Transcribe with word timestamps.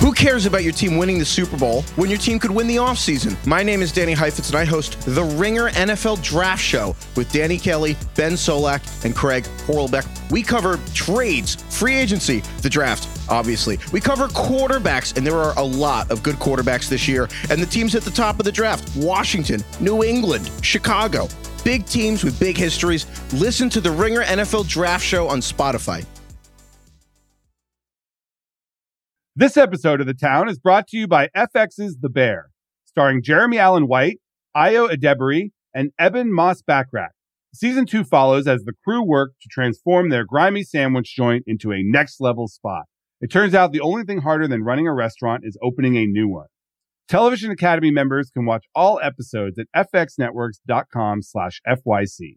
Who 0.00 0.12
cares 0.12 0.44
about 0.44 0.62
your 0.62 0.74
team 0.74 0.98
winning 0.98 1.18
the 1.18 1.24
Super 1.24 1.56
Bowl 1.56 1.82
when 1.96 2.10
your 2.10 2.18
team 2.18 2.38
could 2.38 2.50
win 2.50 2.66
the 2.66 2.76
offseason? 2.76 3.34
My 3.46 3.62
name 3.62 3.80
is 3.80 3.92
Danny 3.92 4.12
Heifetz, 4.12 4.50
and 4.50 4.58
I 4.58 4.64
host 4.64 5.00
the 5.00 5.24
Ringer 5.24 5.70
NFL 5.70 6.22
Draft 6.22 6.62
Show 6.62 6.94
with 7.16 7.32
Danny 7.32 7.58
Kelly, 7.58 7.96
Ben 8.14 8.32
Solak, 8.32 9.04
and 9.06 9.16
Craig 9.16 9.44
Horlbeck. 9.66 10.06
We 10.30 10.42
cover 10.42 10.78
trades, 10.94 11.56
free 11.70 11.94
agency, 11.94 12.40
the 12.60 12.68
draft, 12.68 13.08
obviously. 13.30 13.78
We 13.90 14.00
cover 14.00 14.28
quarterbacks, 14.28 15.16
and 15.16 15.26
there 15.26 15.38
are 15.38 15.58
a 15.58 15.64
lot 15.64 16.10
of 16.10 16.22
good 16.22 16.36
quarterbacks 16.36 16.90
this 16.90 17.08
year. 17.08 17.26
And 17.48 17.60
the 17.60 17.66
teams 17.66 17.94
at 17.94 18.02
the 18.02 18.10
top 18.10 18.38
of 18.38 18.44
the 18.44 18.52
draft 18.52 18.94
Washington, 18.96 19.64
New 19.80 20.04
England, 20.04 20.50
Chicago. 20.60 21.26
Big 21.64 21.86
teams 21.86 22.22
with 22.22 22.38
big 22.38 22.56
histories. 22.56 23.06
Listen 23.32 23.70
to 23.70 23.80
the 23.80 23.90
Ringer 23.90 24.22
NFL 24.24 24.68
Draft 24.68 25.04
Show 25.04 25.26
on 25.26 25.40
Spotify. 25.40 26.04
This 29.38 29.58
episode 29.58 30.00
of 30.00 30.06
The 30.06 30.14
Town 30.14 30.48
is 30.48 30.58
brought 30.58 30.88
to 30.88 30.96
you 30.96 31.06
by 31.06 31.28
FX's 31.36 31.98
The 32.00 32.08
Bear, 32.08 32.46
starring 32.86 33.22
Jeremy 33.22 33.58
Allen 33.58 33.86
White, 33.86 34.18
Ayo 34.56 34.88
Edebiri, 34.88 35.50
and 35.74 35.90
Ebon 36.00 36.32
Moss-Bachrach. 36.32 37.10
Season 37.54 37.84
two 37.84 38.02
follows 38.02 38.46
as 38.46 38.64
the 38.64 38.72
crew 38.82 39.02
work 39.04 39.32
to 39.42 39.48
transform 39.50 40.08
their 40.08 40.24
grimy 40.24 40.62
sandwich 40.62 41.14
joint 41.14 41.44
into 41.46 41.70
a 41.70 41.82
next 41.82 42.18
level 42.18 42.48
spot. 42.48 42.84
It 43.20 43.30
turns 43.30 43.54
out 43.54 43.72
the 43.72 43.82
only 43.82 44.04
thing 44.04 44.22
harder 44.22 44.48
than 44.48 44.62
running 44.62 44.88
a 44.88 44.94
restaurant 44.94 45.42
is 45.44 45.58
opening 45.62 45.96
a 45.96 46.06
new 46.06 46.28
one. 46.28 46.46
Television 47.06 47.50
Academy 47.50 47.90
members 47.90 48.30
can 48.30 48.46
watch 48.46 48.64
all 48.74 48.98
episodes 49.02 49.58
at 49.58 49.66
fxnetworks.com 49.76 51.20
slash 51.20 51.60
FYC. 51.68 52.36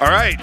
All 0.00 0.06
right. 0.06 0.38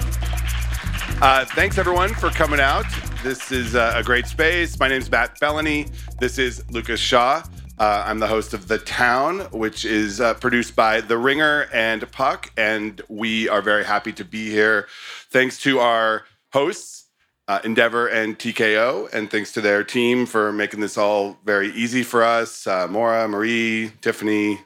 Uh, 1.22 1.46
thanks 1.46 1.78
everyone 1.78 2.12
for 2.12 2.28
coming 2.28 2.60
out. 2.60 2.84
This 3.22 3.50
is 3.50 3.74
uh, 3.74 3.94
a 3.96 4.02
great 4.02 4.26
space. 4.26 4.78
My 4.78 4.86
name 4.86 5.00
is 5.00 5.10
Matt 5.10 5.40
Belloni. 5.40 5.90
This 6.18 6.36
is 6.36 6.62
Lucas 6.70 7.00
Shaw. 7.00 7.42
Uh, 7.78 8.04
I'm 8.06 8.18
the 8.18 8.26
host 8.26 8.52
of 8.52 8.68
The 8.68 8.76
Town, 8.76 9.40
which 9.52 9.86
is 9.86 10.20
uh, 10.20 10.34
produced 10.34 10.76
by 10.76 11.00
The 11.00 11.16
Ringer 11.16 11.68
and 11.72 12.10
Puck, 12.12 12.52
and 12.58 13.00
we 13.08 13.48
are 13.48 13.62
very 13.62 13.86
happy 13.86 14.12
to 14.12 14.26
be 14.26 14.50
here. 14.50 14.88
Thanks 15.30 15.58
to 15.62 15.78
our 15.78 16.24
hosts, 16.52 17.06
uh, 17.48 17.60
Endeavor 17.64 18.08
and 18.08 18.38
TKO, 18.38 19.10
and 19.14 19.30
thanks 19.30 19.52
to 19.52 19.62
their 19.62 19.82
team 19.82 20.26
for 20.26 20.52
making 20.52 20.80
this 20.80 20.98
all 20.98 21.38
very 21.46 21.70
easy 21.70 22.02
for 22.02 22.22
us. 22.22 22.66
Uh, 22.66 22.88
Mora, 22.88 23.26
Marie, 23.26 23.92
Tiffany, 24.02 24.60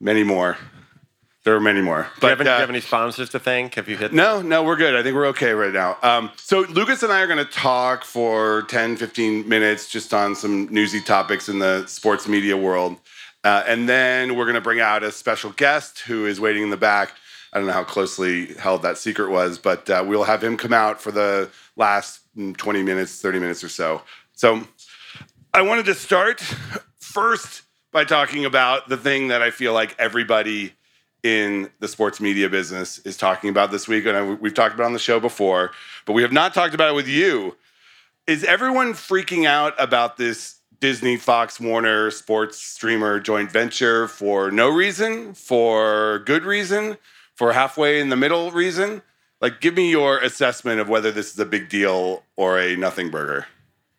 many 0.00 0.22
more. 0.22 0.56
There 1.46 1.54
are 1.54 1.60
many 1.60 1.80
more. 1.80 2.08
Do 2.18 2.26
you, 2.26 2.30
have 2.30 2.40
any, 2.40 2.48
do 2.48 2.50
uh, 2.50 2.54
you 2.56 2.60
have 2.62 2.70
any 2.70 2.80
sponsors 2.80 3.28
to 3.28 3.38
thank? 3.38 3.76
Have 3.76 3.88
you 3.88 3.96
hit? 3.96 4.12
no, 4.12 4.42
no, 4.42 4.64
we're 4.64 4.74
good. 4.74 4.96
I 4.96 5.04
think 5.04 5.14
we're 5.14 5.28
okay 5.28 5.52
right 5.52 5.72
now. 5.72 5.96
Um, 6.02 6.32
so 6.34 6.62
Lucas 6.62 7.04
and 7.04 7.12
I 7.12 7.20
are 7.20 7.28
going 7.28 7.38
to 7.38 7.44
talk 7.44 8.02
for 8.02 8.62
10, 8.62 8.96
15 8.96 9.48
minutes 9.48 9.88
just 9.88 10.12
on 10.12 10.34
some 10.34 10.66
newsy 10.72 11.00
topics 11.00 11.48
in 11.48 11.60
the 11.60 11.86
sports 11.86 12.26
media 12.26 12.56
world. 12.56 12.96
Uh, 13.44 13.62
and 13.64 13.88
then 13.88 14.34
we're 14.34 14.44
going 14.44 14.56
to 14.56 14.60
bring 14.60 14.80
out 14.80 15.04
a 15.04 15.12
special 15.12 15.52
guest 15.52 16.00
who 16.00 16.26
is 16.26 16.40
waiting 16.40 16.64
in 16.64 16.70
the 16.70 16.76
back. 16.76 17.12
I 17.52 17.58
don't 17.58 17.68
know 17.68 17.74
how 17.74 17.84
closely 17.84 18.54
held 18.54 18.82
that 18.82 18.98
secret 18.98 19.30
was, 19.30 19.56
but 19.56 19.88
uh, 19.88 20.02
we'll 20.04 20.24
have 20.24 20.42
him 20.42 20.56
come 20.56 20.72
out 20.72 21.00
for 21.00 21.12
the 21.12 21.48
last 21.76 22.22
mm, 22.36 22.56
20 22.56 22.82
minutes, 22.82 23.22
30 23.22 23.38
minutes 23.38 23.62
or 23.62 23.68
so. 23.68 24.02
So 24.32 24.66
I 25.54 25.62
wanted 25.62 25.84
to 25.84 25.94
start 25.94 26.40
first 26.98 27.62
by 27.92 28.02
talking 28.02 28.44
about 28.44 28.88
the 28.88 28.96
thing 28.96 29.28
that 29.28 29.42
I 29.42 29.52
feel 29.52 29.72
like 29.72 29.94
everybody 29.96 30.72
in 31.22 31.70
the 31.80 31.88
sports 31.88 32.20
media 32.20 32.48
business 32.48 32.98
is 33.00 33.16
talking 33.16 33.50
about 33.50 33.70
this 33.70 33.88
week, 33.88 34.06
and 34.06 34.40
we've 34.40 34.54
talked 34.54 34.74
about 34.74 34.86
on 34.86 34.92
the 34.92 34.98
show 34.98 35.18
before, 35.18 35.72
but 36.04 36.12
we 36.12 36.22
have 36.22 36.32
not 36.32 36.54
talked 36.54 36.74
about 36.74 36.90
it 36.90 36.94
with 36.94 37.08
you. 37.08 37.56
Is 38.26 38.44
everyone 38.44 38.92
freaking 38.92 39.46
out 39.46 39.74
about 39.78 40.16
this 40.16 40.56
Disney, 40.80 41.16
Fox, 41.16 41.58
Warner 41.58 42.10
sports 42.10 42.60
streamer 42.60 43.18
joint 43.18 43.50
venture 43.50 44.08
for 44.08 44.50
no 44.50 44.68
reason, 44.68 45.34
for 45.34 46.20
good 46.20 46.44
reason, 46.44 46.98
for 47.34 47.52
halfway 47.52 48.00
in 48.00 48.08
the 48.08 48.16
middle 48.16 48.50
reason? 48.50 49.02
Like, 49.40 49.60
give 49.60 49.74
me 49.74 49.90
your 49.90 50.18
assessment 50.18 50.80
of 50.80 50.88
whether 50.88 51.10
this 51.12 51.32
is 51.32 51.38
a 51.38 51.46
big 51.46 51.68
deal 51.68 52.24
or 52.36 52.58
a 52.58 52.76
nothing 52.76 53.10
burger. 53.10 53.46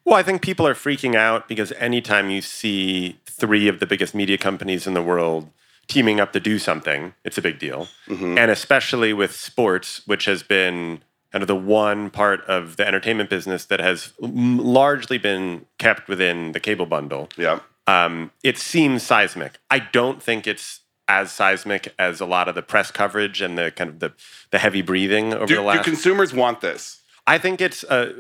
Well, 0.04 0.16
I 0.16 0.24
think 0.24 0.42
people 0.42 0.66
are 0.66 0.74
freaking 0.74 1.16
out 1.16 1.48
because 1.48 1.72
anytime 1.74 2.30
you 2.30 2.42
see 2.42 3.20
three 3.26 3.68
of 3.68 3.80
the 3.80 3.86
biggest 3.86 4.16
media 4.16 4.38
companies 4.38 4.88
in 4.88 4.94
the 4.94 5.04
world 5.04 5.50
teaming 5.88 6.20
up 6.20 6.34
to 6.34 6.40
do 6.40 6.60
something, 6.60 7.14
it's 7.24 7.38
a 7.38 7.42
big 7.42 7.60
deal. 7.60 7.88
Mm-hmm. 8.08 8.38
And 8.38 8.52
especially 8.52 9.14
with 9.14 9.34
sports, 9.36 10.02
which 10.06 10.26
has 10.26 10.44
been 10.44 11.02
kind 11.32 11.42
of 11.44 11.48
the 11.48 11.56
one 11.56 12.10
part 12.10 12.42
of 12.46 12.78
the 12.78 12.88
entertainment 12.88 13.30
business 13.30 13.66
that 13.66 13.80
has 13.80 14.14
m- 14.22 14.58
largely 14.58 15.18
been 15.18 15.66
kept 15.78 16.08
within 16.08 16.52
the 16.54 16.60
cable 16.60 16.86
bundle. 16.86 17.30
Yeah. 17.38 17.60
Um, 17.86 18.32
it 18.44 18.58
seems 18.58 19.04
seismic. 19.04 19.60
I 19.72 19.80
don't 19.80 20.22
think 20.22 20.46
it's 20.48 20.82
as 21.08 21.32
seismic 21.32 21.94
as 21.98 22.20
a 22.20 22.26
lot 22.26 22.50
of 22.50 22.56
the 22.56 22.62
press 22.62 22.92
coverage 22.92 23.42
and 23.42 23.58
the 23.58 23.72
kind 23.72 23.90
of 23.90 24.00
the, 24.00 24.12
the 24.52 24.60
heavy 24.60 24.82
breathing 24.82 25.34
over 25.34 25.46
Do, 25.46 25.56
the 25.56 25.62
last. 25.62 25.78
do 25.86 25.92
consumers 25.92 26.34
want 26.34 26.60
this? 26.60 27.02
I 27.26 27.38
think 27.38 27.62
it's 27.62 27.84
uh, 27.86 28.14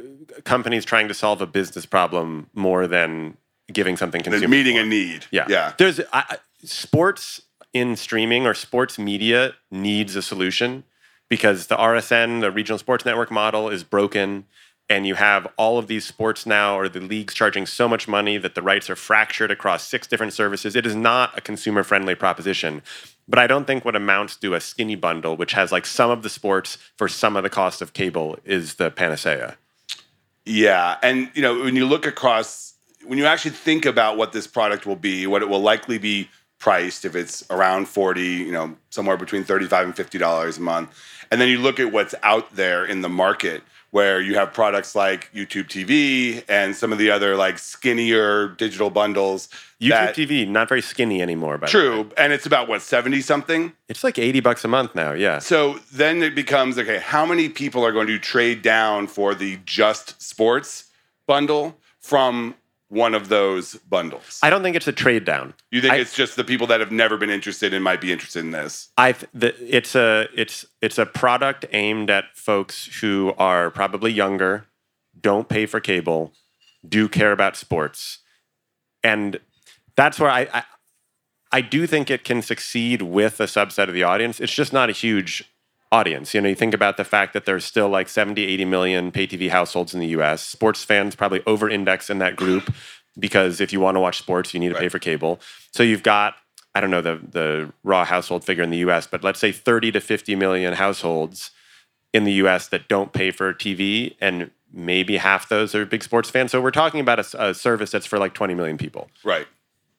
companies 0.45 0.85
trying 0.85 1.07
to 1.09 1.13
solve 1.13 1.41
a 1.41 1.47
business 1.47 1.85
problem 1.85 2.49
more 2.53 2.87
than 2.87 3.35
giving 3.71 3.97
something 3.97 4.21
They're 4.21 4.31
consumers. 4.33 4.49
meeting 4.51 4.77
a 4.77 4.85
need. 4.85 5.25
Yeah, 5.31 5.45
Yeah. 5.49 5.73
There's 5.77 5.99
I- 6.13 6.37
sports 6.63 7.41
in 7.73 7.95
streaming 7.95 8.45
or 8.45 8.53
sports 8.53 8.97
media 8.97 9.53
needs 9.71 10.15
a 10.15 10.21
solution 10.21 10.83
because 11.29 11.67
the 11.67 11.75
RSN, 11.75 12.41
the 12.41 12.51
regional 12.51 12.77
sports 12.77 13.05
network 13.05 13.31
model, 13.31 13.69
is 13.69 13.83
broken, 13.83 14.45
and 14.89 15.05
you 15.05 15.15
have 15.15 15.47
all 15.57 15.77
of 15.77 15.87
these 15.87 16.05
sports 16.05 16.45
now 16.45 16.77
or 16.77 16.87
the 16.87 17.01
leagues 17.01 17.33
charging 17.33 17.65
so 17.65 17.89
much 17.89 18.07
money 18.07 18.37
that 18.37 18.55
the 18.55 18.61
rights 18.61 18.89
are 18.89 18.95
fractured 18.95 19.51
across 19.51 19.85
six 19.85 20.07
different 20.07 20.33
services. 20.33 20.75
It 20.75 20.85
is 20.85 20.95
not 20.95 21.37
a 21.37 21.41
consumer 21.41 21.83
friendly 21.83 22.15
proposition. 22.15 22.81
But 23.27 23.39
I 23.39 23.47
don't 23.47 23.67
think 23.67 23.83
what 23.83 23.95
amounts 23.95 24.37
to 24.37 24.53
a 24.53 24.61
skinny 24.61 24.95
bundle, 24.95 25.35
which 25.35 25.51
has 25.51 25.71
like 25.71 25.85
some 25.85 26.09
of 26.09 26.23
the 26.23 26.29
sports 26.29 26.77
for 26.95 27.09
some 27.09 27.35
of 27.35 27.43
the 27.43 27.49
cost 27.49 27.81
of 27.81 27.91
cable, 27.91 28.37
is 28.45 28.75
the 28.75 28.89
panacea. 28.89 29.57
Yeah, 30.45 30.97
and 31.03 31.29
you 31.33 31.41
know 31.41 31.59
when 31.59 31.75
you 31.75 31.85
look 31.85 32.05
across, 32.05 32.75
when 33.05 33.17
you 33.17 33.25
actually 33.25 33.51
think 33.51 33.85
about 33.85 34.15
what 34.15 34.31
this 34.31 34.47
product 34.47 34.85
will 34.85 34.95
be, 34.95 35.27
what 35.27 35.41
it 35.41 35.49
will 35.49 35.59
likely 35.59 35.97
be 35.97 36.29
priced, 36.59 37.05
if 37.05 37.15
it's 37.15 37.43
around 37.49 37.87
forty, 37.87 38.27
you 38.27 38.51
know, 38.51 38.75
somewhere 38.89 39.17
between 39.17 39.43
thirty-five 39.43 39.85
and 39.85 39.95
fifty 39.95 40.17
dollars 40.17 40.57
a 40.57 40.61
month, 40.61 40.89
and 41.31 41.39
then 41.39 41.49
you 41.49 41.59
look 41.59 41.79
at 41.79 41.91
what's 41.91 42.15
out 42.23 42.55
there 42.55 42.85
in 42.85 43.01
the 43.01 43.09
market, 43.09 43.63
where 43.91 44.19
you 44.21 44.35
have 44.35 44.53
products 44.53 44.95
like 44.95 45.31
YouTube 45.33 45.67
TV 45.67 46.43
and 46.49 46.75
some 46.75 46.91
of 46.91 46.97
the 46.97 47.09
other 47.11 47.35
like 47.35 47.57
skinnier 47.57 48.49
digital 48.49 48.89
bundles. 48.89 49.49
YouTube 49.79 49.89
that, 49.89 50.15
TV 50.15 50.47
not 50.47 50.67
very 50.67 50.81
skinny 50.81 51.21
anymore. 51.21 51.57
Way. 51.57 51.67
True, 51.67 52.09
and 52.17 52.33
it's 52.33 52.45
about 52.45 52.67
what 52.67 52.81
seventy 52.81 53.21
something. 53.21 53.73
It's 53.87 54.03
like 54.03 54.17
eighty 54.17 54.39
bucks 54.39 54.65
a 54.65 54.67
month 54.67 54.95
now. 54.95 55.13
Yeah. 55.13 55.39
So 55.39 55.79
then 55.91 56.23
it 56.23 56.35
becomes 56.35 56.77
okay, 56.77 56.99
how 56.99 57.25
many 57.25 57.49
people 57.49 57.85
are 57.85 57.91
going 57.91 58.07
to 58.07 58.19
trade 58.19 58.61
down 58.61 59.07
for 59.07 59.35
the 59.35 59.59
just 59.65 60.21
sports 60.21 60.85
bundle 61.27 61.77
from 61.99 62.55
one 62.89 63.13
of 63.13 63.29
those 63.29 63.75
bundles? 63.75 64.39
I 64.41 64.49
don't 64.49 64.63
think 64.63 64.75
it's 64.75 64.87
a 64.87 64.93
trade 64.93 65.25
down. 65.25 65.53
you 65.71 65.81
think 65.81 65.93
I- 65.93 65.97
it's 65.97 66.15
just 66.15 66.35
the 66.35 66.43
people 66.43 66.67
that 66.67 66.79
have 66.79 66.91
never 66.91 67.17
been 67.17 67.29
interested 67.29 67.73
and 67.73 67.83
might 67.83 68.01
be 68.01 68.11
interested 68.11 68.39
in 68.39 68.51
this? 68.51 68.89
I 68.97 69.15
it's 69.33 69.95
a 69.95 70.27
it's 70.33 70.65
it's 70.81 70.97
a 70.97 71.05
product 71.05 71.65
aimed 71.71 72.09
at 72.09 72.25
folks 72.35 72.85
who 73.01 73.33
are 73.37 73.69
probably 73.71 74.11
younger, 74.11 74.65
don't 75.19 75.49
pay 75.49 75.65
for 75.65 75.79
cable, 75.79 76.33
do 76.87 77.09
care 77.09 77.31
about 77.31 77.55
sports, 77.57 78.19
and 79.03 79.39
that's 79.95 80.19
where 80.19 80.29
I, 80.29 80.47
I 80.53 80.63
I 81.51 81.61
do 81.61 81.87
think 81.87 82.09
it 82.11 82.23
can 82.23 82.41
succeed 82.41 83.01
with 83.01 83.39
a 83.39 83.45
subset 83.45 83.87
of 83.87 83.93
the 83.93 84.03
audience. 84.03 84.39
It's 84.39 84.53
just 84.53 84.73
not 84.73 84.89
a 84.89 84.93
huge 84.93 85.45
audience. 85.91 86.33
You 86.33 86.41
know, 86.41 86.49
you 86.49 86.55
think 86.55 86.73
about 86.73 86.97
the 86.97 87.03
fact 87.03 87.33
that 87.33 87.45
there's 87.45 87.65
still 87.65 87.89
like 87.89 88.09
70, 88.09 88.43
80 88.43 88.65
million 88.65 89.11
pay 89.11 89.27
TV 89.27 89.49
households 89.49 89.93
in 89.93 89.99
the 89.99 90.07
US. 90.07 90.41
Sports 90.41 90.83
fans 90.83 91.15
probably 91.15 91.41
over 91.45 91.69
index 91.69 92.09
in 92.09 92.19
that 92.19 92.35
group 92.35 92.73
because 93.17 93.61
if 93.61 93.73
you 93.73 93.79
want 93.79 93.95
to 93.95 93.99
watch 93.99 94.17
sports, 94.17 94.53
you 94.53 94.59
need 94.59 94.69
to 94.69 94.75
pay 94.75 94.89
for 94.89 94.99
cable. 94.99 95.39
So 95.71 95.83
you've 95.83 96.03
got, 96.03 96.35
I 96.75 96.81
don't 96.81 96.91
know 96.91 97.01
the, 97.01 97.19
the 97.31 97.73
raw 97.83 98.05
household 98.05 98.43
figure 98.43 98.63
in 98.63 98.69
the 98.69 98.77
US, 98.79 99.07
but 99.07 99.23
let's 99.23 99.39
say 99.39 99.51
30 99.51 99.93
to 99.93 100.01
50 100.01 100.35
million 100.35 100.73
households 100.73 101.51
in 102.13 102.23
the 102.23 102.33
US 102.33 102.67
that 102.67 102.87
don't 102.87 103.13
pay 103.13 103.31
for 103.31 103.53
TV, 103.53 104.15
and 104.21 104.51
maybe 104.71 105.17
half 105.17 105.49
those 105.49 105.73
are 105.73 105.85
big 105.85 106.03
sports 106.03 106.29
fans. 106.29 106.51
So 106.51 106.61
we're 106.61 106.71
talking 106.71 106.99
about 106.99 107.19
a 107.19 107.53
service 107.53 107.91
that's 107.91 108.05
for 108.05 108.19
like 108.19 108.33
20 108.33 108.53
million 108.53 108.77
people. 108.77 109.09
Right. 109.23 109.47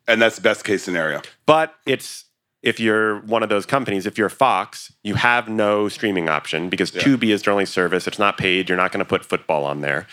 And 0.06 0.23
that's 0.23 0.37
the 0.37 0.43
best 0.43 0.64
case 0.64 0.82
scenario. 0.82 1.20
But 1.46 1.75
it's 1.84 2.25
if 2.62 2.81
you're 2.81 3.20
one 3.20 3.43
of 3.43 3.49
those 3.49 3.66
companies, 3.66 4.05
if 4.06 4.19
you're 4.19 4.28
Fox, 4.28 4.93
you 5.05 5.14
have 5.14 5.49
no 5.49 5.88
streaming 5.88 6.28
option 6.28 6.69
because 6.69 6.90
Tubi 6.90 7.28
is 7.32 7.43
their 7.43 7.52
only 7.52 7.66
service. 7.66 8.06
It's 8.06 8.19
not 8.19 8.37
paid. 8.37 8.69
You're 8.69 8.78
not 8.78 8.90
going 8.93 8.99
to 9.05 9.08
put 9.08 9.25
football 9.25 9.64
on 9.64 9.81
there. 9.81 10.06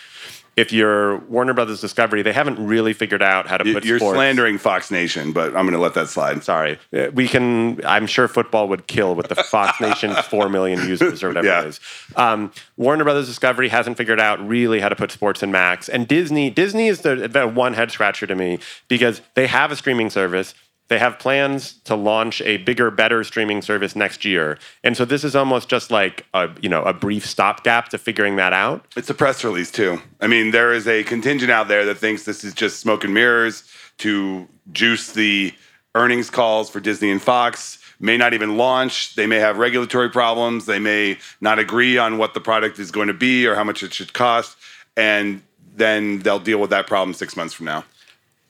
If 0.56 0.72
you're 0.72 1.18
Warner 1.26 1.52
Brothers 1.52 1.82
Discovery, 1.82 2.22
they 2.22 2.32
haven't 2.32 2.58
really 2.64 2.94
figured 2.94 3.20
out 3.22 3.46
how 3.46 3.58
to 3.58 3.66
You- 3.68 3.74
put 3.74 3.84
You're 3.84 3.98
sports. 3.98 4.16
slandering 4.16 4.56
Fox 4.56 4.90
Nation, 4.90 5.32
but 5.32 5.48
I'm 5.48 5.66
going 5.66 5.72
to 5.72 5.78
let 5.78 5.92
that 5.94 6.08
slide. 6.08 6.42
Sorry, 6.44 6.78
Uh, 6.96 7.08
we 7.12 7.28
can. 7.28 7.84
I'm 7.84 8.06
sure 8.06 8.26
football 8.26 8.66
would 8.68 8.86
kill 8.86 9.14
with 9.14 9.28
the 9.28 9.34
Fox 9.34 9.78
Nation 9.82 10.14
four 10.30 10.48
million 10.48 10.88
users 10.88 11.22
or 11.22 11.28
whatever 11.28 11.46
Yeah. 11.46 11.60
it 11.62 11.66
is. 11.66 11.80
Um, 12.16 12.52
Warner 12.78 13.04
Brothers 13.04 13.26
Discovery 13.26 13.68
hasn't 13.68 13.98
figured 13.98 14.18
out 14.18 14.48
really 14.48 14.80
how 14.80 14.88
to 14.88 14.96
put 14.96 15.12
sports 15.12 15.42
in 15.42 15.50
Max, 15.50 15.90
and 15.90 16.08
Disney. 16.08 16.48
Disney 16.48 16.88
is 16.88 17.02
the, 17.02 17.28
the 17.28 17.46
one 17.46 17.74
head 17.74 17.90
scratcher 17.90 18.26
to 18.26 18.34
me 18.34 18.58
because 18.88 19.20
they 19.34 19.48
have 19.48 19.70
a 19.70 19.76
streaming 19.76 20.08
service. 20.08 20.54
They 20.88 20.98
have 20.98 21.18
plans 21.18 21.74
to 21.84 21.96
launch 21.96 22.40
a 22.42 22.58
bigger, 22.58 22.90
better 22.90 23.24
streaming 23.24 23.60
service 23.60 23.96
next 23.96 24.24
year, 24.24 24.58
and 24.84 24.96
so 24.96 25.04
this 25.04 25.24
is 25.24 25.34
almost 25.34 25.68
just 25.68 25.90
like 25.90 26.26
a 26.32 26.50
you 26.60 26.68
know 26.68 26.82
a 26.82 26.92
brief 26.92 27.26
stopgap 27.26 27.88
to 27.88 27.98
figuring 27.98 28.36
that 28.36 28.52
out. 28.52 28.84
It's 28.96 29.10
a 29.10 29.14
press 29.14 29.42
release, 29.42 29.70
too. 29.70 30.00
I 30.20 30.26
mean, 30.28 30.52
there 30.52 30.72
is 30.72 30.86
a 30.86 31.02
contingent 31.04 31.50
out 31.50 31.68
there 31.68 31.84
that 31.86 31.98
thinks 31.98 32.24
this 32.24 32.44
is 32.44 32.54
just 32.54 32.80
smoke 32.80 33.04
and 33.04 33.12
mirrors 33.12 33.64
to 33.98 34.48
juice 34.72 35.12
the 35.12 35.52
earnings 35.94 36.30
calls 36.30 36.70
for 36.70 36.80
Disney 36.80 37.10
and 37.10 37.20
Fox. 37.20 37.78
May 37.98 38.16
not 38.16 38.34
even 38.34 38.56
launch. 38.56 39.14
They 39.14 39.26
may 39.26 39.38
have 39.38 39.56
regulatory 39.56 40.10
problems. 40.10 40.66
They 40.66 40.78
may 40.78 41.18
not 41.40 41.58
agree 41.58 41.96
on 41.96 42.18
what 42.18 42.34
the 42.34 42.40
product 42.40 42.78
is 42.78 42.90
going 42.90 43.08
to 43.08 43.14
be 43.14 43.46
or 43.46 43.54
how 43.54 43.64
much 43.64 43.82
it 43.82 43.94
should 43.94 44.12
cost. 44.12 44.56
And 44.96 45.42
then 45.74 46.20
they'll 46.20 46.38
deal 46.38 46.58
with 46.58 46.70
that 46.70 46.86
problem 46.86 47.14
six 47.14 47.36
months 47.36 47.54
from 47.54 47.66
now. 47.66 47.84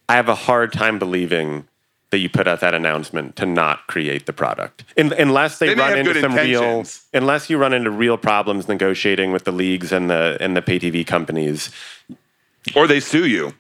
I 0.09 0.15
have 0.15 0.29
a 0.29 0.35
hard 0.35 0.73
time 0.73 0.99
believing 0.99 1.67
that 2.11 2.19
you 2.19 2.29
put 2.29 2.47
out 2.47 2.61
that 2.61 2.75
announcement 2.75 3.37
to 3.37 3.47
not 3.47 3.87
create 3.89 4.27
the 4.27 4.33
product, 4.33 4.85
unless 4.97 5.59
they, 5.59 5.69
They 5.69 5.75
run 5.75 5.99
into 5.99 6.21
some 6.21 6.35
real, 6.35 6.85
unless 7.13 7.51
you 7.51 7.59
run 7.59 7.73
into 7.73 7.91
real 7.91 8.17
problems 8.17 8.69
negotiating 8.69 9.33
with 9.33 9.45
the 9.45 9.53
leagues 9.53 9.93
and 9.93 10.09
the 10.09 10.37
and 10.41 10.57
the 10.57 10.63
pay 10.63 10.79
TV 10.79 11.07
companies. 11.07 11.71
Or 12.75 12.87
they 12.87 13.01
sue 13.01 13.27
you. 13.27 13.55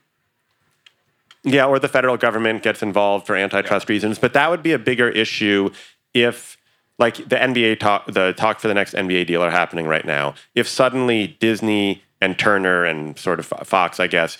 Yeah, 1.42 1.66
or 1.66 1.78
the 1.78 1.88
federal 1.88 2.16
government 2.16 2.64
gets 2.64 2.82
involved 2.82 3.26
for 3.26 3.36
antitrust 3.36 3.88
reasons. 3.88 4.18
But 4.18 4.32
that 4.32 4.50
would 4.50 4.64
be 4.64 4.72
a 4.72 4.80
bigger 4.80 5.08
issue 5.08 5.70
if, 6.12 6.56
like, 6.98 7.16
the 7.16 7.36
NBA 7.36 7.78
talk, 7.78 8.06
the 8.06 8.32
talk 8.32 8.58
for 8.58 8.66
the 8.66 8.74
next 8.74 8.94
NBA 8.94 9.28
deal 9.28 9.42
are 9.42 9.50
happening 9.50 9.86
right 9.86 10.04
now. 10.04 10.34
If 10.56 10.66
suddenly 10.66 11.36
Disney 11.38 12.02
and 12.20 12.36
Turner 12.36 12.84
and 12.84 13.16
sort 13.16 13.38
of 13.38 13.46
Fox, 13.46 14.00
I 14.00 14.08
guess, 14.08 14.38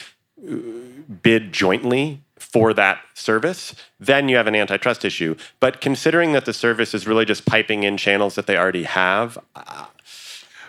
bid 1.22 1.52
jointly 1.52 2.22
for 2.38 2.74
that 2.74 3.00
service, 3.14 3.74
then 3.98 4.28
you 4.28 4.36
have 4.36 4.46
an 4.46 4.54
antitrust 4.54 5.04
issue. 5.04 5.34
But 5.60 5.80
considering 5.80 6.32
that 6.32 6.44
the 6.44 6.52
service 6.52 6.94
is 6.94 7.06
really 7.06 7.24
just 7.24 7.46
piping 7.46 7.82
in 7.82 7.96
channels 7.96 8.34
that 8.34 8.46
they 8.46 8.56
already 8.56 8.82
have, 8.84 9.38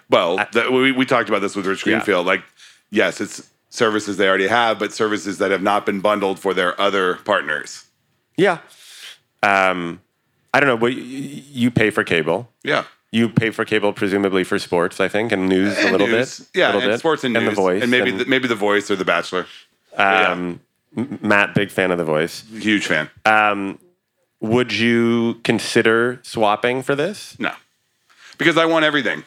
Well, 0.09 0.37
that, 0.53 0.71
we, 0.71 0.91
we 0.91 1.05
talked 1.05 1.29
about 1.29 1.39
this 1.41 1.55
with 1.55 1.65
Rich 1.65 1.85
Yeah. 1.85 1.93
Greenfield. 1.95 2.25
Like, 2.25 2.43
yes, 2.89 3.19
it's 3.19 3.49
services 3.69 4.17
they 4.17 4.27
already 4.27 4.47
have, 4.47 4.79
but 4.79 4.93
services 4.93 5.37
that 5.39 5.51
have 5.51 5.61
not 5.61 5.85
been 5.85 5.99
bundled 5.99 6.39
for 6.39 6.53
their 6.53 6.79
other 6.79 7.15
partners. 7.25 7.85
yeah. 8.37 8.59
Um, 9.43 10.01
I 10.53 10.59
don't 10.59 10.67
know. 10.67 10.77
But 10.77 10.95
you 10.95 11.69
pay 11.69 11.91
for 11.91 12.03
cable. 12.03 12.49
Yeah. 12.63 12.85
You 13.11 13.29
pay 13.29 13.51
for 13.51 13.63
cable, 13.65 13.93
presumably 13.93 14.43
for 14.43 14.57
sports, 14.57 14.99
I 14.99 15.07
think, 15.07 15.31
and 15.31 15.47
news 15.47 15.77
a 15.77 15.91
little 15.91 16.07
news. 16.07 16.39
bit. 16.39 16.47
Yeah, 16.55 16.67
little 16.67 16.81
and 16.81 16.89
bit. 16.91 16.99
sports 16.99 17.23
and, 17.23 17.33
news. 17.35 17.45
the 17.49 17.51
voice, 17.51 17.81
And 17.83 17.91
maybe 17.91 18.09
and, 18.11 18.19
the, 18.21 18.25
maybe 18.25 18.47
the 18.47 18.55
voice 18.55 18.89
or 18.89 18.95
the 18.95 19.05
Bachelor. 19.05 19.45
yeah. 19.97 20.53
Um, 20.97 21.19
M- 21.21 21.27
Matt, 21.27 21.53
big 21.55 21.71
fan 21.71 21.91
of 21.91 21.97
the 21.97 22.03
voice. 22.05 22.43
Huge 22.51 22.87
fan. 22.87 23.09
Would 24.39 24.71
you 24.71 25.35
consider 25.43 26.19
swapping 26.21 26.83
for 26.83 26.95
this? 26.95 27.39
no, 27.39 27.51
because 28.37 28.55
I 28.55 28.65
want 28.65 28.85
everything, 28.85 29.23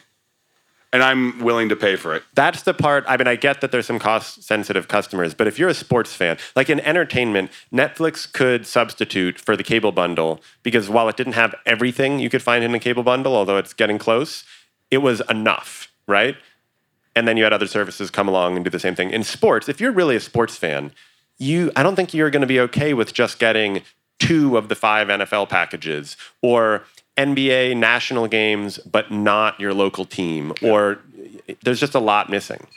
and 0.93 1.03
I'm 1.03 1.39
willing 1.41 1.67
to 1.67 1.75
pay 1.75 1.97
for 1.97 2.15
it. 2.15 2.23
That's 2.33 2.61
the 2.61 2.73
part. 2.73 3.03
I 3.09 3.17
mean, 3.17 3.27
I 3.27 3.35
get 3.35 3.59
that 3.59 3.73
there's 3.73 3.85
some 3.85 3.99
cost 3.99 4.43
sensitive 4.43 4.87
customers, 4.87 5.33
but 5.33 5.47
if 5.47 5.59
you're 5.59 5.67
a 5.67 5.73
sports 5.73 6.13
fan, 6.13 6.37
like 6.55 6.69
in 6.69 6.79
entertainment, 6.79 7.51
Netflix 7.73 8.31
could 8.31 8.65
substitute 8.65 9.37
for 9.37 9.57
the 9.57 9.63
cable 9.63 9.91
bundle 9.91 10.39
because 10.63 10.89
while 10.89 11.09
it 11.09 11.17
didn't 11.17 11.33
have 11.33 11.53
everything 11.65 12.19
you 12.19 12.29
could 12.29 12.41
find 12.41 12.63
in 12.63 12.73
a 12.73 12.79
cable 12.79 13.03
bundle, 13.03 13.35
although 13.35 13.57
it's 13.57 13.73
getting 13.73 13.97
close, 13.97 14.45
it 14.91 14.99
was 14.99 15.21
enough, 15.29 15.91
right? 16.07 16.37
And 17.17 17.27
then 17.27 17.35
you 17.35 17.43
had 17.43 17.51
other 17.51 17.67
services 17.67 18.09
come 18.09 18.29
along 18.29 18.55
and 18.55 18.63
do 18.63 18.71
the 18.71 18.79
same 18.79 18.95
thing. 18.95 19.09
In 19.11 19.25
sports, 19.25 19.67
if 19.67 19.81
you're 19.81 19.91
really 19.91 20.15
a 20.15 20.21
sports 20.21 20.55
fan, 20.55 20.93
you 21.41 21.71
I 21.75 21.83
don't 21.83 21.95
think 21.95 22.13
you're 22.13 22.29
going 22.29 22.41
to 22.41 22.47
be 22.47 22.59
okay 22.61 22.93
with 22.93 23.13
just 23.13 23.39
getting 23.39 23.81
two 24.19 24.57
of 24.57 24.69
the 24.69 24.75
five 24.75 25.07
NFL 25.07 25.49
packages 25.49 26.15
or 26.41 26.83
NBA 27.17 27.75
national 27.77 28.27
games 28.27 28.77
but 28.79 29.11
not 29.11 29.59
your 29.59 29.73
local 29.73 30.05
team 30.05 30.53
or 30.61 30.99
eh, 31.47 31.55
there's 31.63 31.79
just 31.79 31.95
a 31.95 31.99
lot 31.99 32.29
missing. 32.29 32.67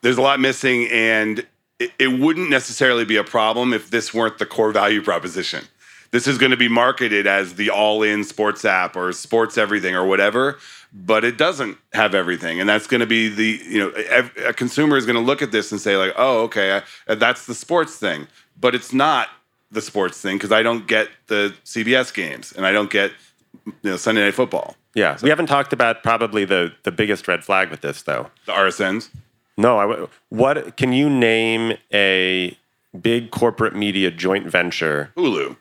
There's 0.00 0.16
a 0.16 0.22
lot 0.22 0.38
missing, 0.38 0.88
and 0.90 1.44
it, 1.78 1.90
it 1.98 2.20
wouldn't 2.20 2.50
necessarily 2.50 3.04
be 3.04 3.16
a 3.16 3.24
problem 3.24 3.72
if 3.72 3.90
this 3.90 4.14
weren't 4.14 4.38
the 4.38 4.46
core 4.46 4.70
value 4.70 5.02
proposition. 5.02 5.64
This 6.10 6.26
is 6.26 6.38
going 6.38 6.52
to 6.52 6.56
be 6.56 6.68
marketed 6.68 7.26
as 7.26 7.54
the 7.56 7.70
all-in 7.70 8.24
sports 8.24 8.64
app 8.64 8.96
or 8.96 9.12
sports 9.12 9.58
everything 9.58 9.94
or 9.94 10.06
whatever, 10.06 10.58
but 10.92 11.24
it 11.24 11.36
doesn't 11.38 11.78
have 11.92 12.14
everything, 12.14 12.60
and 12.60 12.68
that's 12.68 12.86
going 12.86 13.00
to 13.00 13.06
be 13.06 13.28
the 13.28 13.60
you 13.68 13.78
know 13.78 13.92
a 14.46 14.52
consumer 14.52 14.96
is 14.96 15.06
going 15.06 15.16
to 15.16 15.22
look 15.22 15.42
at 15.42 15.52
this 15.52 15.70
and 15.72 15.80
say 15.80 15.96
like, 15.96 16.12
oh, 16.16 16.42
okay, 16.44 16.76
I, 16.76 16.82
uh, 17.12 17.14
that's 17.14 17.46
the 17.46 17.54
sports 17.54 17.96
thing, 17.96 18.26
but 18.58 18.74
it's 18.74 18.92
not 18.92 19.28
the 19.70 19.82
sports 19.82 20.20
thing 20.20 20.36
because 20.36 20.52
I 20.52 20.62
don't 20.62 20.86
get 20.86 21.08
the 21.26 21.54
CBS 21.64 22.12
games 22.14 22.52
and 22.52 22.64
I 22.66 22.72
don't 22.72 22.90
get 22.90 23.12
you 23.66 23.72
know 23.82 23.96
Sunday 23.96 24.22
Night 24.24 24.34
Football, 24.34 24.76
Yeah, 24.94 25.18
we 25.22 25.28
haven't 25.28 25.46
talked 25.46 25.72
about 25.72 26.02
probably 26.02 26.44
the 26.44 26.72
the 26.84 26.92
biggest 26.92 27.28
red 27.28 27.44
flag 27.44 27.70
with 27.70 27.82
this 27.82 28.02
though. 28.02 28.30
the 28.46 28.52
RSNs. 28.52 29.10
No, 29.56 29.78
I 29.78 30.06
what 30.30 30.76
can 30.76 30.92
you 30.92 31.10
name 31.10 31.76
a 31.92 32.56
big 32.98 33.30
corporate 33.30 33.74
media 33.76 34.10
joint 34.10 34.46
venture? 34.46 35.12
Hulu. 35.16 35.56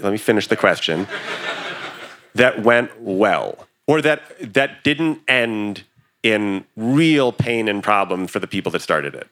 Let 0.00 0.10
me 0.12 0.18
finish 0.18 0.48
the 0.48 0.56
question. 0.56 1.06
That 2.34 2.62
went 2.62 2.90
well, 3.00 3.66
or 3.86 4.00
that 4.02 4.22
that 4.54 4.82
didn't 4.84 5.20
end 5.28 5.84
in 6.22 6.64
real 6.76 7.32
pain 7.32 7.68
and 7.68 7.82
problem 7.82 8.26
for 8.26 8.38
the 8.38 8.46
people 8.46 8.72
that 8.72 8.80
started 8.82 9.14
it. 9.14 9.28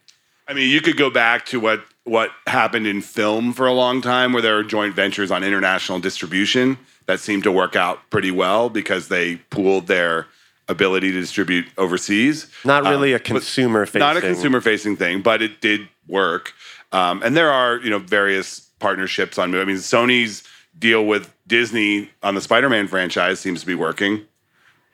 I 0.48 0.52
mean, 0.54 0.70
you 0.70 0.80
could 0.80 0.96
go 0.96 1.10
back 1.10 1.46
to 1.46 1.60
what 1.60 1.84
what 2.04 2.30
happened 2.46 2.86
in 2.86 3.00
film 3.00 3.52
for 3.52 3.66
a 3.66 3.72
long 3.72 4.00
time, 4.02 4.32
where 4.32 4.42
there 4.42 4.54
were 4.56 4.64
joint 4.64 4.94
ventures 4.94 5.30
on 5.30 5.44
international 5.44 6.00
distribution 6.00 6.78
that 7.06 7.20
seemed 7.20 7.42
to 7.44 7.52
work 7.52 7.76
out 7.76 7.98
pretty 8.10 8.30
well 8.30 8.68
because 8.68 9.08
they 9.08 9.36
pooled 9.50 9.86
their 9.86 10.26
ability 10.68 11.10
to 11.12 11.20
distribute 11.20 11.66
overseas. 11.78 12.46
Not 12.64 12.84
really 12.84 13.12
Um, 13.12 13.16
a 13.16 13.20
consumer 13.20 13.84
facing. 13.86 14.00
not 14.00 14.16
a 14.16 14.20
consumer 14.20 14.60
facing 14.60 14.96
thing, 14.96 15.20
but 15.22 15.42
it 15.42 15.60
did 15.60 15.88
work. 16.06 16.52
Um, 16.92 17.22
and 17.22 17.36
there 17.36 17.50
are 17.50 17.78
you 17.78 17.90
know 17.90 17.98
various 17.98 18.60
partnerships 18.78 19.38
on. 19.38 19.54
I 19.54 19.64
mean, 19.64 19.76
Sony's 19.76 20.42
deal 20.78 21.04
with 21.06 21.32
Disney 21.46 22.10
on 22.22 22.34
the 22.34 22.40
Spider-Man 22.40 22.88
franchise 22.88 23.40
seems 23.40 23.60
to 23.60 23.66
be 23.66 23.74
working. 23.74 24.22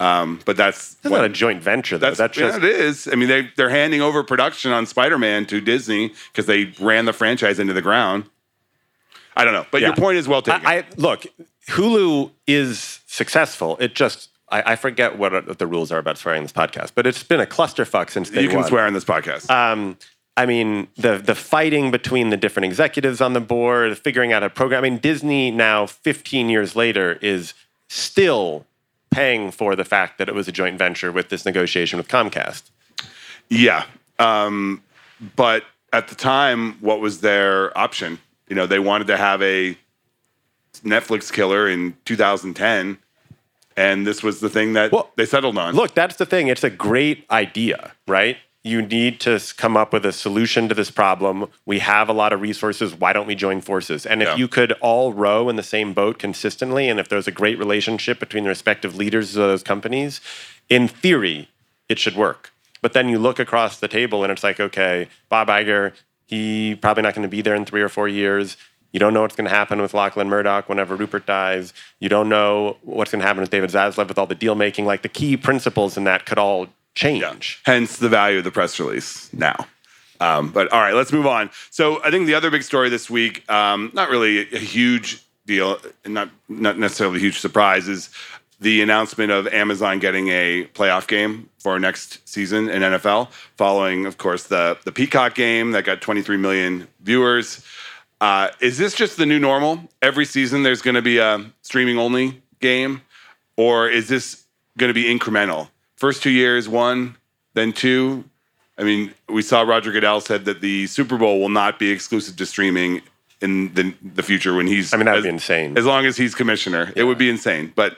Um, 0.00 0.38
but 0.44 0.56
that's 0.56 0.94
That's 0.94 1.10
what- 1.10 1.18
not 1.18 1.24
a 1.24 1.28
joint 1.28 1.60
venture 1.62 1.98
though. 1.98 2.06
that's, 2.06 2.18
That's, 2.18 2.36
just 2.36 2.60
yeah, 2.62 2.68
it 2.68 2.72
is. 2.80 3.08
I 3.10 3.16
mean, 3.16 3.28
they 3.28 3.50
they're 3.56 3.68
handing 3.70 4.00
over 4.00 4.22
production 4.22 4.70
on 4.70 4.86
Spider-Man 4.86 5.46
to 5.46 5.60
Disney 5.60 6.12
because 6.32 6.46
they 6.46 6.72
ran 6.80 7.04
the 7.04 7.12
franchise 7.12 7.58
into 7.58 7.72
the 7.72 7.82
ground. 7.82 8.24
I 9.36 9.44
don't 9.44 9.54
know, 9.54 9.66
but 9.70 9.80
your 9.80 9.94
point 9.94 10.18
is 10.18 10.28
well 10.28 10.42
taken. 10.42 10.66
I, 10.66 10.78
I 10.78 10.84
look, 10.96 11.26
Hulu 11.68 12.30
is 12.46 13.00
successful. 13.06 13.76
It 13.80 13.94
just 13.94 14.30
I, 14.50 14.72
I 14.72 14.76
forget 14.76 15.18
what 15.18 15.58
the 15.58 15.66
rules 15.66 15.90
are 15.92 15.98
about 15.98 16.16
swearing 16.18 16.38
in 16.38 16.44
this 16.44 16.52
podcast, 16.52 16.92
but 16.94 17.06
it's 17.06 17.22
been 17.22 17.40
a 17.40 17.46
clusterfuck 17.46 18.10
since 18.10 18.30
day 18.30 18.42
you 18.42 18.48
can 18.48 18.58
one. 18.60 18.68
swear 18.68 18.86
on 18.86 18.92
this 18.94 19.04
podcast. 19.04 19.50
Um, 19.50 19.96
I 20.38 20.46
mean, 20.46 20.86
the 20.96 21.18
the 21.18 21.34
fighting 21.34 21.90
between 21.90 22.30
the 22.30 22.36
different 22.36 22.66
executives 22.66 23.20
on 23.20 23.32
the 23.32 23.40
board, 23.40 23.98
figuring 23.98 24.32
out 24.32 24.44
a 24.44 24.48
program. 24.48 24.84
I 24.84 24.88
mean, 24.88 24.98
Disney 25.00 25.50
now, 25.50 25.84
15 25.84 26.48
years 26.48 26.76
later, 26.76 27.18
is 27.20 27.54
still 27.88 28.64
paying 29.10 29.50
for 29.50 29.74
the 29.74 29.84
fact 29.84 30.16
that 30.18 30.28
it 30.28 30.36
was 30.36 30.46
a 30.46 30.52
joint 30.52 30.78
venture 30.78 31.10
with 31.10 31.28
this 31.28 31.44
negotiation 31.44 31.96
with 31.96 32.06
Comcast. 32.06 32.70
yeah, 33.48 33.86
um, 34.20 34.80
but 35.34 35.64
at 35.92 36.06
the 36.06 36.14
time, 36.14 36.74
what 36.74 37.00
was 37.00 37.20
their 37.20 37.76
option? 37.76 38.20
You 38.48 38.54
know, 38.54 38.66
they 38.66 38.78
wanted 38.78 39.08
to 39.08 39.16
have 39.16 39.42
a 39.42 39.76
Netflix 40.84 41.32
killer 41.32 41.68
in 41.68 41.96
2010, 42.04 42.98
and 43.76 44.06
this 44.06 44.22
was 44.22 44.38
the 44.38 44.48
thing 44.48 44.74
that 44.74 44.92
Well, 44.92 45.10
they 45.16 45.26
settled 45.26 45.58
on. 45.58 45.74
Look, 45.74 45.94
that's 45.94 46.14
the 46.14 46.26
thing. 46.26 46.46
It's 46.46 46.62
a 46.62 46.70
great 46.70 47.24
idea, 47.28 47.90
right? 48.06 48.36
You 48.64 48.82
need 48.82 49.20
to 49.20 49.40
come 49.56 49.76
up 49.76 49.92
with 49.92 50.04
a 50.04 50.12
solution 50.12 50.68
to 50.68 50.74
this 50.74 50.90
problem. 50.90 51.46
We 51.64 51.78
have 51.78 52.08
a 52.08 52.12
lot 52.12 52.32
of 52.32 52.40
resources. 52.40 52.94
Why 52.94 53.12
don't 53.12 53.26
we 53.26 53.34
join 53.34 53.60
forces? 53.60 54.04
And 54.04 54.20
if 54.22 54.28
Yeah. 54.28 54.36
you 54.36 54.48
could 54.48 54.72
all 54.80 55.12
row 55.12 55.48
in 55.48 55.56
the 55.56 55.62
same 55.62 55.92
boat 55.92 56.18
consistently, 56.18 56.88
and 56.88 56.98
if 56.98 57.08
there's 57.08 57.28
a 57.28 57.32
great 57.32 57.58
relationship 57.58 58.18
between 58.18 58.42
the 58.44 58.48
respective 58.48 58.96
leaders 58.96 59.36
of 59.36 59.42
those 59.48 59.62
companies, 59.62 60.20
in 60.68 60.88
theory, 60.88 61.48
it 61.88 61.98
should 61.98 62.16
work. 62.16 62.52
But 62.82 62.92
then 62.92 63.08
you 63.08 63.18
look 63.18 63.38
across 63.38 63.78
the 63.78 63.88
table 63.88 64.22
and 64.22 64.32
it's 64.32 64.44
like, 64.44 64.60
okay, 64.60 65.08
Bob 65.28 65.48
Iger, 65.48 65.92
he 66.26 66.74
probably 66.74 67.02
not 67.02 67.14
going 67.14 67.22
to 67.22 67.28
be 67.28 67.42
there 67.42 67.54
in 67.54 67.64
three 67.64 67.80
or 67.82 67.88
four 67.88 68.08
years. 68.08 68.56
You 68.92 69.00
don't 69.00 69.14
know 69.14 69.22
what's 69.22 69.36
going 69.36 69.48
to 69.48 69.54
happen 69.54 69.80
with 69.80 69.94
Lachlan 69.94 70.28
Murdoch 70.28 70.68
whenever 70.68 70.96
Rupert 70.96 71.26
dies. 71.26 71.72
You 72.00 72.08
don't 72.08 72.28
know 72.28 72.76
what's 72.82 73.10
going 73.10 73.20
to 73.20 73.26
happen 73.26 73.40
with 73.40 73.50
David 73.50 73.70
Zaslav 73.70 74.08
with 74.08 74.18
all 74.18 74.26
the 74.26 74.34
deal 74.34 74.54
making. 74.54 74.84
Like 74.86 75.02
the 75.02 75.08
key 75.08 75.36
principles 75.36 75.96
in 75.96 76.04
that 76.04 76.24
could 76.26 76.38
all 76.38 76.68
change. 76.98 77.60
Hence 77.64 77.96
the 77.96 78.08
value 78.08 78.38
of 78.38 78.44
the 78.44 78.50
press 78.50 78.78
release 78.80 79.32
now. 79.32 79.66
Um, 80.20 80.50
but 80.50 80.72
all 80.72 80.80
right, 80.80 80.94
let's 80.94 81.12
move 81.12 81.26
on. 81.26 81.50
So 81.70 82.02
I 82.02 82.10
think 82.10 82.26
the 82.26 82.34
other 82.34 82.50
big 82.50 82.64
story 82.64 82.88
this 82.88 83.08
week, 83.08 83.48
um, 83.50 83.90
not 83.94 84.10
really 84.10 84.52
a 84.52 84.58
huge 84.58 85.24
deal, 85.46 85.78
not 86.06 86.28
not 86.48 86.78
necessarily 86.78 87.18
a 87.18 87.20
huge 87.20 87.38
surprise, 87.38 87.88
is 87.88 88.10
the 88.60 88.82
announcement 88.82 89.30
of 89.30 89.46
Amazon 89.48 90.00
getting 90.00 90.28
a 90.28 90.64
playoff 90.74 91.06
game 91.06 91.48
for 91.60 91.78
next 91.78 92.28
season 92.28 92.68
in 92.68 92.82
NFL, 92.82 93.30
following, 93.56 94.04
of 94.06 94.18
course, 94.18 94.44
the 94.44 94.76
the 94.84 94.92
Peacock 94.92 95.34
game 95.34 95.70
that 95.70 95.84
got 95.84 96.00
23 96.00 96.36
million 96.36 96.88
viewers. 97.00 97.64
Uh, 98.20 98.48
is 98.60 98.78
this 98.78 98.94
just 98.94 99.16
the 99.16 99.26
new 99.26 99.38
normal? 99.38 99.88
Every 100.02 100.24
season 100.24 100.64
there's 100.64 100.82
going 100.82 100.96
to 100.96 101.02
be 101.02 101.18
a 101.18 101.44
streaming 101.62 101.98
only 101.98 102.42
game, 102.60 103.02
or 103.56 103.88
is 103.88 104.08
this 104.08 104.44
going 104.76 104.88
to 104.88 104.94
be 104.94 105.04
incremental? 105.04 105.68
First 105.98 106.22
two 106.22 106.30
years, 106.30 106.68
one, 106.68 107.16
then 107.54 107.72
two. 107.72 108.24
I 108.78 108.84
mean, 108.84 109.12
we 109.28 109.42
saw 109.42 109.62
Roger 109.62 109.90
Goodell 109.92 110.20
said 110.20 110.44
that 110.44 110.60
the 110.60 110.86
Super 110.86 111.18
Bowl 111.18 111.40
will 111.40 111.48
not 111.48 111.78
be 111.78 111.90
exclusive 111.90 112.36
to 112.36 112.46
streaming 112.46 113.02
in 113.40 113.74
the, 113.74 113.94
the 114.14 114.22
future 114.22 114.54
when 114.54 114.66
he's. 114.66 114.94
I 114.94 114.96
mean, 114.96 115.06
that 115.06 115.12
would 115.12 115.18
as, 115.18 115.24
be 115.24 115.30
insane. 115.30 115.76
As 115.76 115.84
long 115.84 116.06
as 116.06 116.16
he's 116.16 116.34
commissioner, 116.34 116.92
it 116.94 117.04
would 117.04 117.18
be 117.18 117.28
insane. 117.28 117.72
But 117.74 117.96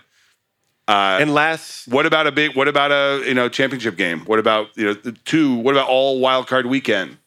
uh, 0.89 1.19
Unless 1.21 1.87
what 1.89 2.07
about 2.07 2.27
a 2.27 2.33
big? 2.33 2.57
What 2.57 2.69
about 2.69 2.91
a 2.91 3.23
you 3.27 3.35
know 3.35 3.49
championship 3.49 3.97
game? 3.97 4.21
What 4.21 4.39
about 4.39 4.69
you 4.77 4.87
know 4.87 4.95
two? 5.25 5.55
What 5.55 5.75
about 5.75 5.89
all 5.89 6.19
wild 6.21 6.47
card 6.47 6.67
weekend? 6.67 7.19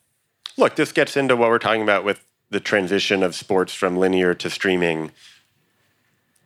look, 0.58 0.76
this 0.76 0.92
gets 0.92 1.18
into 1.18 1.36
what 1.36 1.50
we're 1.50 1.60
talking 1.60 1.82
about 1.82 2.04
with 2.04 2.26
the 2.50 2.60
transition 2.60 3.24
of 3.24 3.36
sports 3.36 3.74
from 3.74 3.98
linear 3.98 4.34
to 4.36 4.50
streaming. 4.50 5.12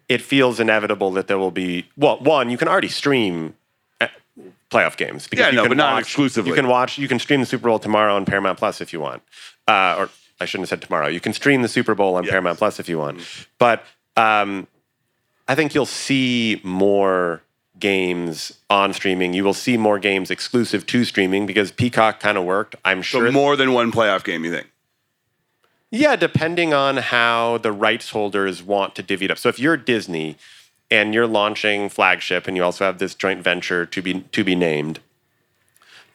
It 0.07 0.22
feels 0.22 0.60
inevitable 0.60 1.12
that 1.12 1.27
there 1.27 1.38
will 1.38 1.51
be 1.51 1.89
well, 1.98 2.19
one, 2.19 2.50
you 2.50 2.57
can 2.57 2.67
already 2.67 2.88
stream 2.88 3.55
playoff 4.70 4.98
games. 4.98 5.27
because 5.27 5.44
Yeah, 5.46 5.50
you 5.50 5.56
no, 5.58 5.63
can 5.63 5.70
but 5.72 5.77
not 5.77 5.94
watch- 5.94 6.01
exclusively. 6.03 6.50
You 6.50 6.56
can 6.56 6.67
watch. 6.67 6.98
You 6.98 7.08
can 7.08 7.20
stream 7.20 7.39
the 7.39 7.46
Super 7.46 7.67
Bowl 7.70 7.79
tomorrow 7.79 8.15
on 8.15 8.25
Paramount 8.25 8.58
Plus 8.58 8.82
if 8.82 8.94
you 8.94 9.00
want, 9.00 9.22
uh, 9.67 9.96
or 9.98 10.10
I 10.39 10.46
shouldn't 10.46 10.63
have 10.70 10.79
said 10.79 10.82
tomorrow. 10.82 11.08
You 11.08 11.20
can 11.20 11.34
stream 11.34 11.62
the 11.62 11.67
Super 11.67 11.96
Bowl 11.96 12.15
on 12.15 12.24
Yes. 12.24 12.32
Paramount 12.32 12.58
Plus 12.58 12.79
if 12.79 12.88
you 12.89 13.00
want, 13.00 13.22
but 13.58 13.84
um, 14.15 14.67
I 15.48 15.56
think 15.56 15.74
you'll 15.74 15.86
see 15.86 16.60
more 16.63 17.41
games 17.79 18.51
on 18.70 18.91
streaming. 18.94 19.34
You 19.34 19.44
will 19.44 19.53
see 19.53 19.77
more 19.77 20.00
games 20.00 20.32
exclusive 20.32 20.86
to 20.88 21.06
streaming 21.06 21.46
because 21.46 21.72
Peacock 21.72 22.20
kind 22.20 22.38
of 22.38 22.44
worked. 22.44 22.75
I'm 22.84 23.01
sure. 23.01 23.27
So 23.27 23.32
more 23.32 23.56
than 23.56 23.72
one 23.74 23.91
playoff 23.91 24.24
game, 24.24 24.44
you 24.44 24.51
think? 24.51 24.67
yeah, 25.89 26.15
depending 26.15 26.74
on 26.74 26.98
how 26.98 27.58
the 27.60 27.72
rights 27.72 28.10
holders 28.10 28.62
want 28.62 28.94
to 28.96 29.03
divvy 29.03 29.25
it 29.25 29.32
up. 29.32 29.38
So 29.38 29.48
if 29.50 29.58
you're 29.60 29.77
Disney 29.77 30.36
and 30.89 31.13
you're 31.13 31.27
launching 31.27 31.89
flagship 31.89 32.48
and 32.48 32.56
you 32.56 32.63
also 32.63 32.86
have 32.86 33.00
this 33.00 33.15
joint 33.15 33.44
venture 33.44 33.86
to 33.86 34.01
be 34.01 34.22
to 34.22 34.44
be 34.44 34.56
named, 34.56 35.00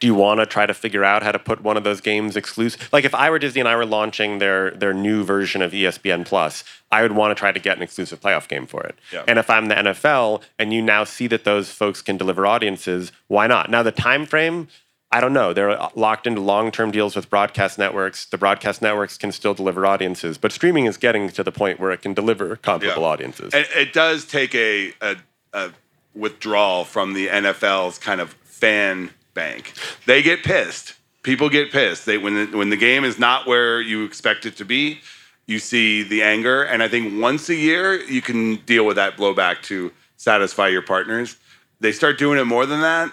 do 0.03 0.09
you 0.09 0.15
want 0.15 0.41
to 0.41 0.47
try 0.47 0.67
to 0.67 0.75
figure 0.75 1.05
out 1.05 1.23
how 1.23 1.31
to 1.31 1.39
put 1.39 1.63
one 1.63 1.77
of 1.77 1.85
those 1.85 2.01
games 2.01 2.37
exclusive? 2.37 2.89
Like 2.93 3.05
if 3.05 3.15
I 3.15 3.31
were 3.31 3.39
Disney 3.39 3.61
and 3.61 3.69
I 3.69 3.77
were 3.77 3.87
launching 3.87 4.39
their 4.39 4.73
their 4.73 4.93
new 4.93 5.23
version 5.23 5.63
of 5.63 5.71
ESPN 5.71 6.27
Plus, 6.27 6.65
I 6.91 7.03
would 7.03 7.13
want 7.13 7.31
to 7.31 7.39
try 7.39 7.53
to 7.53 7.61
get 7.61 7.77
an 7.77 7.85
exclusive 7.85 8.21
playoff 8.21 8.49
game 8.49 8.67
for 8.67 8.83
it. 8.83 8.97
Yeah. 9.13 9.23
And 9.29 9.39
if 9.39 9.49
I'm 9.49 9.69
the 9.69 9.77
NFL 9.77 10.43
and 10.59 10.73
you 10.73 10.83
now 10.83 11.05
see 11.05 11.29
that 11.29 11.45
those 11.45 11.71
folks 11.71 12.03
can 12.03 12.17
deliver 12.17 12.47
audiences, 12.47 13.13
why 13.29 13.47
not? 13.47 13.71
Now 13.71 13.85
the 13.85 13.93
time 13.93 14.27
frame, 14.27 14.67
I 15.13 15.21
don't 15.21 15.33
know. 15.35 15.53
They're 15.53 15.71
uh, 15.71 15.91
locked 15.95 16.27
into 16.27 16.41
long-term 16.41 16.91
deals 16.91 17.15
with 17.15 17.29
broadcast 17.29 17.79
networks. 17.79 18.25
The 18.25 18.39
broadcast 18.39 18.81
networks 18.81 19.19
can 19.19 19.31
still 19.31 19.53
deliver 19.55 19.85
audiences, 19.85 20.39
but 20.39 20.53
streaming 20.53 20.87
is 20.87 20.97
getting 20.97 21.29
to 21.29 21.45
the 21.45 21.53
point 21.53 21.79
where 21.79 21.91
it 21.93 22.01
can 22.01 22.15
deliver 22.15 22.57
comparable 22.57 23.03
Yeah. 23.03 23.09
audiences. 23.09 23.53
It, 23.55 23.69
it 23.77 23.93
does 23.93 24.25
take 24.25 24.55
a, 24.55 24.95
a, 25.03 25.17
a 25.53 25.71
withdrawal 26.15 26.85
from 26.85 27.13
the 27.13 27.29
NFL's 27.29 27.99
kind 27.99 28.21
of 28.21 28.33
fan 28.45 29.11
bank. 29.35 29.75
They 30.07 30.23
get 30.23 30.43
pissed. 30.43 30.95
People 31.23 31.49
get 31.49 31.71
pissed. 31.71 32.07
They 32.07 32.19
when 32.19 32.35
the, 32.51 32.57
when 32.57 32.71
the 32.71 32.77
game 32.77 33.05
is 33.05 33.19
not 33.19 33.47
where 33.47 33.81
you 33.81 34.05
expect 34.05 34.45
it 34.47 34.57
to 34.57 34.65
be, 34.65 35.01
you 35.47 35.59
see 35.59 36.03
the 36.03 36.23
anger. 36.23 36.63
And 36.63 36.83
I 36.83 36.89
think 36.89 37.21
once 37.21 37.49
a 37.49 37.55
year 37.55 37.95
you 38.01 38.23
can 38.23 38.57
deal 38.65 38.87
with 38.87 38.97
that 38.97 39.17
blowback 39.17 39.63
to 39.65 39.93
satisfy 40.17 40.69
your 40.69 40.83
partners. 40.83 41.37
They 41.81 41.93
start 41.93 42.19
doing 42.19 42.39
it 42.39 42.45
more 42.45 42.65
than 42.67 42.81
that. 42.81 43.13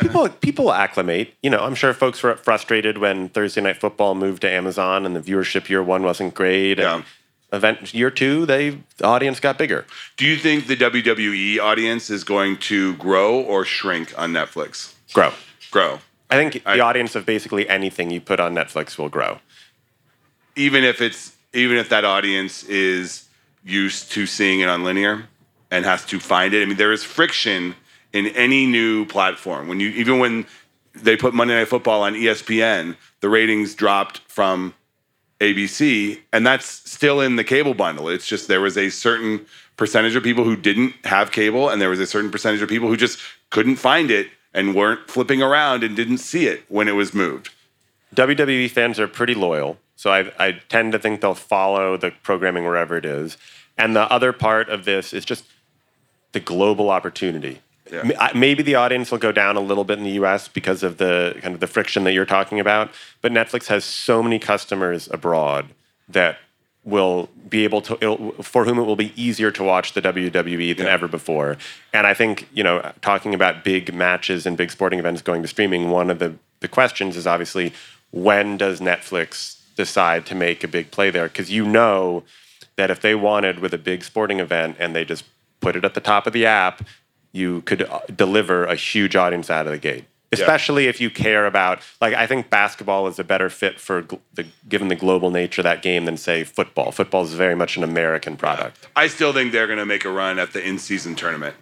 People 0.00 0.28
people 0.28 0.72
acclimate. 0.72 1.34
You 1.42 1.50
know, 1.50 1.60
I'm 1.60 1.74
sure 1.74 1.92
folks 1.94 2.22
were 2.22 2.36
frustrated 2.36 2.98
when 2.98 3.28
Thursday 3.28 3.60
Night 3.60 3.78
Football 3.78 4.14
moved 4.14 4.42
to 4.42 4.50
Amazon 4.50 5.06
and 5.06 5.14
the 5.16 5.20
viewership 5.20 5.68
year 5.68 5.82
one 5.82 6.02
wasn't 6.02 6.34
great. 6.34 6.78
And 6.78 7.04
event 7.52 7.92
year 7.94 8.10
two, 8.10 8.46
they 8.46 8.78
the 8.98 9.04
audience 9.06 9.40
got 9.40 9.58
bigger. 9.58 9.84
Do 10.16 10.26
you 10.26 10.36
think 10.36 10.66
the 10.66 10.76
WWE 10.76 11.58
audience 11.60 12.10
is 12.10 12.24
going 12.24 12.56
to 12.58 12.94
grow 12.96 13.40
or 13.40 13.64
shrink 13.64 14.16
on 14.18 14.32
Netflix? 14.32 14.94
Grow. 15.12 15.32
Grow. 15.70 16.00
I 16.30 16.36
think 16.36 16.62
I- 16.64 16.76
the 16.76 16.82
audience 16.82 17.14
of 17.14 17.26
basically 17.26 17.68
anything 17.68 18.10
you 18.10 18.20
put 18.20 18.40
on 18.40 18.54
Netflix 18.54 18.96
will 18.98 19.08
grow. 19.10 19.38
even 20.56 20.84
if 20.84 21.00
it's 21.00 21.32
even 21.54 21.76
if 21.76 21.88
that 21.90 22.04
audience 22.04 22.62
is 22.64 23.28
used 23.64 24.10
to 24.12 24.26
seeing 24.26 24.60
it 24.60 24.68
on 24.68 24.84
linear 24.84 25.26
and 25.70 25.84
has 25.84 26.04
to 26.06 26.18
find 26.18 26.52
it. 26.54 26.62
I 26.62 26.64
mean, 26.66 26.76
there 26.76 26.92
is 26.92 27.04
friction 27.04 27.74
in 28.12 28.26
any 28.28 28.66
new 28.66 29.04
platform. 29.06 29.68
When 29.68 29.80
you 29.80 29.88
even 29.90 30.18
when 30.18 30.46
they 30.94 31.16
put 31.16 31.34
Monday 31.34 31.54
Night 31.54 31.68
Football 31.68 32.02
on 32.02 32.14
ESPN, 32.14 32.96
the 33.20 33.28
ratings 33.28 33.74
dropped 33.74 34.18
from 34.28 34.74
ABC, 35.40 36.20
and 36.32 36.46
that's 36.46 36.66
still 36.66 37.20
in 37.20 37.36
the 37.36 37.44
cable 37.44 37.74
bundle. 37.74 38.08
It's 38.08 38.26
just 38.26 38.48
there 38.48 38.60
was 38.60 38.76
a 38.76 38.90
certain 38.90 39.44
percentage 39.76 40.14
of 40.14 40.22
people 40.22 40.44
who 40.44 40.56
didn't 40.56 40.94
have 41.04 41.32
cable, 41.32 41.68
and 41.68 41.80
there 41.80 41.88
was 41.88 42.00
a 42.00 42.06
certain 42.06 42.30
percentage 42.30 42.62
of 42.62 42.68
people 42.68 42.88
who 42.88 42.96
just 42.96 43.18
couldn't 43.50 43.76
find 43.76 44.10
it 44.10 44.28
and 44.54 44.74
weren't 44.74 45.10
flipping 45.10 45.42
around 45.42 45.82
and 45.82 45.96
didn't 45.96 46.18
see 46.18 46.46
it 46.46 46.64
when 46.68 46.88
it 46.88 46.92
was 46.92 47.14
moved. 47.14 47.50
WWE 48.14 48.70
fans 48.70 49.00
are 49.00 49.08
pretty 49.08 49.34
loyal, 49.34 49.78
so 49.96 50.12
I, 50.12 50.32
I 50.38 50.52
tend 50.68 50.92
to 50.92 50.98
think 50.98 51.20
they'll 51.20 51.34
follow 51.34 51.96
the 51.96 52.12
programming 52.22 52.64
wherever 52.64 52.96
it 52.96 53.04
is. 53.04 53.36
And 53.78 53.96
the 53.96 54.02
other 54.12 54.32
part 54.32 54.68
of 54.68 54.84
this 54.84 55.12
is 55.12 55.24
just 55.24 55.44
the 56.32 56.40
global 56.40 56.90
opportunity. 56.90 57.62
Yeah. 57.92 58.30
Maybe 58.34 58.62
the 58.62 58.74
audience 58.76 59.10
will 59.10 59.18
go 59.18 59.32
down 59.32 59.56
a 59.56 59.60
little 59.60 59.84
bit 59.84 59.98
in 59.98 60.04
the 60.04 60.12
U.S. 60.12 60.48
because 60.48 60.82
of 60.82 60.96
the 60.96 61.36
kind 61.42 61.54
of 61.54 61.60
the 61.60 61.66
friction 61.66 62.04
that 62.04 62.12
you're 62.12 62.24
talking 62.26 62.58
about. 62.58 62.90
But 63.20 63.32
Netflix 63.32 63.66
has 63.66 63.84
so 63.84 64.22
many 64.22 64.38
customers 64.38 65.08
abroad 65.12 65.66
that 66.08 66.38
will 66.84 67.28
be 67.48 67.62
able 67.64 67.80
to 67.82 67.94
it'll, 68.00 68.32
for 68.42 68.64
whom 68.64 68.78
it 68.78 68.82
will 68.82 68.96
be 68.96 69.12
easier 69.14 69.50
to 69.52 69.62
watch 69.62 69.92
the 69.92 70.02
WWE 70.02 70.76
than 70.76 70.86
Yeah. 70.86 70.92
ever 70.92 71.06
before. 71.06 71.56
And 71.92 72.06
I 72.06 72.14
think 72.14 72.48
you 72.52 72.64
know, 72.64 72.92
talking 73.02 73.34
about 73.34 73.62
big 73.62 73.94
matches 73.94 74.46
and 74.46 74.56
big 74.56 74.70
sporting 74.72 74.98
events 74.98 75.22
going 75.22 75.42
to 75.42 75.48
streaming, 75.48 75.90
one 75.90 76.10
of 76.10 76.18
the 76.18 76.34
the 76.60 76.68
questions 76.68 77.16
is 77.16 77.26
obviously 77.26 77.72
when 78.10 78.56
does 78.56 78.80
Netflix 78.80 79.58
decide 79.76 80.26
to 80.26 80.34
make 80.34 80.62
a 80.64 80.68
big 80.68 80.90
play 80.90 81.10
there? 81.10 81.28
Because 81.28 81.50
you 81.50 81.64
know 81.64 82.24
that 82.76 82.90
if 82.90 83.00
they 83.00 83.14
wanted 83.14 83.58
with 83.60 83.72
a 83.74 83.78
big 83.78 84.02
sporting 84.04 84.40
event 84.40 84.76
and 84.78 84.94
they 84.94 85.04
just 85.04 85.24
put 85.60 85.76
it 85.76 85.84
at 85.84 85.94
the 85.94 86.00
top 86.00 86.26
of 86.26 86.32
the 86.32 86.44
app, 86.46 86.82
you 87.32 87.62
could 87.62 87.82
uh, 87.82 88.00
deliver 88.14 88.64
a 88.64 88.74
huge 88.74 89.16
audience 89.16 89.50
out 89.50 89.66
of 89.66 89.72
the 89.72 89.78
gate. 89.78 90.04
Especially 90.30 90.86
if 90.86 90.98
you 90.98 91.10
care 91.10 91.44
about, 91.44 91.80
like, 92.00 92.14
I 92.14 92.26
think 92.26 92.48
basketball 92.48 93.06
is 93.06 93.18
a 93.18 93.24
better 93.24 93.50
fit 93.50 93.78
for 93.78 94.04
gl- 94.04 94.20
the 94.32 94.46
given 94.66 94.88
the 94.88 94.96
global 94.96 95.30
nature 95.30 95.60
of 95.60 95.64
that 95.64 95.82
game 95.82 96.06
than 96.06 96.16
say 96.16 96.42
football. 96.42 96.90
Football 96.90 97.24
is 97.24 97.34
very 97.34 97.54
much 97.54 97.76
an 97.76 97.84
American 97.84 98.38
product. 98.38 98.88
I 98.96 99.08
still 99.08 99.34
think 99.34 99.52
they're 99.52 99.66
going 99.66 99.78
to 99.78 99.84
make 99.84 100.06
a 100.06 100.10
run 100.10 100.38
at 100.38 100.54
the 100.54 100.66
in-season 100.66 101.16
tournament 101.16 101.54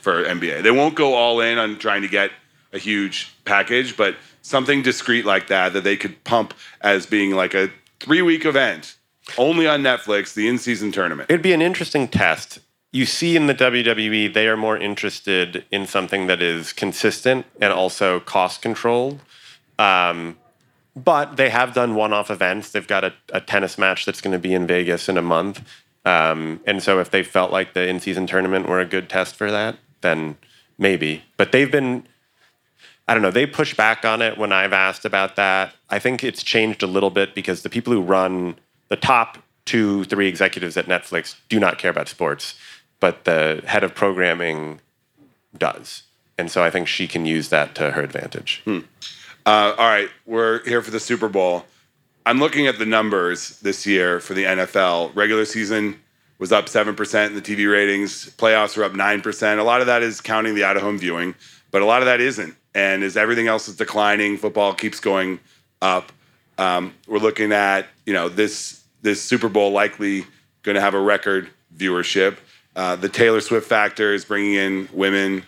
for 0.00 0.24
NBA. 0.24 0.64
They 0.64 0.72
won't 0.72 0.96
go 0.96 1.14
all 1.14 1.40
in 1.40 1.58
on 1.58 1.78
trying 1.78 2.02
to 2.02 2.08
get 2.08 2.32
a 2.72 2.78
huge 2.78 3.32
package, 3.44 3.96
but 3.96 4.16
something 4.42 4.82
discreet 4.82 5.24
like 5.24 5.46
that 5.46 5.72
that 5.74 5.84
they 5.84 5.96
could 5.96 6.24
pump 6.24 6.54
as 6.80 7.06
being 7.06 7.32
like 7.32 7.54
a 7.54 7.70
three-week 8.00 8.44
event 8.44 8.96
only 9.36 9.66
on 9.66 9.82
Netflix, 9.82 10.34
the 10.34 10.48
in-season 10.48 10.90
tournament. 10.90 11.30
It'd 11.30 11.42
be 11.42 11.52
an 11.52 11.62
interesting 11.62 12.08
test. 12.08 12.60
You 12.90 13.04
see 13.04 13.36
in 13.36 13.46
the 13.46 13.54
WWE, 13.54 14.32
they 14.32 14.48
are 14.48 14.56
more 14.56 14.76
interested 14.76 15.64
in 15.70 15.86
something 15.86 16.26
that 16.26 16.40
is 16.40 16.72
consistent 16.72 17.44
and 17.60 17.72
also 17.72 18.20
cost 18.20 18.62
controlled. 18.62 19.20
Um, 19.78 20.38
but 20.96 21.36
they 21.36 21.50
have 21.50 21.74
done 21.74 21.94
one 21.94 22.12
off 22.12 22.30
events. 22.30 22.72
They've 22.72 22.86
got 22.86 23.04
a, 23.04 23.12
a 23.32 23.40
tennis 23.40 23.78
match 23.78 24.04
that's 24.04 24.20
going 24.20 24.32
to 24.32 24.38
be 24.38 24.54
in 24.54 24.66
Vegas 24.66 25.08
in 25.08 25.16
a 25.16 25.22
month. 25.22 25.62
Um, 26.04 26.60
and 26.66 26.82
so 26.82 26.98
if 27.00 27.10
they 27.10 27.22
felt 27.22 27.52
like 27.52 27.74
the 27.74 27.86
in 27.86 28.00
season 28.00 28.26
tournament 28.26 28.66
were 28.68 28.80
a 28.80 28.86
good 28.86 29.08
test 29.08 29.36
for 29.36 29.50
that, 29.50 29.76
then 30.00 30.36
maybe. 30.78 31.24
But 31.36 31.52
they've 31.52 31.70
been. 31.70 32.06
I 33.06 33.14
don't 33.14 33.22
know. 33.22 33.30
They 33.30 33.46
push 33.46 33.74
back 33.74 34.04
on 34.04 34.20
it 34.20 34.36
when 34.36 34.52
I've 34.52 34.74
asked 34.74 35.06
about 35.06 35.36
that. 35.36 35.74
I 35.88 35.98
think 35.98 36.22
it's 36.22 36.42
changed 36.42 36.82
a 36.82 36.86
little 36.86 37.08
bit 37.08 37.34
because 37.34 37.62
the 37.62 37.70
people 37.70 37.90
who 37.92 38.02
run 38.02 38.56
the 38.88 38.96
top 38.96 39.38
two, 39.64 40.04
three 40.04 40.28
executives 40.28 40.76
at 40.76 40.86
Netflix 40.86 41.36
do 41.48 41.58
not 41.58 41.78
care 41.78 41.90
about 41.90 42.08
sports, 42.08 42.54
but 43.00 43.24
the 43.24 43.62
head 43.66 43.84
of 43.84 43.94
programming 43.94 44.80
does. 45.56 46.02
And 46.36 46.50
so 46.50 46.62
I 46.62 46.70
think 46.70 46.88
she 46.88 47.08
can 47.08 47.26
use 47.26 47.48
that 47.48 47.74
to 47.76 47.92
her 47.92 48.02
advantage. 48.02 48.62
Uh, 48.66 49.74
all 49.78 49.88
right, 49.88 50.08
we're 50.26 50.62
here 50.64 50.82
for 50.82 50.90
the 50.90 51.00
Super 51.00 51.28
Bowl. 51.28 51.64
I'm 52.26 52.38
looking 52.38 52.66
at 52.66 52.78
the 52.78 52.86
numbers 52.86 53.58
this 53.60 53.86
year 53.86 54.20
for 54.20 54.34
the 54.34 54.44
NFL. 54.44 55.16
Regular 55.16 55.46
season 55.46 55.98
was 56.38 56.52
up 56.52 56.66
7% 56.66 57.26
in 57.26 57.34
the 57.34 57.42
TV 57.42 57.70
ratings. 57.70 58.30
Playoffs 58.36 58.76
were 58.76 58.84
up 58.84 58.92
9%. 58.92 59.58
A 59.58 59.62
lot 59.62 59.80
of 59.80 59.86
that 59.86 60.02
is 60.02 60.20
counting 60.20 60.54
the 60.54 60.64
out 60.64 60.76
of 60.76 60.82
home 60.82 60.98
viewing, 60.98 61.34
but 61.70 61.82
a 61.82 61.84
lot 61.84 62.02
of 62.02 62.06
that 62.06 62.20
isn't. 62.20 62.54
And 62.74 63.02
as 63.02 63.16
everything 63.16 63.48
else 63.48 63.68
is 63.68 63.76
declining, 63.76 64.36
football 64.36 64.74
keeps 64.74 65.00
going 65.00 65.40
up. 65.82 66.12
Um, 66.58 66.94
we're 67.06 67.18
looking 67.18 67.52
at, 67.52 67.86
you 68.06 68.12
know, 68.12 68.28
this 68.28 68.84
this 69.02 69.22
Super 69.22 69.48
Bowl 69.48 69.70
likely 69.70 70.26
going 70.62 70.74
to 70.74 70.80
have 70.80 70.94
a 70.94 71.00
record 71.00 71.48
viewership. 71.76 72.36
Uh, 72.78 72.94
the 72.94 73.08
Taylor 73.08 73.40
Swift 73.40 73.66
factor 73.66 74.14
is 74.14 74.24
bringing 74.24 74.54
in 74.54 74.88
women. 74.92 75.42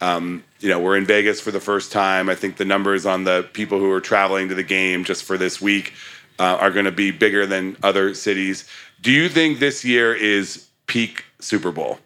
Um, 0.00 0.44
you 0.60 0.68
know, 0.68 0.78
we're 0.78 0.96
in 0.96 1.04
Vegas 1.04 1.40
for 1.40 1.50
the 1.50 1.58
first 1.58 1.90
time. 1.90 2.28
I 2.28 2.36
think 2.36 2.58
the 2.58 2.64
numbers 2.64 3.04
on 3.04 3.24
the 3.24 3.44
people 3.54 3.80
who 3.80 3.90
are 3.90 4.00
traveling 4.00 4.48
to 4.50 4.54
the 4.54 4.62
game 4.62 5.02
just 5.02 5.24
for 5.24 5.36
this 5.36 5.60
week 5.60 5.94
uh, 6.38 6.44
are 6.60 6.70
going 6.70 6.84
to 6.84 6.92
be 6.92 7.10
bigger 7.10 7.44
than 7.44 7.76
other 7.82 8.14
cities. 8.14 8.68
Do 9.02 9.10
you 9.10 9.28
think 9.28 9.58
this 9.58 9.84
year 9.84 10.14
is 10.14 10.68
peak 10.86 11.24
Super 11.40 11.72
Bowl? 11.72 11.98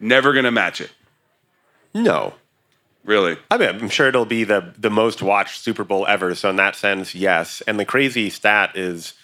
Never 0.00 0.32
going 0.32 0.44
to 0.44 0.50
match 0.50 0.80
it. 0.80 0.90
No. 1.94 2.34
Really? 3.04 3.36
I 3.52 3.56
mean, 3.56 3.68
I'm 3.68 3.88
sure 3.88 4.08
it'll 4.08 4.24
be 4.24 4.42
the 4.42 4.74
the 4.76 4.90
most 4.90 5.22
watched 5.22 5.62
Super 5.62 5.84
Bowl 5.84 6.08
ever. 6.08 6.34
So 6.34 6.50
in 6.50 6.56
that 6.56 6.74
sense, 6.74 7.14
yes. 7.14 7.62
And 7.68 7.78
the 7.78 7.84
crazy 7.84 8.30
stat 8.30 8.76
is 8.76 9.14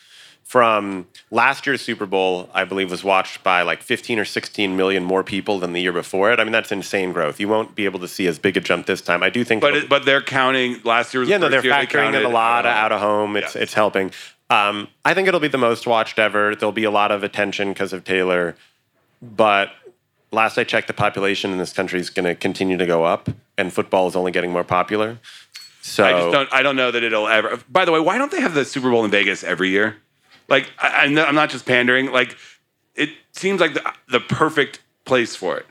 from 0.45 1.07
last 1.31 1.67
year's 1.67 1.81
Super 1.81 2.07
Bowl, 2.07 2.49
I 2.55 2.65
believe 2.65 2.91
was 2.91 3.03
watched 3.03 3.43
by 3.43 3.63
like 3.63 3.83
15 3.83 4.19
or 4.19 4.25
16 4.25 4.77
million 4.77 5.03
more 5.03 5.25
people 5.25 5.59
than 5.59 5.73
the 5.73 5.81
year 5.81 5.93
before 5.93 6.33
it. 6.33 6.39
I 6.39 6.45
mean, 6.45 6.53
that's 6.53 6.71
insane 6.71 7.13
growth. 7.13 7.41
You 7.41 7.49
won't 7.49 7.75
be 7.75 7.87
able 7.87 7.99
to 8.01 8.09
see 8.09 8.27
as 8.27 8.39
big 8.39 8.57
a 8.57 8.61
jump 8.61 8.87
this 8.87 9.01
time. 9.01 9.23
I 9.23 9.31
do 9.31 9.43
think, 9.43 9.63
But 9.63 9.75
it, 9.75 9.89
but 9.89 10.05
they're 10.05 10.23
counting 10.23 10.81
last 10.85 11.13
year 11.15 11.21
was 11.21 11.29
yeah, 11.29 11.39
no, 11.39 11.49
they're 11.49 11.65
year 11.65 11.73
they 11.73 11.87
factoring 11.87 12.15
in 12.15 12.25
a 12.25 12.29
lot 12.29 12.67
of 12.67 12.73
out 12.73 12.93
of 12.93 13.01
home. 13.01 13.37
It's 13.37 13.55
Yes. 13.55 13.63
it's 13.63 13.75
helping. 13.75 14.13
Um, 14.51 14.89
I 15.05 15.15
think 15.15 15.27
it'll 15.27 15.41
be 15.41 15.49
the 15.49 15.59
most 15.59 15.87
watched 15.87 16.19
ever. 16.19 16.55
There'll 16.55 16.73
be 16.73 16.85
a 16.85 16.91
lot 16.91 17.11
of 17.11 17.23
attention 17.23 17.71
because 17.71 17.93
of 17.93 18.05
Taylor, 18.05 18.55
but 19.23 19.71
last 20.31 20.59
I 20.59 20.65
checked, 20.65 20.87
the 20.87 20.93
population 20.93 21.51
in 21.51 21.59
this 21.59 21.73
country 21.73 21.99
is 21.99 22.11
going 22.11 22.27
to 22.27 22.35
continue 22.35 22.77
to 22.77 22.87
go 22.87 23.05
up, 23.05 23.31
and 23.57 23.73
football 23.73 24.07
is 24.07 24.15
only 24.15 24.31
getting 24.31 24.53
more 24.53 24.65
popular. 24.65 25.19
So 25.81 26.05
I 26.05 26.13
just 26.13 26.33
don't. 26.33 26.53
I 26.53 26.63
don't 26.63 26.77
know 26.77 26.91
that 26.91 27.03
it'll 27.03 27.29
ever. 27.29 27.59
By 27.69 27.85
the 27.85 27.93
way, 27.93 28.01
why 28.01 28.19
don't 28.19 28.31
they 28.31 28.41
have 28.41 28.55
the 28.55 28.65
Super 28.65 28.91
Bowl 28.91 29.05
in 29.05 29.11
Vegas 29.11 29.43
every 29.43 29.71
year? 29.71 29.97
Like, 30.49 30.71
I, 30.79 31.05
I'm 31.05 31.15
not- 31.15 31.51
just 31.51 31.67
pandering. 31.67 32.13
Like, 32.13 32.37
it 32.95 33.11
seems 33.33 33.61
like 33.61 33.75
the, 33.75 33.93
the 34.09 34.21
perfect 34.21 34.81
place 35.05 35.35
for 35.37 35.57
it. 35.57 35.67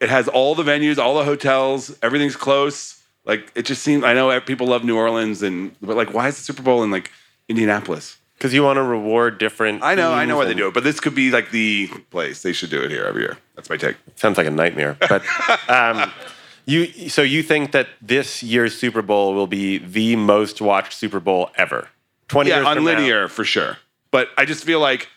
It 0.00 0.08
has 0.08 0.28
all 0.28 0.54
the 0.54 0.62
venues, 0.62 0.98
all 0.98 1.16
the 1.16 1.24
hotels, 1.24 1.96
everything's 2.02 2.36
close. 2.36 3.02
Like, 3.24 3.50
it 3.54 3.64
just 3.64 3.82
seems. 3.82 4.04
I 4.04 4.12
know 4.12 4.38
people 4.40 4.66
love 4.66 4.84
New 4.84 4.96
Orleans, 4.96 5.42
and 5.42 5.74
but 5.80 5.96
like, 5.96 6.12
why 6.12 6.28
is 6.28 6.36
the 6.36 6.42
Super 6.42 6.62
Bowl 6.62 6.82
in 6.82 6.90
like 6.90 7.10
Indianapolis? 7.48 8.18
because 8.36 8.52
you 8.52 8.62
want 8.62 8.76
to 8.76 8.82
reward 8.82 9.38
different. 9.38 9.82
I 9.82 9.94
know, 9.94 10.12
I 10.12 10.24
know 10.24 10.36
why 10.36 10.44
they 10.44 10.54
do 10.54 10.68
it, 10.68 10.74
but 10.74 10.84
this 10.84 11.00
could 11.00 11.14
be 11.14 11.30
like 11.30 11.50
the 11.50 11.88
place. 12.10 12.42
They 12.42 12.52
should 12.52 12.70
do 12.70 12.82
it 12.82 12.90
here 12.90 13.04
every 13.04 13.22
year. 13.22 13.38
That's 13.54 13.70
my 13.70 13.76
take. 13.76 13.96
Sounds 14.16 14.36
like 14.36 14.46
a 14.46 14.50
nightmare. 14.50 14.96
But 15.08 15.22
um, 15.68 16.12
you, 16.66 17.08
so 17.08 17.22
you 17.22 17.42
think 17.42 17.72
that 17.72 17.88
this 18.02 18.42
year's 18.42 18.76
Super 18.76 19.02
Bowl 19.02 19.34
will 19.34 19.46
be 19.46 19.78
the 19.78 20.16
most 20.16 20.60
watched 20.60 20.92
Super 20.92 21.20
Bowl 21.20 21.50
ever? 21.56 21.88
Twenty 22.28 22.50
yeah, 22.50 22.56
years 22.56 22.66
on 22.66 22.76
from 22.76 22.84
now? 22.84 22.90
linear 22.92 23.28
for 23.28 23.44
sure. 23.44 23.78
But 24.10 24.28
I 24.38 24.44
just 24.44 24.64
feel 24.64 24.80
like 24.80 25.08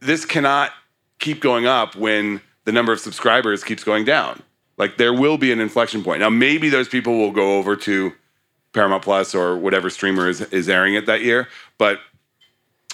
this 0.00 0.24
cannot 0.24 0.72
keep 1.18 1.40
going 1.40 1.66
up 1.66 1.96
when 1.96 2.40
the 2.64 2.72
number 2.72 2.92
of 2.92 3.00
subscribers 3.00 3.64
keeps 3.64 3.84
going 3.84 4.04
down. 4.04 4.42
Like 4.76 4.98
there 4.98 5.14
will 5.14 5.38
be 5.38 5.52
an 5.52 5.60
inflection 5.60 6.04
point. 6.04 6.20
Now 6.20 6.30
maybe 6.30 6.68
those 6.68 6.88
people 6.88 7.16
will 7.18 7.32
go 7.32 7.58
over 7.58 7.76
to 7.76 8.12
Paramount 8.72 9.02
Plus 9.02 9.34
or 9.34 9.56
whatever 9.56 9.88
streamer 9.88 10.28
is, 10.28 10.42
is 10.42 10.68
airing 10.68 10.94
it 10.94 11.06
that 11.06 11.22
year, 11.22 11.48
but 11.78 12.00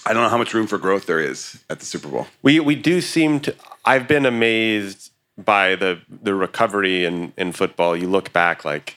I 0.07 0.13
don't 0.13 0.23
know 0.23 0.29
how 0.29 0.39
much 0.39 0.55
room 0.55 0.67
for 0.67 0.79
growth 0.79 1.07
there 1.07 1.21
is 1.21 1.63
at 1.71 1.81
the 1.81 1.87
Super 1.87 2.09
Bowl. 2.09 2.27
We 2.43 2.61
we 2.61 2.75
do 2.75 3.01
seem 3.01 3.41
to. 3.41 3.55
I've 3.85 4.09
been 4.09 4.27
amazed 4.27 5.11
by 5.37 5.77
the 5.77 6.01
the 6.09 6.35
recovery 6.35 7.05
in 7.05 7.33
in 7.37 7.53
football. 7.53 7.97
You 7.97 8.09
look 8.09 8.33
back 8.33 8.65
like 8.65 8.97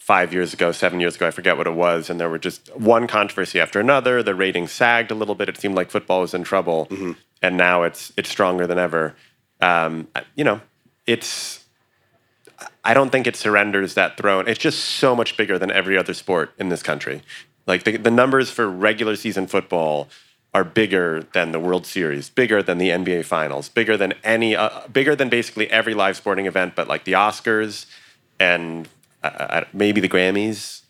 five 0.00 0.32
years 0.32 0.52
ago, 0.54 0.72
seven 0.72 0.98
years 0.98 1.14
ago, 1.14 1.28
I 1.28 1.30
forget 1.30 1.56
what 1.58 1.66
it 1.66 1.74
was, 1.74 2.10
and 2.10 2.18
there 2.18 2.30
were 2.30 2.38
just 2.38 2.74
one 2.74 3.06
controversy 3.06 3.60
after 3.60 3.78
another. 3.78 4.22
The 4.22 4.34
ratings 4.34 4.72
sagged 4.72 5.10
a 5.10 5.14
little 5.14 5.34
bit. 5.36 5.48
It 5.48 5.58
seemed 5.58 5.76
like 5.76 5.90
football 5.90 6.22
was 6.22 6.34
in 6.34 6.42
trouble, 6.42 6.88
and 7.42 7.56
now 7.56 7.84
it's 7.84 8.12
it's 8.16 8.28
stronger 8.28 8.66
than 8.66 8.78
ever. 8.78 9.14
Um, 9.60 10.08
you 10.34 10.42
know, 10.42 10.60
it's. 11.06 11.64
I 12.84 12.92
don't 12.92 13.10
think 13.10 13.26
it 13.26 13.36
surrenders 13.36 13.94
that 13.94 14.16
throne. 14.16 14.48
It's 14.48 14.58
just 14.58 14.80
so 14.82 15.14
much 15.14 15.36
bigger 15.36 15.58
than 15.58 15.70
every 15.70 15.96
other 15.96 16.12
sport 16.12 16.52
in 16.58 16.70
this 16.70 16.82
country. 16.82 17.22
Like 17.66 17.84
the, 17.84 17.96
the 17.96 18.10
numbers 18.10 18.50
for 18.50 18.68
regular 18.68 19.16
season 19.16 19.46
football 19.46 20.08
are 20.52 20.64
bigger 20.64 21.22
than 21.32 21.52
the 21.52 21.60
World 21.60 21.86
Series, 21.86 22.28
bigger 22.28 22.62
than 22.62 22.78
the 22.78 22.88
NBA 22.88 23.24
Finals, 23.24 23.68
bigger 23.68 23.96
than 23.96 24.14
any, 24.24 24.56
uh, 24.56 24.88
bigger 24.92 25.14
than 25.14 25.28
basically 25.28 25.70
every 25.70 25.94
live 25.94 26.16
sporting 26.16 26.46
event, 26.46 26.74
but 26.74 26.88
like 26.88 27.04
the 27.04 27.12
Oscars 27.12 27.86
and 28.38 28.88
uh, 29.22 29.26
uh, 29.26 29.64
maybe 29.72 30.00
the 30.00 30.08
Grammys. 30.08 30.82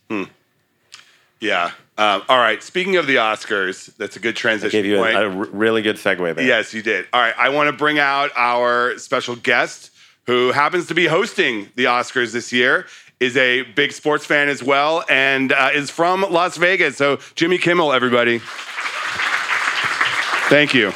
Yeah. 1.41 1.71
Um, 1.97 2.23
all 2.29 2.39
right. 2.39 2.63
Speaking 2.63 2.97
of 2.97 3.07
the 3.07 3.17
Oscars, 3.17 3.95
that's 3.97 4.17
a 4.17 4.21
good 4.21 4.37
transition 4.37 4.77
Gave 4.83 4.85
you 4.85 4.99
point. 4.99 5.15
a, 5.17 5.27
a 5.27 5.31
r- 5.31 5.47
really 5.47 5.81
good 5.81 5.97
segue 5.97 6.35
there. 6.35 6.45
Yes, 6.45 6.75
you 6.75 6.83
did. 6.83 7.07
All 7.15 7.21
right, 7.21 7.35
I 7.39 7.49
want 7.49 7.69
to 7.69 7.73
bring 7.73 7.99
out 7.99 8.31
our 8.37 8.99
special 8.99 9.37
guest 9.37 9.91
who 10.27 10.53
happens 10.53 10.87
to 10.89 10.95
be 10.95 11.07
hosting 11.07 11.71
the 11.77 11.85
Oscars 11.85 12.33
this 12.33 12.53
year. 12.53 12.87
Is 13.21 13.37
a 13.37 13.63
big 13.63 13.93
sports 13.93 14.25
fan 14.25 14.49
as 14.49 14.63
well, 14.63 15.05
and 15.11 15.53
uh, 15.53 15.71
is 15.75 15.91
from 15.91 16.23
Las 16.31 16.57
Vegas. 16.57 16.97
So 16.97 17.19
Jimmy 17.35 17.59
Kimmel, 17.59 17.93
everybody. 17.93 18.41
Thank 20.49 20.73
you. 20.75 20.91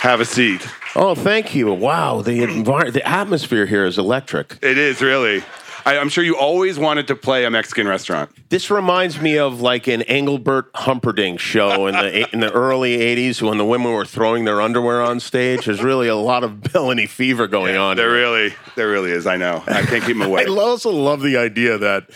Have 0.00 0.20
a 0.20 0.24
seat. 0.24 0.66
Oh, 0.96 1.14
thank 1.14 1.54
you. 1.54 1.72
Wow, 1.74 2.22
the 2.22 2.40
envir- 2.40 2.90
the 2.92 3.06
atmosphere 3.06 3.66
here 3.66 3.84
is 3.84 3.98
electric. 3.98 4.56
It 4.62 4.78
is 4.78 5.00
really. 5.02 5.42
I, 5.88 5.96
I'm 5.98 6.10
sure 6.10 6.22
you 6.22 6.36
always 6.36 6.78
wanted 6.78 7.06
to 7.06 7.16
play 7.16 7.46
a 7.46 7.50
Mexican 7.50 7.88
restaurant. 7.88 8.30
This 8.50 8.70
reminds 8.70 9.22
me 9.22 9.38
of 9.38 9.62
like 9.62 9.86
an 9.86 10.02
Engelbert 10.02 10.70
Humperdinck 10.74 11.40
show 11.40 11.86
in 11.86 11.94
the 11.94 12.28
in 12.34 12.40
the 12.40 12.52
early 12.52 12.98
'80s 12.98 13.40
when 13.40 13.56
the 13.56 13.64
women 13.64 13.92
were 13.92 14.04
throwing 14.04 14.44
their 14.44 14.60
underwear 14.60 15.00
on 15.00 15.18
stage. 15.18 15.64
There's 15.64 15.82
really 15.82 16.08
a 16.08 16.14
lot 16.14 16.44
of 16.44 16.56
Belloni 16.56 17.08
fever 17.08 17.46
going 17.46 17.76
on. 17.76 17.96
There 17.96 18.10
here. 18.10 18.18
really, 18.18 18.54
there 18.76 18.90
really 18.90 19.12
is. 19.12 19.26
I 19.26 19.38
know. 19.38 19.64
I 19.66 19.80
can't 19.82 20.04
keep 20.04 20.18
them 20.18 20.22
away. 20.28 20.44
I 20.44 20.50
also 20.50 20.90
love 20.90 21.22
the 21.22 21.38
idea 21.38 21.78
that 21.78 22.10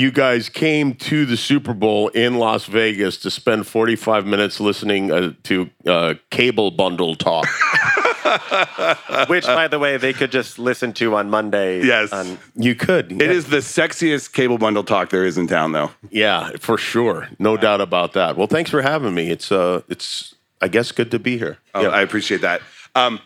you 0.00 0.10
guys 0.10 0.48
came 0.48 0.94
to 0.94 1.26
the 1.26 1.36
Super 1.36 1.74
Bowl 1.74 2.08
in 2.08 2.38
Las 2.38 2.64
Vegas 2.64 3.18
to 3.18 3.30
spend 3.30 3.66
45 3.66 4.26
minutes 4.26 4.58
listening 4.58 5.12
uh, 5.12 5.34
to 5.44 5.70
uh, 5.86 6.14
cable 6.30 6.70
bundle 6.70 7.14
talk. 7.14 7.46
Which, 9.28 9.44
by 9.44 9.68
the 9.68 9.78
way, 9.78 9.96
they 9.96 10.12
could 10.12 10.32
just 10.32 10.58
listen 10.58 10.92
to 10.94 11.16
on 11.16 11.28
Monday. 11.28 11.84
Yes. 11.84 12.12
On, 12.12 12.38
You 12.56 12.74
could. 12.74 13.12
It 13.20 13.30
is 13.30 13.46
the 13.46 13.58
sexiest 13.58 14.32
cable 14.32 14.56
bundle 14.56 14.84
talk 14.84 15.10
there 15.10 15.26
is 15.26 15.36
in 15.36 15.46
town, 15.46 15.72
though. 15.72 15.90
Yeah, 16.10 16.50
for 16.58 16.78
sure. 16.78 17.28
No 17.38 17.56
doubt 17.56 17.80
about 17.80 18.14
that. 18.14 18.36
Well, 18.36 18.46
thanks 18.46 18.70
for 18.70 18.82
having 18.82 19.14
me. 19.14 19.30
It's 19.30 19.52
uh 19.52 19.82
it's 19.88 20.34
I 20.60 20.68
guess 20.68 20.92
good 20.92 21.10
to 21.10 21.18
be 21.18 21.38
here. 21.38 21.58
Oh, 21.74 21.86
I 21.86 22.02
appreciate 22.02 22.40
that. 22.42 22.62
Um, 22.94 23.20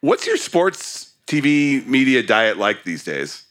what's 0.00 0.26
your 0.26 0.36
sports 0.36 1.12
TV 1.26 1.84
media 1.86 2.22
diet 2.22 2.56
like 2.56 2.84
these 2.84 3.04
days? 3.04 3.44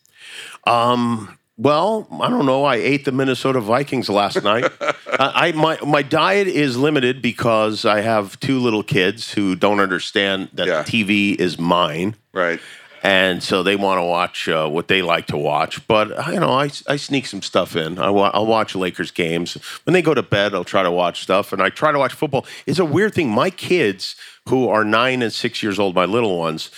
Well, 1.61 2.07
I 2.21 2.29
don't 2.29 2.45
know. 2.45 2.63
I 2.63 2.75
ate 2.77 3.03
the 3.03 3.11
Minnesota 3.11 3.59
Vikings 3.59 4.07
last 4.09 4.41
night. 4.51 4.71
I, 4.81 5.47
I 5.47 5.51
my 5.51 5.77
my 5.85 6.01
diet 6.01 6.47
is 6.47 6.77
limited 6.77 7.21
because 7.21 7.83
I 7.83 7.99
have 7.99 8.39
two 8.39 8.59
little 8.59 8.81
kids 8.81 9.33
who 9.33 9.57
don't 9.57 9.81
understand 9.81 10.49
that 10.53 10.67
Yeah. 10.67 10.83
TV 10.83 11.35
is 11.35 11.59
mine, 11.59 12.15
Right. 12.31 12.61
and 13.03 13.43
so 13.43 13.61
they 13.61 13.75
want 13.75 13.99
to 13.99 14.03
watch 14.05 14.47
uh, 14.47 14.69
what 14.69 14.87
they 14.87 15.01
like 15.01 15.27
to 15.27 15.37
watch. 15.37 15.85
But 15.85 16.11
uh, 16.17 16.31
you 16.31 16.39
know, 16.39 16.51
I, 16.53 16.69
I 16.87 16.95
sneak 16.95 17.25
some 17.25 17.41
stuff 17.41 17.75
in. 17.75 17.99
I 17.99 18.09
wa- 18.09 18.31
I'll 18.33 18.45
watch 18.45 18.73
Lakers 18.73 19.11
games 19.11 19.55
when 19.83 19.93
they 19.93 20.01
go 20.01 20.13
to 20.13 20.23
bed. 20.23 20.53
I'll 20.53 20.63
try 20.63 20.83
to 20.83 20.91
watch 20.91 21.21
stuff, 21.23 21.51
and 21.51 21.61
I 21.61 21.67
try 21.69 21.91
to 21.91 21.99
watch 21.99 22.13
football. 22.13 22.45
It's 22.67 22.79
a 22.79 22.85
weird 22.85 23.13
thing. 23.13 23.29
My 23.29 23.49
kids, 23.49 24.15
who 24.47 24.69
are 24.69 24.85
nine 24.85 25.21
and 25.21 25.33
six 25.33 25.61
years 25.61 25.77
old, 25.77 25.93
my 25.93 26.05
little 26.05 26.39
ones, 26.39 26.71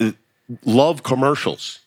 uh, 0.00 0.12
love 0.64 1.02
commercials. 1.02 1.80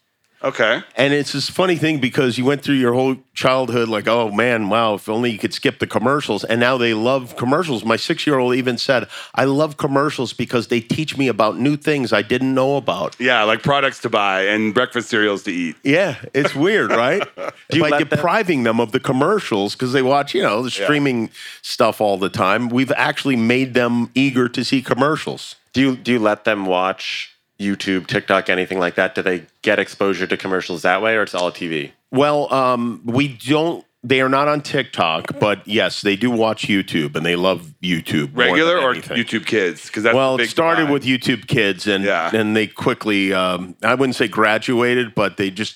Okay. 0.43 0.81
And 0.95 1.13
it's 1.13 1.33
this 1.33 1.49
funny 1.49 1.75
thing 1.75 1.99
because 1.99 2.37
you 2.37 2.45
went 2.45 2.63
through 2.63 2.75
your 2.75 2.93
whole 2.93 3.17
childhood 3.33 3.87
like, 3.89 4.07
oh 4.07 4.31
man, 4.31 4.69
wow, 4.69 4.95
if 4.95 5.07
only 5.07 5.31
you 5.31 5.37
could 5.37 5.53
skip 5.53 5.79
the 5.79 5.87
commercials. 5.87 6.43
And 6.43 6.59
now 6.59 6.77
they 6.77 6.93
love 6.93 7.35
commercials. 7.37 7.85
My 7.85 7.95
six 7.95 8.25
year 8.25 8.39
old 8.39 8.55
even 8.55 8.77
said, 8.77 9.07
I 9.35 9.45
love 9.45 9.77
commercials 9.77 10.33
because 10.33 10.67
they 10.67 10.79
teach 10.79 11.17
me 11.17 11.27
about 11.27 11.59
new 11.59 11.77
things 11.77 12.11
I 12.11 12.23
didn't 12.23 12.53
know 12.55 12.77
about. 12.77 13.15
Yeah, 13.19 13.43
like 13.43 13.61
products 13.61 13.99
to 14.01 14.09
buy 14.09 14.43
and 14.45 14.73
breakfast 14.73 15.09
cereals 15.09 15.43
to 15.43 15.51
eat. 15.51 15.75
Yeah, 15.83 16.15
it's 16.33 16.55
weird, 16.55 16.89
right? 16.91 17.21
Do 17.69 17.77
you 17.77 17.83
By 17.83 17.89
let 17.89 17.99
them- 17.99 18.07
depriving 18.09 18.63
them 18.63 18.79
of 18.79 18.91
the 18.91 18.99
commercials 18.99 19.73
because 19.75 19.93
they 19.93 20.01
watch, 20.01 20.33
you 20.33 20.41
know, 20.41 20.63
the 20.63 20.71
streaming 20.71 21.29
stuff 21.61 22.01
all 22.01 22.17
the 22.17 22.29
time, 22.29 22.69
we've 22.69 22.91
actually 22.93 23.35
made 23.35 23.73
them 23.73 24.09
eager 24.15 24.49
to 24.49 24.63
see 24.65 24.81
commercials. 24.81 25.55
Do 25.73 25.79
you 25.81 25.95
do 25.95 26.13
you 26.13 26.19
let 26.19 26.43
them 26.43 26.65
watch 26.65 27.30
YouTube, 27.61 28.07
TikTok, 28.07 28.49
anything 28.49 28.79
like 28.79 28.95
that? 28.95 29.15
Do 29.15 29.21
they 29.21 29.45
get 29.61 29.79
exposure 29.79 30.27
to 30.27 30.35
commercials 30.37 30.81
that 30.81 31.01
way, 31.01 31.15
or 31.15 31.23
it's 31.23 31.35
all 31.35 31.51
TV? 31.51 31.91
Well, 32.11 32.51
um, 32.53 33.01
we 33.05 33.27
don't. 33.29 33.85
They 34.03 34.19
are 34.21 34.29
not 34.29 34.47
on 34.47 34.61
TikTok, 34.61 35.39
but 35.39 35.67
yes, 35.67 36.01
they 36.01 36.15
do 36.15 36.31
watch 36.31 36.63
YouTube 36.63 37.15
and 37.15 37.23
they 37.23 37.35
love 37.35 37.71
YouTube. 37.83 38.33
more 38.33 38.45
Regular 38.45 38.75
than 38.77 38.83
or 38.83 38.91
anything. 38.93 39.17
YouTube 39.17 39.45
Kids? 39.45 39.85
Because 39.85 40.01
that's 40.01 40.15
Well, 40.15 40.37
the 40.37 40.43
it 40.43 40.49
started 40.49 40.87
divide. 40.87 40.93
with 40.93 41.03
YouTube 41.03 41.45
Kids, 41.47 41.85
and 41.85 42.03
Yeah. 42.03 42.31
and 42.33 42.55
they 42.55 42.65
quickly, 42.65 43.31
um, 43.31 43.75
I 43.83 43.93
wouldn't 43.93 44.15
say 44.15 44.27
graduated, 44.27 45.13
but 45.13 45.37
they 45.37 45.51
just 45.51 45.75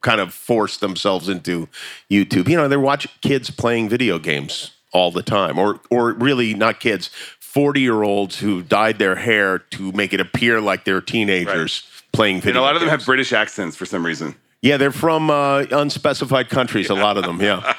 kind 0.00 0.22
of 0.22 0.32
forced 0.32 0.80
themselves 0.80 1.28
into 1.28 1.68
YouTube. 2.10 2.48
You 2.48 2.56
know, 2.56 2.66
they 2.66 2.78
watch 2.78 3.08
kids 3.20 3.50
playing 3.50 3.90
video 3.90 4.18
games 4.18 4.70
all 4.92 5.10
the 5.10 5.22
time, 5.22 5.58
or 5.58 5.80
or 5.90 6.12
really 6.12 6.54
not 6.54 6.80
kids, 6.80 7.10
forty 7.56 7.80
year 7.80 8.02
olds 8.02 8.38
who 8.38 8.62
dyed 8.62 8.98
their 8.98 9.16
hair 9.16 9.60
to 9.60 9.90
make 9.92 10.12
it 10.12 10.20
appear 10.20 10.60
like 10.60 10.84
they're 10.84 11.00
teenagers 11.00 11.88
playing 12.12 12.42
video. 12.42 12.50
and 12.50 12.58
a 12.58 12.60
lot 12.60 12.74
of 12.76 12.80
them 12.80 12.90
have 12.90 13.02
British 13.06 13.32
accents 13.32 13.74
for 13.76 13.86
some 13.86 14.04
reason. 14.04 14.34
Yeah, 14.60 14.76
they're 14.76 14.92
from 14.92 15.30
uh, 15.30 15.64
unspecified 15.70 16.50
countries. 16.50 16.90
A 16.90 16.94
lot 16.94 17.16
of 17.16 17.24
them, 17.24 17.40
yeah. 17.40 17.74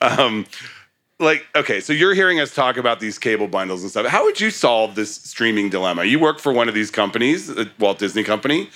Like, 1.18 1.46
okay, 1.54 1.80
so 1.80 1.92
you're 1.92 2.14
hearing 2.14 2.40
us 2.40 2.54
talk 2.54 2.78
about 2.78 2.98
these 3.00 3.18
cable 3.18 3.46
bundles 3.46 3.82
and 3.82 3.90
stuff. 3.90 4.06
How 4.06 4.24
would 4.24 4.40
you 4.40 4.50
solve 4.50 4.94
this 4.94 5.16
streaming 5.16 5.68
dilemma? 5.68 6.04
You 6.04 6.18
work 6.18 6.38
for 6.38 6.50
one 6.52 6.66
of 6.66 6.74
these 6.74 6.90
companies, 6.90 7.48
the 7.48 7.68
Walt 7.78 7.98
Disney 7.98 8.22
Company. 8.24 8.70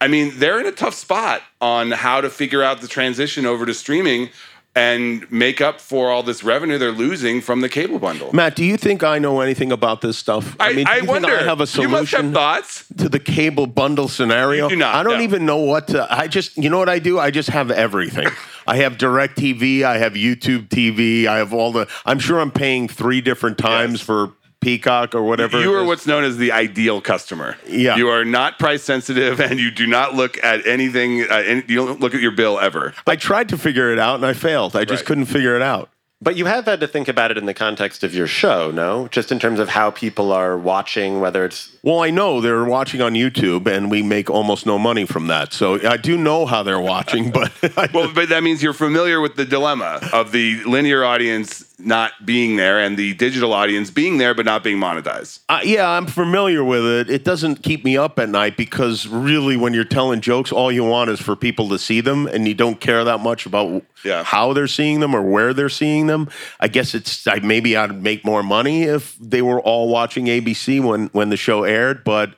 I 0.00 0.08
mean, 0.08 0.32
they're 0.36 0.58
in 0.58 0.66
a 0.66 0.72
tough 0.72 0.94
spot 0.94 1.42
on 1.60 1.92
how 1.92 2.20
to 2.20 2.28
figure 2.28 2.62
out 2.62 2.80
the 2.80 2.88
transition 2.88 3.46
over 3.46 3.64
to 3.66 3.72
streaming 3.72 4.30
and 4.76 5.28
make 5.32 5.62
up 5.62 5.80
for 5.80 6.10
all 6.10 6.22
this 6.22 6.44
revenue 6.44 6.76
they're 6.76 6.92
losing 6.92 7.40
from 7.40 7.62
the 7.62 7.68
cable 7.68 7.98
bundle. 7.98 8.30
Matt, 8.34 8.54
do 8.54 8.62
you 8.62 8.76
think 8.76 9.02
I 9.02 9.18
know 9.18 9.40
anything 9.40 9.72
about 9.72 10.02
this 10.02 10.18
stuff? 10.18 10.54
I, 10.60 10.74
do 10.74 10.84
I 10.86 10.96
you 10.96 11.00
think 11.00 11.08
wonder. 11.08 11.28
I 11.34 11.42
have 11.44 11.60
a 11.62 11.66
you 11.80 11.88
must 11.88 12.12
have 12.12 12.20
solution 12.20 12.32
thoughts. 12.34 12.84
to 12.98 13.08
the 13.08 13.18
cable 13.18 13.66
bundle 13.66 14.06
scenario? 14.06 14.64
You 14.64 14.70
do 14.70 14.76
not, 14.76 14.94
I 14.94 15.02
don't 15.02 15.16
no. 15.18 15.24
even 15.24 15.46
know 15.46 15.56
what 15.56 15.88
to. 15.88 16.06
I 16.14 16.28
just, 16.28 16.58
you 16.58 16.68
know 16.68 16.78
what 16.78 16.90
I 16.90 16.98
do? 16.98 17.18
I 17.18 17.30
just 17.30 17.48
have 17.48 17.70
everything. 17.70 18.28
I 18.66 18.76
have 18.76 18.98
DirecTV. 18.98 19.82
I 19.84 19.96
have 19.96 20.12
YouTube 20.12 20.68
TV. 20.68 21.26
I 21.26 21.38
have 21.38 21.54
all 21.54 21.72
the. 21.72 21.88
I'm 22.04 22.18
sure 22.18 22.38
I'm 22.38 22.50
paying 22.50 22.86
three 22.86 23.22
different 23.22 23.56
times 23.58 24.00
Yes. 24.00 24.02
for 24.02 24.32
Peacock 24.66 25.14
or 25.14 25.22
whatever. 25.22 25.60
You 25.60 25.72
are 25.74 25.84
what's 25.84 26.08
known 26.08 26.24
as 26.24 26.38
the 26.38 26.50
ideal 26.50 27.00
customer. 27.00 27.56
Yeah. 27.68 27.94
You 27.94 28.08
are 28.08 28.24
not 28.24 28.58
price 28.58 28.82
sensitive 28.82 29.40
and 29.40 29.60
you 29.60 29.70
do 29.70 29.86
not 29.86 30.14
look 30.14 30.42
at 30.42 30.66
anything, 30.66 31.22
uh, 31.22 31.34
any, 31.46 31.62
you 31.68 31.76
don't 31.86 32.00
look 32.00 32.14
at 32.16 32.20
your 32.20 32.32
bill 32.32 32.58
ever. 32.58 32.92
I 33.06 33.14
tried 33.14 33.48
to 33.50 33.58
figure 33.58 33.92
it 33.92 34.00
out 34.00 34.16
and 34.16 34.26
I 34.26 34.32
failed. 34.32 34.74
I 34.74 34.84
just 34.84 35.02
Right. 35.02 35.06
couldn't 35.06 35.26
figure 35.26 35.54
it 35.54 35.62
out. 35.62 35.90
But 36.20 36.34
you 36.34 36.46
have 36.46 36.64
had 36.64 36.80
to 36.80 36.88
think 36.88 37.08
about 37.08 37.30
it 37.30 37.36
in 37.36 37.44
the 37.44 37.52
context 37.54 38.02
of 38.02 38.14
your 38.14 38.26
show, 38.26 38.70
no? 38.72 39.06
Just 39.08 39.30
in 39.30 39.38
terms 39.38 39.60
of 39.60 39.68
how 39.68 39.90
people 39.90 40.32
are 40.32 40.56
watching, 40.56 41.20
whether 41.20 41.44
it's 41.44 41.68
Well, 41.82 42.00
I 42.02 42.10
know 42.10 42.40
they're 42.40 42.64
watching 42.64 43.02
on 43.02 43.12
YouTube, 43.12 43.66
and 43.68 43.90
we 43.90 44.02
make 44.02 44.30
almost 44.30 44.64
no 44.66 44.78
money 44.78 45.04
from 45.04 45.26
that. 45.28 45.52
So 45.52 45.78
I 45.86 45.98
do 45.98 46.16
know 46.16 46.46
how 46.46 46.62
they're 46.64 46.80
watching, 46.80 47.30
but 47.38 47.52
Well, 47.92 48.10
but 48.12 48.30
that 48.30 48.42
means 48.42 48.62
you're 48.62 48.72
familiar 48.72 49.20
with 49.20 49.36
the 49.36 49.44
dilemma 49.44 50.00
of 50.12 50.32
the 50.32 50.64
linear 50.64 51.04
audience 51.04 51.65
not 51.78 52.12
being 52.24 52.56
there 52.56 52.78
and 52.80 52.96
the 52.96 53.12
digital 53.14 53.52
audience 53.52 53.90
being 53.90 54.16
there 54.18 54.34
but 54.34 54.46
not 54.46 54.64
being 54.64 54.78
monetized. 54.78 55.40
Uh, 55.48 55.60
yeah, 55.62 55.88
I'm 55.88 56.06
familiar 56.06 56.64
with 56.64 56.84
it. 56.86 57.10
It 57.10 57.22
doesn't 57.24 57.62
keep 57.62 57.84
me 57.84 57.96
up 57.98 58.18
at 58.18 58.28
night 58.30 58.56
because 58.56 59.06
really, 59.06 59.56
when 59.56 59.74
you're 59.74 59.84
telling 59.84 60.20
jokes, 60.22 60.52
all 60.52 60.72
you 60.72 60.84
want 60.84 61.10
is 61.10 61.20
for 61.20 61.36
people 61.36 61.68
to 61.68 61.78
see 61.78 62.00
them, 62.00 62.26
and 62.26 62.48
you 62.48 62.54
don't 62.54 62.80
care 62.80 63.04
that 63.04 63.20
much 63.20 63.44
about 63.46 63.82
Yeah. 64.04 64.24
how 64.24 64.52
they're 64.54 64.66
seeing 64.66 65.00
them 65.00 65.14
or 65.14 65.20
where 65.22 65.52
they're 65.52 65.68
seeing 65.68 66.06
them. 66.06 66.28
I 66.60 66.68
guess 66.68 66.94
it's 66.94 67.26
I, 67.26 67.40
maybe 67.40 67.76
I'd 67.76 68.02
make 68.02 68.24
more 68.24 68.42
money 68.42 68.84
if 68.84 69.16
they 69.20 69.42
were 69.42 69.60
all 69.60 69.88
watching 69.88 70.26
ABC 70.26 70.80
when 70.82 71.08
when 71.12 71.28
the 71.28 71.36
show 71.36 71.64
aired, 71.64 72.04
but. 72.04 72.30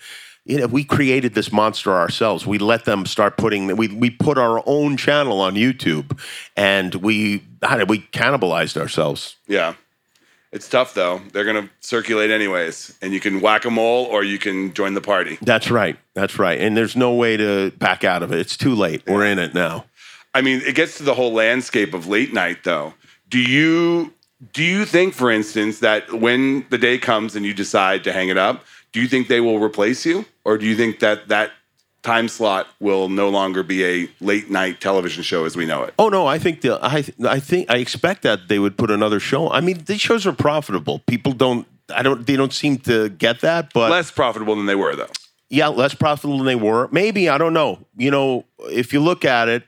You 0.48 0.58
know, 0.58 0.66
we 0.66 0.82
created 0.82 1.34
this 1.34 1.52
monster 1.52 1.92
ourselves. 1.92 2.46
We 2.46 2.58
let 2.58 2.86
them 2.86 3.06
start 3.06 3.36
putting. 3.36 3.76
We 3.76 3.88
we 3.88 4.10
put 4.10 4.38
our 4.38 4.62
own 4.66 4.96
channel 4.96 5.40
on 5.40 5.54
YouTube, 5.54 6.18
and 6.56 6.94
we 6.96 7.44
we 7.86 8.00
cannibalized 8.12 8.76
ourselves. 8.76 9.36
Yeah. 9.46 9.74
It's 10.50 10.66
tough 10.68 10.94
though. 10.94 11.20
They're 11.32 11.44
going 11.44 11.62
to 11.62 11.70
circulate 11.80 12.30
anyways, 12.30 12.96
and 13.02 13.12
you 13.12 13.20
can 13.20 13.40
whack 13.40 13.66
a 13.66 13.70
mole 13.70 14.06
or 14.06 14.24
you 14.24 14.38
can 14.38 14.72
join 14.72 14.94
the 14.94 15.00
party. 15.02 15.36
That's 15.42 15.70
right. 15.70 15.98
That's 16.14 16.38
right. 16.38 16.58
And 16.58 16.74
there's 16.74 16.96
no 16.96 17.12
way 17.12 17.36
to 17.36 17.70
back 17.72 18.02
out 18.02 18.22
of 18.22 18.32
it. 18.32 18.38
It's 18.38 18.56
too 18.56 18.74
late. 18.74 19.02
We're 19.06 19.26
in 19.26 19.38
it 19.38 19.52
now. 19.52 19.84
I 20.34 20.40
mean, 20.40 20.62
it 20.64 20.74
gets 20.74 20.96
to 20.98 21.02
the 21.02 21.14
whole 21.14 21.32
landscape 21.32 21.92
of 21.92 22.06
late 22.06 22.32
night 22.32 22.64
though. 22.64 22.94
Do 23.28 23.38
you 23.38 24.14
do 24.52 24.62
you 24.62 24.84
think 24.84 25.14
for 25.14 25.30
instance 25.30 25.80
that 25.80 26.12
when 26.12 26.64
the 26.70 26.78
day 26.78 26.96
comes 26.96 27.36
and 27.36 27.44
you 27.44 27.52
decide 27.52 28.04
to 28.04 28.12
hang 28.12 28.28
it 28.28 28.38
up, 28.38 28.64
do 28.92 29.00
you 29.00 29.08
think 29.08 29.28
they 29.28 29.40
will 29.40 29.58
replace 29.60 30.04
you 30.06 30.24
or 30.44 30.58
do 30.58 30.66
you 30.66 30.76
think 30.76 31.00
that 31.00 31.28
that 31.28 31.52
time 32.02 32.28
slot 32.28 32.68
will 32.80 33.08
no 33.08 33.28
longer 33.28 33.62
be 33.62 33.84
a 33.84 34.08
late 34.20 34.50
night 34.50 34.80
television 34.80 35.22
show 35.22 35.44
as 35.44 35.56
we 35.56 35.66
know 35.66 35.82
it? 35.82 35.94
Oh 35.98 36.08
no, 36.08 36.26
I 36.26 36.38
think 36.38 36.60
the 36.62 36.78
I 36.82 37.04
I 37.28 37.40
think 37.40 37.70
I 37.70 37.76
expect 37.78 38.22
that 38.22 38.48
they 38.48 38.58
would 38.58 38.76
put 38.78 38.90
another 38.90 39.20
show. 39.20 39.50
I 39.50 39.60
mean, 39.60 39.82
these 39.84 40.00
shows 40.00 40.26
are 40.26 40.32
profitable. 40.32 41.00
People 41.06 41.32
don't 41.32 41.66
I 41.94 42.02
don't 42.02 42.26
they 42.26 42.36
don't 42.36 42.52
seem 42.52 42.78
to 42.80 43.08
get 43.10 43.40
that, 43.40 43.72
but 43.72 43.90
Less 43.90 44.10
profitable 44.10 44.54
than 44.56 44.66
they 44.66 44.74
were 44.76 44.94
though. 44.94 45.08
yeah, 45.50 45.68
less 45.68 45.94
profitable 45.94 46.38
than 46.38 46.46
they 46.46 46.56
were. 46.56 46.88
Maybe 46.92 47.28
I 47.28 47.36
don't 47.38 47.54
know. 47.54 47.78
You 47.96 48.10
know, 48.10 48.44
if 48.70 48.92
you 48.92 49.00
look 49.00 49.24
at 49.24 49.48
it, 49.48 49.64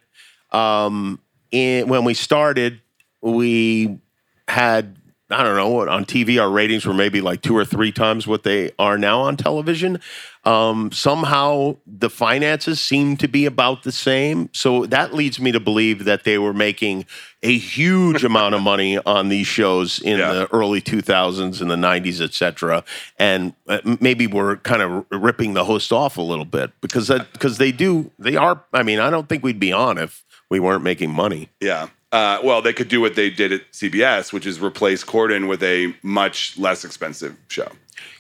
um, 0.53 1.19
in, 1.51 1.89
when 1.89 2.05
we 2.05 2.15
started, 2.15 2.81
we 3.23 3.99
had 4.47 4.97
I 5.31 5.43
don't 5.45 5.57
know 5.57 5.89
on 5.89 6.05
TV. 6.05 6.41
Our 6.41 6.51
ratings 6.51 6.85
were 6.85 6.95
maybe 6.95 7.21
like 7.21 7.41
two 7.43 7.57
or 7.57 7.65
three 7.65 7.93
times 7.93 8.27
what 8.27 8.43
they 8.43 8.73
are 8.79 8.99
now 8.99 9.21
on 9.21 9.37
television. 9.37 10.01
Um, 10.45 10.91
somehow 10.91 11.77
the 11.87 12.09
finances 12.09 12.81
seem 12.81 13.17
to 13.19 13.29
be 13.29 13.45
about 13.45 13.83
the 13.83 13.93
same, 13.93 14.49
so 14.53 14.87
that 14.87 15.13
leads 15.15 15.39
me 15.39 15.53
to 15.53 15.61
believe 15.61 16.05
that 16.07 16.25
they 16.25 16.39
were 16.39 16.55
making 16.55 17.05
a 17.43 17.57
huge 17.59 18.25
amount 18.25 18.55
of 18.55 18.63
money 18.63 18.99
on 19.05 19.29
these 19.29 19.47
shows 19.47 20.01
in 20.01 20.19
Yeah. 20.19 20.33
the 20.33 20.53
early 20.53 20.81
2000s 20.81 21.61
and 21.61 21.71
the 21.71 21.77
90s, 21.77 22.21
et 22.23 22.33
cetera. 22.35 22.83
And 23.19 23.53
uh, 23.69 23.81
maybe 24.01 24.27
we're 24.27 24.57
kind 24.57 24.81
of 24.83 25.05
ripping 25.11 25.53
the 25.55 25.65
host 25.65 25.93
off 25.93 26.17
a 26.17 26.23
little 26.23 26.45
bit 26.47 26.71
because 26.81 27.09
that, 27.09 27.31
because 27.33 27.59
they 27.59 27.71
do, 27.71 28.11
they 28.19 28.37
are, 28.37 28.65
I 28.73 28.83
mean, 28.83 28.99
I 28.99 29.11
don't 29.11 29.29
think 29.29 29.43
we'd 29.45 29.61
be 29.61 29.73
on 29.73 29.99
if 29.99 30.25
we 30.49 30.59
weren't 30.59 30.83
making 30.83 31.11
money. 31.13 31.51
Yeah. 31.61 31.89
Uh, 32.13 32.41
well, 32.43 32.61
they 32.61 32.73
could 32.73 32.89
do 32.89 33.01
what 33.01 33.15
they 33.15 33.31
did 33.31 33.53
at 33.53 33.71
CBS, 33.73 34.33
which 34.33 34.45
is 34.47 34.61
replace 34.61 35.05
Corden 35.05 35.49
with 35.49 35.63
a 35.63 35.95
much 36.03 36.59
less 36.59 36.85
expensive 36.85 37.37
show. 37.49 37.69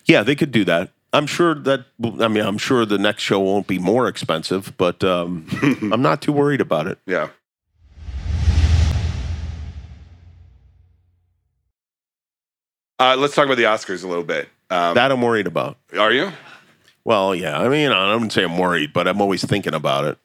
Yeah, 0.06 0.22
they 0.22 0.36
could 0.36 0.52
do 0.52 0.64
that. 0.64 0.90
I'm 1.12 1.26
sure 1.26 1.56
that, 1.56 1.86
I 2.20 2.28
mean, 2.28 2.44
I'm 2.44 2.58
sure 2.58 2.86
the 2.86 2.98
next 2.98 3.22
show 3.24 3.40
won't 3.40 3.66
be 3.66 3.80
more 3.80 4.06
expensive, 4.06 4.72
but 4.76 5.02
um, 5.02 5.44
I'm 5.92 6.02
not 6.02 6.22
too 6.22 6.30
worried 6.32 6.60
about 6.60 6.86
it. 6.86 6.98
Yeah. 7.04 7.30
Uh, 12.98 13.16
let's 13.18 13.34
talk 13.34 13.46
about 13.46 13.56
the 13.56 13.64
Oscars 13.64 14.04
a 14.04 14.06
little 14.06 14.24
bit. 14.24 14.48
Um, 14.68 14.94
That 14.94 15.10
I'm 15.10 15.22
worried 15.22 15.46
about. 15.46 15.78
are 15.98 16.12
you? 16.12 16.30
Well, 17.02 17.34
yeah, 17.34 17.58
I 17.58 17.68
mean, 17.68 17.90
I 17.90 18.12
wouldn't 18.12 18.32
say 18.32 18.44
I'm 18.44 18.58
worried, 18.58 18.92
but 18.92 19.08
I'm 19.08 19.20
always 19.20 19.44
thinking 19.44 19.74
about 19.74 20.04
it. 20.04 20.18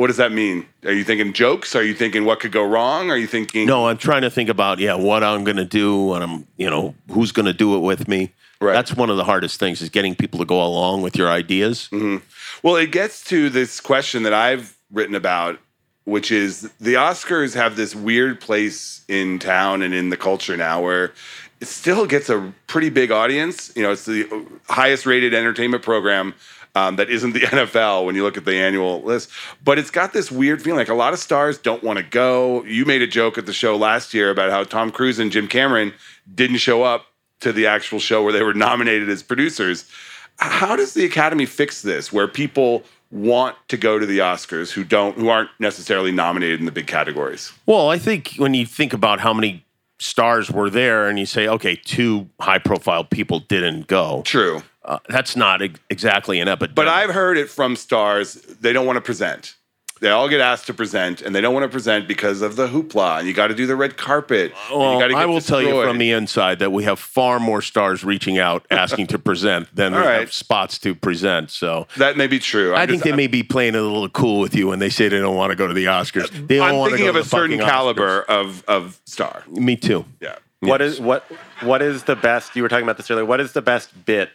What 0.00 0.06
does 0.06 0.16
that 0.16 0.32
mean? 0.32 0.66
Are 0.86 0.94
you 0.94 1.04
thinking 1.04 1.34
jokes? 1.34 1.76
Are 1.76 1.82
you 1.82 1.92
thinking 1.92 2.24
what 2.24 2.40
could 2.40 2.52
go 2.52 2.64
wrong? 2.64 3.10
Are 3.10 3.18
you 3.18 3.26
thinking 3.26 3.66
No, 3.66 3.86
I'm 3.86 3.98
trying 3.98 4.22
to 4.22 4.30
think 4.30 4.48
about 4.48 4.78
yeah 4.78 4.94
what 4.94 5.22
I'm 5.22 5.44
going 5.44 5.58
to 5.58 5.66
do, 5.66 6.14
and 6.14 6.24
I'm 6.24 6.46
you 6.56 6.70
know 6.70 6.94
who's 7.10 7.32
going 7.32 7.44
to 7.44 7.52
do 7.52 7.76
it 7.76 7.80
with 7.80 8.08
me. 8.08 8.32
Right. 8.62 8.72
That's 8.72 8.94
one 8.94 9.10
of 9.10 9.18
the 9.18 9.24
hardest 9.24 9.60
things 9.60 9.82
is 9.82 9.90
getting 9.90 10.14
people 10.14 10.38
to 10.38 10.46
go 10.46 10.62
along 10.62 11.02
with 11.02 11.16
your 11.16 11.28
ideas. 11.28 11.90
Mm-hmm. 11.92 12.24
Well, 12.62 12.76
it 12.76 12.92
gets 12.92 13.22
to 13.24 13.50
this 13.50 13.78
question 13.78 14.22
that 14.22 14.32
I've 14.32 14.74
written 14.90 15.14
about, 15.14 15.58
which 16.04 16.32
is 16.32 16.62
the 16.80 16.94
Oscars 16.94 17.54
have 17.54 17.76
this 17.76 17.94
weird 17.94 18.40
place 18.40 19.04
in 19.06 19.38
town 19.38 19.82
and 19.82 19.92
in 19.92 20.08
the 20.08 20.16
culture 20.16 20.56
now 20.56 20.82
where 20.82 21.12
it 21.60 21.68
still 21.68 22.06
gets 22.06 22.30
a 22.30 22.54
pretty 22.68 22.88
big 22.88 23.10
audience. 23.10 23.70
You 23.76 23.82
know, 23.82 23.92
it's 23.92 24.06
the 24.06 24.46
highest 24.70 25.04
rated 25.04 25.34
entertainment 25.34 25.82
program 25.82 26.34
um, 26.80 26.96
that 26.96 27.10
isn't 27.10 27.32
the 27.32 27.40
NFL 27.40 28.06
when 28.06 28.14
you 28.14 28.22
look 28.22 28.36
at 28.36 28.44
the 28.44 28.54
annual 28.54 29.02
list. 29.02 29.30
But 29.62 29.78
it's 29.78 29.90
got 29.90 30.12
this 30.12 30.30
weird 30.30 30.62
feeling 30.62 30.78
like 30.78 30.88
a 30.88 30.94
lot 30.94 31.12
of 31.12 31.18
stars 31.18 31.58
don't 31.58 31.82
want 31.82 31.98
to 31.98 32.02
go. 32.02 32.64
You 32.64 32.84
made 32.84 33.02
a 33.02 33.06
joke 33.06 33.38
at 33.38 33.46
the 33.46 33.52
show 33.52 33.76
last 33.76 34.14
year 34.14 34.30
about 34.30 34.50
how 34.50 34.64
Tom 34.64 34.90
Cruise 34.90 35.18
and 35.18 35.30
Jim 35.30 35.48
Cameron 35.48 35.92
didn't 36.34 36.58
show 36.58 36.82
up 36.82 37.06
to 37.40 37.52
the 37.52 37.66
actual 37.66 37.98
show 37.98 38.22
where 38.22 38.32
they 38.32 38.42
were 38.42 38.54
nominated 38.68 39.08
as 39.08 39.22
producers. 39.22 39.88
How 40.36 40.76
does 40.76 40.94
the 40.94 41.04
Academy 41.04 41.46
fix 41.46 41.82
this 41.82 42.12
where 42.12 42.26
people 42.26 42.82
want 43.10 43.56
to 43.68 43.76
go 43.76 43.98
to 43.98 44.06
the 44.06 44.18
Oscars 44.18 44.70
who 44.70 44.84
don't 44.84 45.16
who 45.16 45.28
aren't 45.28 45.50
necessarily 45.58 46.12
nominated 46.12 46.60
in 46.60 46.66
the 46.66 46.72
big 46.72 46.86
categories? 46.86 47.52
Well, 47.66 47.90
I 47.90 47.98
think 47.98 48.34
when 48.36 48.54
you 48.54 48.64
think 48.64 48.92
about 48.92 49.20
how 49.20 49.34
many 49.34 49.64
stars 49.98 50.50
were 50.50 50.70
there 50.70 51.08
and 51.08 51.18
you 51.18 51.26
say, 51.26 51.46
okay, 51.46 51.76
two 51.76 52.28
high 52.40 52.58
profile 52.58 53.04
people 53.04 53.40
didn't 53.40 53.86
go, 53.86 54.22
True. 54.24 54.62
Uh, 54.84 54.98
that's 55.08 55.36
not 55.36 55.62
ex- 55.62 55.78
exactly 55.90 56.40
an 56.40 56.48
epidemic. 56.48 56.74
But 56.74 56.88
I've 56.88 57.10
heard 57.10 57.36
it 57.38 57.48
from 57.50 57.76
stars, 57.76 58.34
they 58.34 58.72
don't 58.72 58.86
want 58.86 58.96
to 58.96 59.00
present. 59.02 59.56
They 60.00 60.08
all 60.08 60.30
get 60.30 60.40
asked 60.40 60.66
to 60.68 60.72
present, 60.72 61.20
and 61.20 61.34
they 61.36 61.42
don't 61.42 61.52
want 61.52 61.64
to 61.64 61.68
present 61.68 62.08
because 62.08 62.40
of 62.40 62.56
the 62.56 62.68
hoopla. 62.68 63.18
And 63.18 63.28
you 63.28 63.34
got 63.34 63.48
to 63.48 63.54
do 63.54 63.66
the 63.66 63.76
red 63.76 63.98
carpet. 63.98 64.52
and 64.52 64.70
you 64.70 64.78
Well, 64.78 65.02
I 65.02 65.08
get 65.08 65.28
will 65.28 65.42
tell 65.42 65.60
you 65.60 65.82
from 65.82 65.98
the 65.98 66.10
inside 66.12 66.58
that 66.60 66.72
we 66.72 66.84
have 66.84 66.98
far 66.98 67.38
more 67.38 67.60
stars 67.60 68.02
reaching 68.02 68.38
out 68.38 68.64
asking 68.70 69.08
to 69.08 69.18
present 69.18 69.68
than 69.76 69.92
we 69.92 69.98
All 69.98 70.04
right. 70.06 70.20
have 70.20 70.32
spots 70.32 70.78
to 70.78 70.94
present. 70.94 71.50
So 71.50 71.86
that 71.98 72.16
may 72.16 72.28
be 72.28 72.38
true. 72.38 72.72
I 72.72 72.80
I'm 72.84 72.88
think 72.88 73.02
just- 73.02 73.04
they 73.10 73.12
may 73.14 73.26
be 73.26 73.42
playing 73.42 73.74
a 73.74 73.82
little 73.82 74.08
cool 74.08 74.40
with 74.40 74.54
you 74.54 74.68
when 74.68 74.78
they 74.78 74.88
say 74.88 75.08
they 75.10 75.18
don't 75.18 75.36
want 75.36 75.50
to 75.50 75.56
go 75.56 75.66
to 75.66 75.74
the 75.74 75.84
Oscars. 75.84 76.30
They 76.48 76.56
don't 76.56 76.66
I'm 76.70 76.76
want 76.78 76.92
to 76.92 76.96
thinking 76.96 77.12
go 77.12 77.18
of 77.18 77.22
to 77.26 77.36
a 77.36 77.38
certain 77.38 77.58
fucking 77.58 77.70
caliber 77.70 78.22
of 78.22 78.64
of 78.66 78.98
star. 79.04 79.42
Me 79.50 79.76
too. 79.76 80.06
Yeah. 80.22 80.36
What 80.60 80.80
is 80.80 80.98
what 80.98 81.24
what 81.60 81.82
is 81.82 82.04
the 82.04 82.16
best? 82.16 82.56
You 82.56 82.62
were 82.62 82.70
talking 82.70 82.84
about 82.84 82.96
this 82.96 83.10
earlier. 83.10 83.26
What 83.26 83.40
is 83.40 83.52
the 83.52 83.60
best 83.62 83.90
bit 84.06 84.30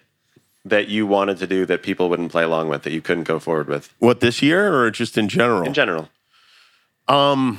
that 0.65 0.87
you 0.87 1.05
wanted 1.07 1.37
to 1.37 1.47
do 1.47 1.65
that 1.67 1.83
people 1.83 2.09
wouldn't 2.09 2.31
play 2.31 2.43
along 2.43 2.69
with 2.69 2.83
that 2.83 2.91
you 2.91 3.01
couldn't 3.01 3.23
go 3.25 3.39
forward 3.39 3.67
with 3.67 3.93
What 3.99 4.19
this 4.19 4.41
year 4.41 4.73
or 4.73 4.91
just 4.91 5.17
in 5.17 5.29
general? 5.29 5.63
in 5.63 5.73
general? 5.73 6.09
Um. 7.07 7.57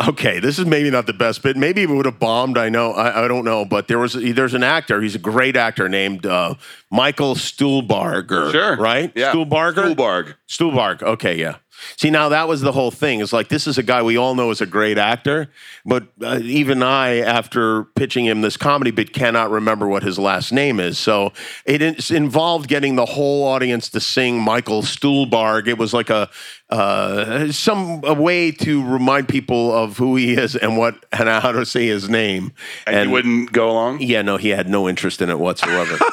Okay, 0.00 0.38
this 0.38 0.60
is 0.60 0.64
maybe 0.64 0.90
not 0.92 1.06
the 1.06 1.12
best 1.12 1.42
bit. 1.42 1.56
Maybe 1.56 1.82
it 1.82 1.88
would 1.88 2.06
have 2.06 2.20
bombed. 2.20 2.56
I 2.56 2.68
know. 2.68 2.92
I, 2.92 3.24
I 3.24 3.28
don't 3.28 3.44
know. 3.44 3.64
But 3.64 3.88
there 3.88 3.98
was 3.98 4.12
there's 4.12 4.54
an 4.54 4.62
actor. 4.62 5.00
He's 5.00 5.16
a 5.16 5.18
great 5.18 5.56
actor 5.56 5.88
named 5.88 6.24
uh, 6.24 6.54
Michael 6.88 7.34
Stuhlbarger. 7.34 8.52
Sure. 8.52 8.76
Right. 8.76 9.10
Yeah. 9.16 9.32
Stuhlbarger. 9.32 9.96
Stuhlbarg. 9.96 10.34
Stuhlbarg. 10.48 11.02
Okay, 11.02 11.34
yeah. 11.36 11.56
See, 11.96 12.10
now 12.10 12.28
that 12.28 12.48
was 12.48 12.60
the 12.60 12.72
whole 12.72 12.90
thing. 12.90 13.20
It's 13.20 13.32
like 13.32 13.48
this 13.48 13.66
is 13.66 13.78
a 13.78 13.82
guy 13.82 14.02
we 14.02 14.16
all 14.16 14.34
know 14.34 14.50
is 14.50 14.60
a 14.60 14.66
great 14.66 14.98
actor, 14.98 15.50
but 15.84 16.08
uh, 16.22 16.40
even 16.42 16.82
I, 16.82 17.18
after 17.18 17.84
pitching 17.84 18.24
him 18.24 18.40
this 18.40 18.56
comedy 18.56 18.90
bit, 18.90 19.12
cannot 19.12 19.50
remember 19.50 19.86
what 19.86 20.02
his 20.02 20.18
last 20.18 20.52
name 20.52 20.80
is. 20.80 20.98
So 20.98 21.32
it 21.64 21.82
is- 21.82 22.10
involved 22.10 22.68
getting 22.68 22.96
the 22.96 23.06
whole 23.06 23.44
audience 23.44 23.88
to 23.90 24.00
sing 24.00 24.40
Michael 24.40 24.82
Stuhlbarg. 24.82 25.66
It 25.68 25.78
was 25.78 25.92
like 25.94 26.10
a 26.10 26.28
uh, 26.70 27.50
some 27.50 28.02
a 28.04 28.12
way 28.12 28.52
to 28.52 28.84
remind 28.84 29.28
people 29.28 29.72
of 29.72 29.96
who 29.96 30.16
he 30.16 30.34
is 30.34 30.54
and 30.54 30.76
what 30.76 31.04
and 31.12 31.28
how 31.28 31.52
to 31.52 31.64
say 31.64 31.86
his 31.86 32.08
name. 32.08 32.52
And, 32.86 33.08
you 33.08 33.12
wouldn't 33.12 33.52
go 33.52 33.70
along. 33.70 34.02
Yeah, 34.02 34.22
no, 34.22 34.36
he 34.36 34.50
had 34.50 34.68
no 34.68 34.88
interest 34.88 35.22
in 35.22 35.30
it 35.30 35.38
whatsoever. 35.38 35.98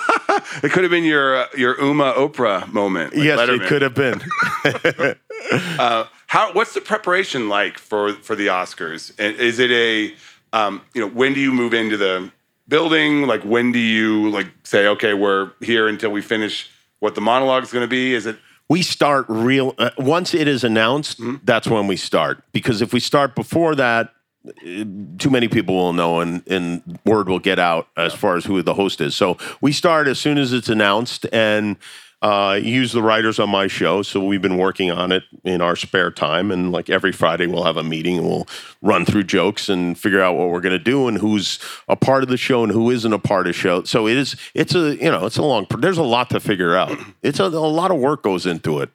It 0.63 0.71
could 0.71 0.83
have 0.83 0.91
been 0.91 1.03
your 1.03 1.35
uh, 1.35 1.47
your 1.57 1.79
Uma 1.81 2.13
Oprah 2.13 2.71
moment. 2.71 3.13
like 3.13 3.25
yes, 3.25 3.39
Letterman. 3.39 3.61
it 3.61 3.67
could 3.67 3.81
have 3.81 3.93
been. 3.93 5.15
Uh, 5.51 6.05
how? 6.27 6.53
What's 6.53 6.73
the 6.73 6.81
preparation 6.81 7.49
like 7.49 7.77
for 7.77 8.13
for 8.13 8.35
the 8.35 8.47
Oscars? 8.47 9.13
And 9.19 9.35
Is 9.35 9.59
it 9.59 9.71
a 9.71 10.13
um, 10.53 10.81
you 10.93 11.01
know 11.01 11.09
when 11.09 11.33
do 11.33 11.39
you 11.39 11.51
move 11.51 11.73
into 11.73 11.97
the 11.97 12.31
building? 12.67 13.27
Like 13.27 13.43
when 13.43 13.71
do 13.71 13.79
you 13.79 14.29
like 14.29 14.47
say 14.63 14.87
okay 14.87 15.13
we're 15.13 15.51
here 15.61 15.87
until 15.87 16.11
we 16.11 16.21
finish 16.21 16.69
what 16.99 17.15
the 17.15 17.21
monologue 17.21 17.63
is 17.63 17.71
going 17.71 17.83
to 17.83 17.89
be? 17.89 18.13
Is 18.13 18.25
it 18.25 18.37
we 18.69 18.81
start 18.81 19.25
real 19.29 19.73
uh, 19.77 19.91
once 19.97 20.33
it 20.33 20.47
is 20.47 20.63
announced 20.63 21.19
that's 21.43 21.67
when 21.67 21.87
we 21.87 21.95
start 21.95 22.43
because 22.51 22.81
if 22.81 22.93
we 22.93 22.99
start 22.99 23.35
before 23.35 23.75
that 23.75 24.13
uh, 24.47 24.51
too 25.17 25.29
many 25.29 25.47
people 25.47 25.75
will 25.75 25.93
know 25.93 26.19
and, 26.19 26.43
and 26.47 26.99
word 27.05 27.29
will 27.29 27.39
get 27.39 27.59
out 27.59 27.87
as 27.97 28.13
far 28.13 28.35
as 28.37 28.45
who 28.45 28.61
the 28.61 28.73
host 28.73 29.01
is 29.01 29.15
so 29.15 29.37
we 29.61 29.71
start 29.71 30.07
as 30.07 30.19
soon 30.19 30.37
as 30.37 30.53
it's 30.53 30.69
announced 30.69 31.25
and 31.31 31.77
uh, 32.21 32.59
use 32.61 32.91
the 32.91 33.01
writers 33.03 33.39
on 33.39 33.49
my 33.49 33.67
show 33.67 34.01
so 34.01 34.23
we've 34.23 34.41
been 34.41 34.57
working 34.57 34.91
on 34.91 35.11
it 35.11 35.23
in 35.43 35.61
our 35.61 35.75
spare 35.75 36.11
time 36.11 36.51
and 36.51 36.71
like 36.71 36.89
every 36.89 37.11
friday 37.11 37.45
we'll 37.45 37.63
have 37.63 37.77
a 37.77 37.83
meeting 37.83 38.17
and 38.17 38.27
we'll 38.27 38.47
run 38.81 39.05
through 39.05 39.23
jokes 39.23 39.69
and 39.69 39.97
figure 39.97 40.21
out 40.21 40.35
what 40.35 40.49
we're 40.49 40.61
going 40.61 40.77
to 40.77 40.83
do 40.83 41.07
and 41.07 41.17
who's 41.17 41.59
a 41.87 41.95
part 41.95 42.23
of 42.23 42.29
the 42.29 42.37
show 42.37 42.63
and 42.63 42.71
who 42.71 42.89
isn't 42.91 43.13
a 43.13 43.19
part 43.19 43.47
of 43.47 43.53
the 43.53 43.53
show. 43.53 43.83
So 43.83 44.07
it 44.07 44.17
is 44.17 44.35
it's 44.53 44.75
a 44.75 44.95
you 44.95 45.11
know 45.11 45.25
it's 45.25 45.37
a 45.37 45.43
long 45.43 45.65
there's 45.79 45.97
a 45.97 46.03
lot 46.03 46.29
to 46.31 46.39
figure 46.39 46.75
out. 46.75 46.95
It's 47.23 47.39
a, 47.39 47.45
a 47.45 47.47
lot 47.47 47.89
of 47.89 47.97
work 47.97 48.21
goes 48.21 48.45
into 48.45 48.79
it. 48.79 48.89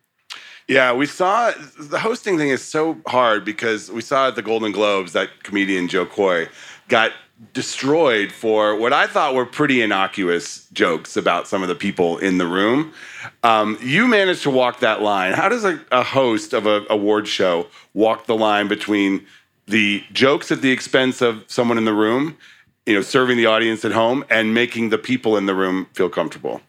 Yeah, 0.69 0.93
we 0.93 1.07
saw 1.07 1.53
the 1.79 1.99
hosting 1.99 2.39
thing 2.39 2.51
is 2.51 2.63
so 2.63 2.99
hard 3.07 3.45
because 3.45 3.91
we 3.91 4.03
saw 4.03 4.29
at 4.29 4.37
the 4.37 4.43
Golden 4.43 4.71
Globes 4.71 5.13
that 5.15 5.43
comedian 5.43 5.89
Jo 5.89 6.07
Koy 6.07 6.49
got 6.87 7.11
destroyed 7.53 8.31
for 8.33 8.77
what 8.77 8.93
I 8.93 9.07
thought 9.07 9.35
were 9.35 9.47
pretty 9.47 9.83
innocuous 9.83 10.69
jokes 10.73 11.17
about 11.17 11.49
some 11.49 11.63
of 11.63 11.69
the 11.69 11.75
people 11.75 12.19
in 12.19 12.39
the 12.39 12.47
room. 12.47 12.93
Um, 13.43 13.79
you 13.83 14.07
managed 14.07 14.43
to 14.43 14.51
walk 14.51 14.81
that 14.81 15.01
line. 15.01 15.33
How 15.33 15.49
does 15.49 15.65
a, 15.65 15.81
a 15.91 16.03
host 16.03 16.53
of 16.53 16.67
an 16.67 16.87
award 16.91 17.27
show 17.27 17.67
walk 17.95 18.27
the 18.27 18.37
line 18.37 18.69
between 18.69 19.27
the 19.67 20.05
jokes 20.13 20.53
at 20.53 20.61
the 20.61 20.71
expense 20.71 21.23
of 21.23 21.45
someone 21.47 21.79
in 21.79 21.85
the 21.85 21.95
room, 21.95 22.37
you 22.87 22.95
know, 22.95 23.03
serving 23.03 23.37
the 23.37 23.47
audience 23.47 23.85
at 23.85 23.93
home, 23.93 24.25
and 24.29 24.53
making 24.53 24.91
the 24.91 24.99
people 24.99 25.37
in 25.37 25.47
the 25.47 25.55
room 25.55 25.87
feel 25.95 26.11
comfortable? 26.11 26.61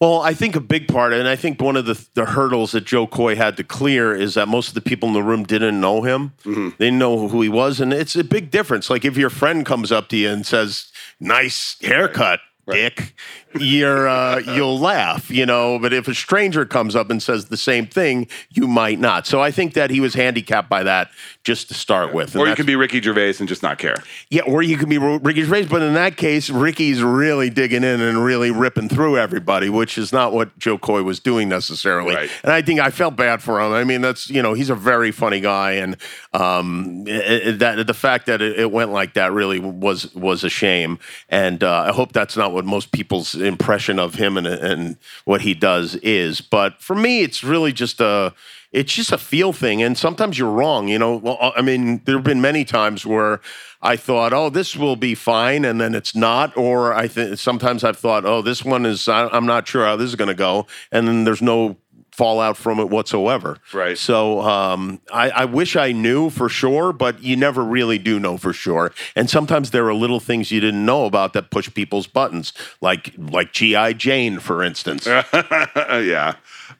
Well, 0.00 0.20
I 0.20 0.32
think 0.32 0.54
a 0.54 0.60
big 0.60 0.86
part, 0.86 1.12
and 1.12 1.26
I 1.26 1.34
think 1.34 1.60
one 1.60 1.76
of 1.76 1.86
the, 1.86 2.06
the 2.14 2.26
hurdles 2.26 2.70
that 2.70 2.84
Jo 2.84 3.08
Koy 3.08 3.34
had 3.34 3.56
to 3.56 3.64
clear 3.64 4.14
is 4.14 4.34
that 4.34 4.46
most 4.46 4.68
of 4.68 4.74
the 4.74 4.80
people 4.80 5.08
in 5.08 5.14
the 5.14 5.24
room 5.24 5.42
didn't 5.42 5.80
know 5.80 6.02
him. 6.02 6.34
Mm-hmm. 6.44 6.68
They 6.78 6.86
didn't 6.86 7.00
know 7.00 7.26
who 7.26 7.42
he 7.42 7.48
was. 7.48 7.80
And 7.80 7.92
it's 7.92 8.14
a 8.14 8.22
big 8.22 8.52
difference. 8.52 8.90
Like 8.90 9.04
if 9.04 9.16
your 9.16 9.30
friend 9.30 9.66
comes 9.66 9.90
up 9.90 10.08
to 10.10 10.16
you 10.16 10.30
and 10.30 10.46
says, 10.46 10.92
nice 11.18 11.76
haircut, 11.82 12.38
dick, 12.70 13.14
you're, 13.58 14.08
uh, 14.08 14.38
you'll 14.38 14.78
laugh, 14.78 15.30
you 15.30 15.46
know. 15.46 15.78
But 15.78 15.92
if 15.92 16.08
a 16.08 16.14
stranger 16.14 16.64
comes 16.64 16.94
up 16.96 17.10
and 17.10 17.22
says 17.22 17.46
the 17.46 17.56
same 17.56 17.86
thing, 17.86 18.26
you 18.50 18.66
might 18.66 18.98
not. 18.98 19.26
So 19.26 19.40
I 19.40 19.50
think 19.50 19.74
that 19.74 19.90
he 19.90 20.00
was 20.00 20.14
handicapped 20.14 20.68
by 20.68 20.82
that 20.84 21.10
just 21.44 21.68
to 21.68 21.74
start 21.74 22.12
with. 22.12 22.34
And 22.34 22.42
Or 22.42 22.48
you 22.48 22.54
can 22.54 22.66
be 22.66 22.76
Ricky 22.76 23.00
Gervais 23.00 23.34
and 23.38 23.48
just 23.48 23.62
not 23.62 23.78
care. 23.78 23.96
yeah, 24.30 24.42
or 24.42 24.62
you 24.62 24.76
could 24.76 24.88
be 24.88 24.98
Ricky 24.98 25.42
Gervais, 25.42 25.66
but 25.66 25.82
in 25.82 25.94
that 25.94 26.16
case, 26.16 26.50
Ricky's 26.50 27.02
really 27.02 27.48
digging 27.50 27.84
in 27.84 28.00
and 28.00 28.22
really 28.24 28.50
ripping 28.50 28.88
through 28.88 29.18
everybody, 29.18 29.68
which 29.68 29.96
is 29.98 30.12
not 30.12 30.32
what 30.32 30.56
Jo 30.58 30.76
Koy 30.78 31.02
was 31.02 31.20
doing 31.20 31.48
necessarily. 31.48 32.14
Right. 32.14 32.30
And 32.42 32.52
I 32.52 32.62
think 32.62 32.80
I 32.80 32.90
felt 32.90 33.16
bad 33.16 33.42
for 33.42 33.60
him. 33.60 33.72
I 33.72 33.84
mean, 33.84 34.00
that's 34.02 34.28
you 34.28 34.42
know 34.42 34.52
he's 34.54 34.70
a 34.70 34.74
very 34.74 35.10
funny 35.10 35.40
guy, 35.40 35.72
and 35.72 35.96
um, 36.34 37.04
it- 37.06 37.46
it- 37.48 37.58
that 37.60 37.86
the 37.86 37.94
fact 37.94 38.26
that 38.26 38.42
it, 38.42 38.58
it 38.58 38.70
went 38.72 38.92
like 38.92 39.14
that 39.14 39.32
really 39.32 39.58
was 39.58 40.14
was 40.14 40.44
a 40.44 40.50
shame. 40.50 40.98
And 41.28 41.62
uh, 41.64 41.84
I 41.88 41.92
hope 41.92 42.12
that's 42.12 42.36
not 42.36 42.52
what 42.52 42.64
most 42.64 42.92
people's 42.92 43.34
impression 43.40 43.98
of 43.98 44.14
him 44.14 44.36
and 44.36 44.46
and 44.46 44.96
what 45.24 45.42
he 45.42 45.54
does 45.54 45.96
is. 45.96 46.40
But 46.40 46.80
for 46.82 46.94
me, 46.96 47.22
it's 47.22 47.42
really 47.44 47.72
just 47.72 48.00
a 48.00 48.34
it's 48.72 48.92
just 48.92 49.12
a 49.12 49.18
feel 49.18 49.52
thing. 49.52 49.82
And 49.82 49.96
sometimes 49.96 50.38
you're 50.38 50.50
wrong 50.50 50.88
you 50.88 50.98
know? 50.98 51.16
Well 51.16 51.38
uh, 51.40 51.52
i 51.56 51.62
mean 51.62 52.02
there 52.04 52.16
have 52.16 52.24
been 52.24 52.40
many 52.40 52.64
times 52.64 53.06
where 53.06 53.40
i 53.80 53.96
thought 53.96 54.32
oh 54.32 54.50
this 54.50 54.76
will 54.76 54.96
be 54.96 55.14
fine 55.14 55.64
and 55.64 55.80
then 55.80 55.94
it's 55.94 56.14
not. 56.14 56.56
Or 56.56 56.92
i 56.94 57.08
think 57.08 57.38
sometimes 57.38 57.84
i've 57.84 57.98
thought 57.98 58.24
oh 58.24 58.42
this 58.42 58.64
one 58.64 58.84
is 58.86 59.08
I- 59.08 59.28
i'm 59.28 59.46
not 59.46 59.66
sure 59.66 59.84
how 59.84 59.96
this 59.96 60.08
is 60.08 60.16
going 60.16 60.28
to 60.28 60.34
go. 60.34 60.66
And 60.92 61.08
then 61.08 61.24
there's 61.24 61.42
no 61.42 61.76
fallout 62.18 62.56
from 62.56 62.80
it 62.80 62.88
whatsoever 62.90 63.58
Right. 63.72 63.96
so 63.96 64.40
um, 64.40 65.00
I, 65.12 65.30
I 65.30 65.44
wish 65.44 65.76
i 65.76 65.92
knew 65.92 66.30
for 66.30 66.48
sure 66.48 66.92
but 66.92 67.22
you 67.22 67.36
never 67.36 67.62
really 67.62 67.96
do 67.98 68.18
know 68.18 68.36
for 68.36 68.52
sure 68.52 68.92
and 69.14 69.30
sometimes 69.30 69.70
there 69.70 69.86
are 69.86 69.94
little 69.94 70.18
things 70.18 70.50
you 70.50 70.60
didn't 70.60 70.84
know 70.84 71.06
about 71.06 71.32
that 71.34 71.50
push 71.52 71.72
people's 71.72 72.08
buttons 72.08 72.52
like 72.80 73.12
like 73.16 73.52
G.I. 73.52 73.92
Jane 73.92 74.40
for 74.40 74.64
instance 74.64 75.06
yeah, 75.76 76.34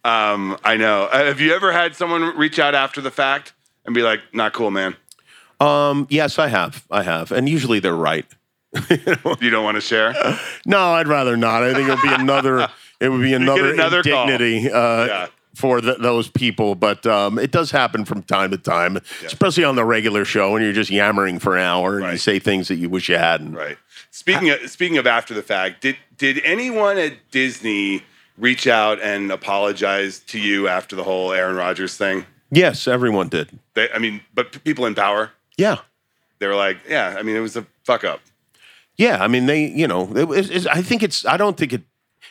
um, 0.05 0.57
I 0.65 0.77
know. 0.77 1.05
Uh, 1.13 1.25
have 1.27 1.41
you 1.41 1.55
ever 1.55 1.71
had 1.73 1.95
someone 1.95 2.23
reach 2.37 2.59
out 2.59 2.75
after 2.75 3.01
the 3.01 3.11
fact 3.11 3.53
and 3.85 3.95
be 3.95 4.03
like, 4.03 4.21
"Not 4.33 4.53
cool, 4.53 4.71
man. 4.71 4.97
um, 5.61 6.07
yes 6.11 6.39
i 6.39 6.49
have 6.49 6.85
i 6.91 7.03
have 7.03 7.31
and 7.33 7.49
usually 7.49 7.81
they're 7.81 7.95
right 8.13 8.27
You 9.41 9.51
don't 9.51 9.65
want 9.65 9.77
to 9.77 9.81
share." 9.81 10.15
No, 10.67 10.81
I'd 10.99 11.09
rather 11.09 11.37
not. 11.37 11.63
I 11.63 11.73
think 11.75 11.89
it'll 11.89 12.03
be 12.03 12.13
another. 12.23 12.69
It 13.01 13.09
would 13.11 13.23
be 13.23 13.33
another, 13.35 13.73
another 13.73 13.99
indignity 13.99 14.71
uh, 14.71 15.07
Yeah. 15.07 15.27
for 15.55 15.81
th 15.81 15.99
those 15.99 16.29
people. 16.29 16.75
But 16.75 17.07
um, 17.07 17.39
it 17.39 17.51
does 17.53 17.71
happen 17.71 18.05
from 18.05 18.23
time 18.23 18.51
to 18.51 18.59
time, 18.59 18.99
especially 19.25 19.65
on 19.65 19.77
the 19.77 19.85
regular 19.85 20.25
show 20.25 20.53
when 20.53 20.63
you're 20.63 20.73
just 20.73 20.91
yammering 20.91 21.39
for 21.39 21.57
an 21.57 21.63
hour 21.63 21.99
and 22.01 22.11
you 22.13 22.19
say 22.19 22.39
things 22.39 22.69
that 22.69 22.77
you 22.77 22.89
wish 22.89 23.09
you 23.09 23.17
hadn't. 23.19 23.53
Right. 23.55 23.79
Speaking 24.11 24.51
of 24.51 24.69
speaking 24.69 24.99
of 24.99 25.07
after 25.07 25.35
the 25.35 25.43
fact, 25.43 25.81
did 25.83 25.97
did 26.17 26.41
anyone 26.45 26.99
at 26.99 27.13
Disney 27.31 28.03
reach 28.37 28.67
out 28.67 29.01
and 29.01 29.31
apologize 29.31 30.19
to 30.21 30.39
you 30.41 30.69
after 30.69 30.97
the 30.97 31.05
whole 31.05 31.33
Aaron 31.33 31.57
Rodgers 31.57 31.97
thing? 31.97 32.25
Yes, 32.51 32.89
everyone 32.89 33.29
did. 33.29 33.59
They, 33.75 33.91
I 33.93 33.99
mean, 33.99 34.23
but 34.35 34.53
p- 34.53 34.59
people 34.61 34.87
in 34.87 34.95
power, 34.95 35.33
Yeah. 35.59 35.79
they 36.39 36.47
were 36.47 36.55
like, 36.55 36.79
"Yeah, 36.89 37.15
I 37.19 37.23
mean, 37.23 37.37
it 37.37 37.41
was 37.41 37.57
a 37.57 37.67
fuck 37.85 38.05
up." 38.05 38.21
Yeah, 38.97 39.23
I 39.23 39.29
mean, 39.29 39.47
they, 39.47 39.67
you 39.67 39.87
know, 39.87 40.11
it, 40.17 40.27
was- 40.27 40.49
it's, 40.51 40.67
I 40.67 40.81
think 40.83 41.03
it's, 41.03 41.27
I 41.27 41.37
don't 41.37 41.57
think 41.59 41.73
it, 41.75 41.83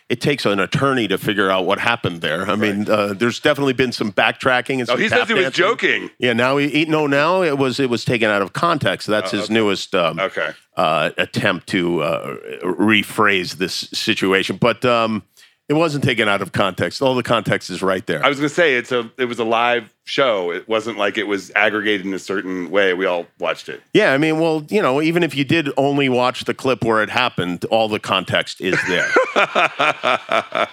it 0.09 0.21
takes 0.21 0.45
an 0.45 0.59
attorney 0.59 1.07
to 1.09 1.17
figure 1.17 1.49
out 1.49 1.65
what 1.65 1.79
happened 1.79 2.21
there. 2.21 2.49
I 2.49 2.55
mean, 2.55 2.89
uh, 2.89 3.13
there's 3.13 3.39
definitely 3.41 3.73
been 3.73 3.91
some 3.91 4.11
backtracking 4.13 4.79
and 4.79 4.83
Oh, 4.83 4.93
some 4.93 4.99
he 5.01 5.09
says 5.09 5.27
he 5.27 5.33
was 5.33 5.51
joking. 5.51 6.09
Yeah, 6.17 6.31
now 6.33 6.55
he, 6.57 6.69
he 6.69 6.85
no, 6.85 7.07
now 7.07 7.41
it 7.43 7.57
was 7.57 7.79
it 7.79 7.89
was 7.89 8.05
taken 8.05 8.29
out 8.29 8.41
of 8.41 8.53
context. 8.53 9.07
That's 9.07 9.31
his 9.31 9.49
newest 9.49 9.93
um, 9.95 10.19
Oh, 10.19 10.25
Okay. 10.25 10.51
uh, 10.77 11.09
attempt 11.17 11.67
to 11.67 12.01
uh, 12.03 12.35
rephrase 12.63 13.53
this 13.55 13.73
situation. 13.93 14.57
But 14.57 14.85
um, 14.85 15.23
It 15.69 15.73
wasn't 15.73 16.05
taken 16.05 16.29
out 16.29 16.41
of 16.41 16.53
context. 16.53 17.01
All 17.01 17.13
the 17.13 17.23
context 17.23 17.69
is 17.69 17.81
right 17.81 18.05
there. 18.07 18.23
I 18.23 18.29
was 18.29 18.37
gonna 18.37 18.47
say 18.47 18.75
it's 18.75 18.91
a 18.91 19.11
it 19.17 19.25
was 19.25 19.37
a 19.37 19.43
live 19.43 19.93
show. 20.05 20.51
It 20.51 20.67
wasn't 20.67 20.97
like 20.97 21.17
it 21.17 21.27
was 21.27 21.51
aggregated 21.55 22.05
in 22.05 22.13
a 22.13 22.19
certain 22.19 22.69
way. 22.71 22.93
We 22.93 23.05
all 23.05 23.25
watched 23.37 23.67
it. 23.67 23.81
yeah, 23.93 24.13
I 24.13 24.17
mean, 24.17 24.39
well, 24.39 24.65
you 24.69 24.81
know, 24.81 25.01
even 25.01 25.23
if 25.23 25.35
you 25.35 25.43
did 25.43 25.69
only 25.75 26.07
watch 26.07 26.45
the 26.45 26.53
clip 26.53 26.85
where 26.85 27.03
it 27.03 27.09
happened, 27.09 27.65
all 27.65 27.89
the 27.89 27.99
context 27.99 28.61
is 28.61 28.77
there. 28.87 29.09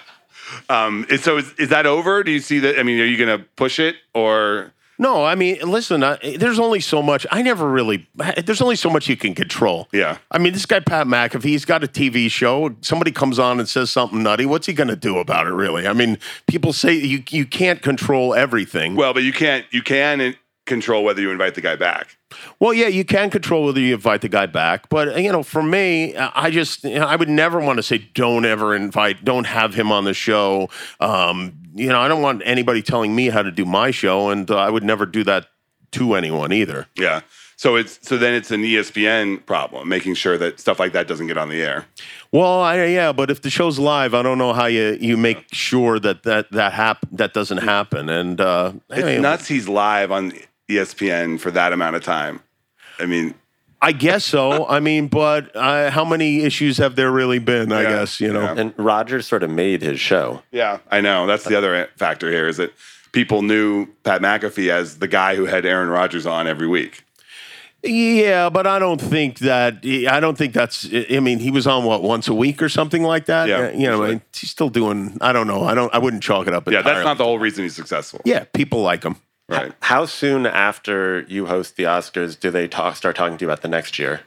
Um, 0.69 1.07
so 1.19 1.37
is, 1.37 1.51
is 1.53 1.69
that 1.69 1.87
over? 1.87 2.23
Do 2.23 2.31
you 2.31 2.39
see 2.39 2.59
that? 2.59 2.79
I 2.79 2.83
mean, 2.83 2.99
are 2.99 3.05
you 3.05 3.17
gonna 3.17 3.39
push 3.55 3.79
it 3.79 3.95
or? 4.13 4.71
No, 4.97 5.25
I 5.25 5.35
mean, 5.35 5.59
listen, 5.61 6.03
I, 6.03 6.17
there's 6.37 6.59
only 6.59 6.79
so 6.79 7.01
much. 7.01 7.25
I 7.31 7.41
never 7.41 7.69
really. 7.69 8.07
There's 8.43 8.61
only 8.61 8.75
so 8.75 8.89
much 8.89 9.09
you 9.09 9.17
can 9.17 9.35
control. 9.35 9.87
Yeah. 9.91 10.17
I 10.31 10.37
mean, 10.37 10.53
this 10.53 10.65
guy 10.65 10.79
Pat 10.79 11.07
McAfee, 11.07 11.43
he's 11.43 11.65
got 11.65 11.83
a 11.83 11.87
TV 11.87 12.29
show. 12.29 12.75
Somebody 12.81 13.11
comes 13.11 13.39
on 13.39 13.59
and 13.59 13.67
says 13.67 13.91
something 13.91 14.23
nutty. 14.23 14.45
What's 14.45 14.67
he 14.67 14.73
going 14.73 14.87
to 14.87 14.95
do 14.95 15.17
about 15.17 15.47
it? 15.47 15.51
Really? 15.51 15.87
I 15.87 15.93
mean, 15.93 16.17
people 16.47 16.73
say 16.73 16.93
you 16.93 17.23
you 17.29 17.45
can't 17.45 17.81
control 17.81 18.33
everything. 18.33 18.95
Well, 18.95 19.13
but 19.13 19.23
you 19.23 19.33
can't. 19.33 19.65
You 19.71 19.81
can 19.81 20.35
control 20.65 21.03
whether 21.03 21.21
you 21.21 21.31
invite 21.31 21.55
the 21.55 21.61
guy 21.61 21.75
back. 21.75 22.17
Well, 22.59 22.73
yeah, 22.73 22.87
you 22.87 23.05
can 23.05 23.29
control 23.29 23.65
whether 23.65 23.79
you 23.79 23.93
invite 23.93 24.21
the 24.21 24.29
guy 24.29 24.45
back, 24.45 24.89
but 24.89 25.21
you 25.21 25.31
know, 25.31 25.43
for 25.43 25.63
me, 25.63 26.15
I 26.15 26.49
just 26.49 26.83
you 26.83 26.99
know, 26.99 27.05
I 27.05 27.15
would 27.15 27.29
never 27.29 27.59
want 27.59 27.77
to 27.77 27.83
say 27.83 27.97
don't 28.13 28.45
ever 28.45 28.75
invite, 28.75 29.23
don't 29.23 29.45
have 29.45 29.73
him 29.73 29.91
on 29.91 30.03
the 30.03 30.13
show. 30.13 30.69
Um, 30.99 31.53
you 31.75 31.87
know, 31.89 31.99
I 31.99 32.07
don't 32.07 32.21
want 32.21 32.41
anybody 32.45 32.81
telling 32.81 33.15
me 33.15 33.29
how 33.29 33.41
to 33.41 33.51
do 33.51 33.65
my 33.65 33.91
show, 33.91 34.29
and 34.29 34.49
uh, 34.49 34.57
I 34.57 34.69
would 34.69 34.83
never 34.83 35.05
do 35.05 35.23
that 35.25 35.47
to 35.91 36.15
anyone 36.15 36.51
either. 36.51 36.87
Yeah. 36.97 37.21
So 37.57 37.77
it's 37.77 37.99
so 38.01 38.17
then 38.17 38.33
it's 38.33 38.51
an 38.51 38.63
ESPN 38.63 39.45
problem, 39.45 39.87
making 39.87 40.15
sure 40.15 40.37
that 40.37 40.59
stuff 40.59 40.77
like 40.77 40.91
that 40.91 41.07
doesn't 41.07 41.27
get 41.27 41.37
on 41.37 41.47
the 41.47 41.61
air. 41.61 41.85
Well, 42.31 42.59
I, 42.61 42.83
yeah, 42.85 43.13
but 43.13 43.31
if 43.31 43.41
the 43.43 43.49
show's 43.49 43.79
live, 43.79 44.13
I 44.13 44.21
don't 44.21 44.37
know 44.37 44.51
how 44.51 44.65
you 44.65 44.97
you 44.99 45.15
make 45.15 45.45
sure 45.53 45.97
that 45.99 46.23
that 46.23 46.51
that 46.51 46.73
hap- 46.73 47.07
that 47.13 47.33
doesn't 47.33 47.59
happen. 47.59 48.09
And 48.09 48.41
uh, 48.41 48.73
It's 48.89 48.99
anyway, 48.99 49.19
nuts. 49.19 49.47
He's 49.47 49.69
live 49.69 50.11
on 50.11 50.33
ESPN 50.69 51.39
for 51.39 51.51
that 51.51 51.73
amount 51.73 51.95
of 51.95 52.03
time. 52.03 52.41
I 52.99 53.05
mean, 53.05 53.35
I 53.81 53.91
guess 53.91 54.25
so. 54.25 54.65
I 54.67 54.79
mean, 54.79 55.07
but 55.07 55.55
uh, 55.55 55.91
how 55.91 56.05
many 56.05 56.41
issues 56.43 56.77
have 56.77 56.95
there 56.95 57.11
really 57.11 57.39
been? 57.39 57.71
I 57.71 57.83
Yeah, 57.83 57.89
guess 57.89 58.19
you 58.21 58.31
know. 58.33 58.41
yeah. 58.41 58.55
And 58.57 58.73
Rodgers 58.77 59.27
sort 59.27 59.43
of 59.43 59.49
made 59.49 59.81
his 59.81 59.99
show. 59.99 60.41
yeah, 60.51 60.79
I 60.89 61.01
know. 61.01 61.27
That's 61.27 61.43
the 61.43 61.55
other 61.57 61.89
factor 61.97 62.31
here 62.31 62.47
is 62.47 62.57
that 62.57 62.73
people 63.11 63.41
knew 63.41 63.87
Pat 64.03 64.21
McAfee 64.21 64.69
as 64.69 64.97
the 64.99 65.07
guy 65.07 65.35
who 65.35 65.45
had 65.45 65.65
Aaron 65.65 65.89
Rodgers 65.89 66.25
on 66.25 66.47
every 66.47 66.67
week. 66.67 67.03
Yeah, 67.83 68.49
but 68.49 68.65
I 68.65 68.79
don't 68.79 68.99
think 68.99 69.39
that. 69.39 69.85
I 70.09 70.19
don't 70.19 70.35
think 70.35 70.53
that's. 70.53 70.87
I 71.11 71.19
mean, 71.19 71.37
he 71.37 71.51
was 71.51 71.67
on 71.67 71.83
what 71.83 72.01
once 72.01 72.27
a 72.27 72.33
week 72.33 72.63
or 72.63 72.69
something 72.69 73.03
like 73.03 73.25
that. 73.27 73.47
Yeah, 73.47 73.69
you 73.71 73.85
know, 73.85 74.01
usually. 74.03 74.21
he's 74.33 74.49
still 74.49 74.69
doing. 74.69 75.17
I 75.21 75.31
don't 75.33 75.45
know. 75.45 75.63
I 75.65 75.75
don't. 75.75 75.93
I 75.93 75.99
wouldn't 75.99 76.23
chalk 76.23 76.47
it 76.47 76.53
up. 76.53 76.67
Yeah, 76.71 76.81
that's 76.81 77.05
not 77.05 77.19
the 77.19 77.25
whole 77.25 77.37
reason 77.37 77.63
he's 77.63 77.75
successful. 77.75 78.21
Yeah, 78.25 78.45
people 78.53 78.81
like 78.81 79.03
him. 79.03 79.17
Right. 79.47 79.73
How 79.81 80.05
soon 80.05 80.45
after 80.47 81.21
you 81.27 81.45
host 81.45 81.75
the 81.75 81.83
Oscars 81.83 82.39
do 82.39 82.49
they 82.49 82.67
talk, 82.67 82.95
start 82.95 83.15
talking 83.15 83.37
to 83.37 83.45
you 83.45 83.49
about 83.49 83.61
the 83.61 83.67
next 83.67 83.99
year? 83.99 84.21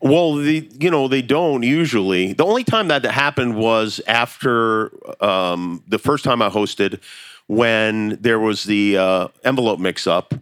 Well, 0.00 0.34
the 0.34 0.68
you 0.78 0.90
know 0.90 1.08
they 1.08 1.22
don't 1.22 1.62
usually. 1.62 2.34
The 2.34 2.44
only 2.44 2.64
time 2.64 2.88
that 2.88 3.02
happened 3.04 3.56
was 3.56 4.00
after 4.06 4.92
um, 5.24 5.82
the 5.88 5.98
first 5.98 6.22
time 6.22 6.42
I 6.42 6.50
hosted, 6.50 7.00
when 7.46 8.18
there 8.20 8.38
was 8.38 8.64
the 8.64 8.98
uh, 8.98 9.28
envelope 9.44 9.80
mix-up. 9.80 10.34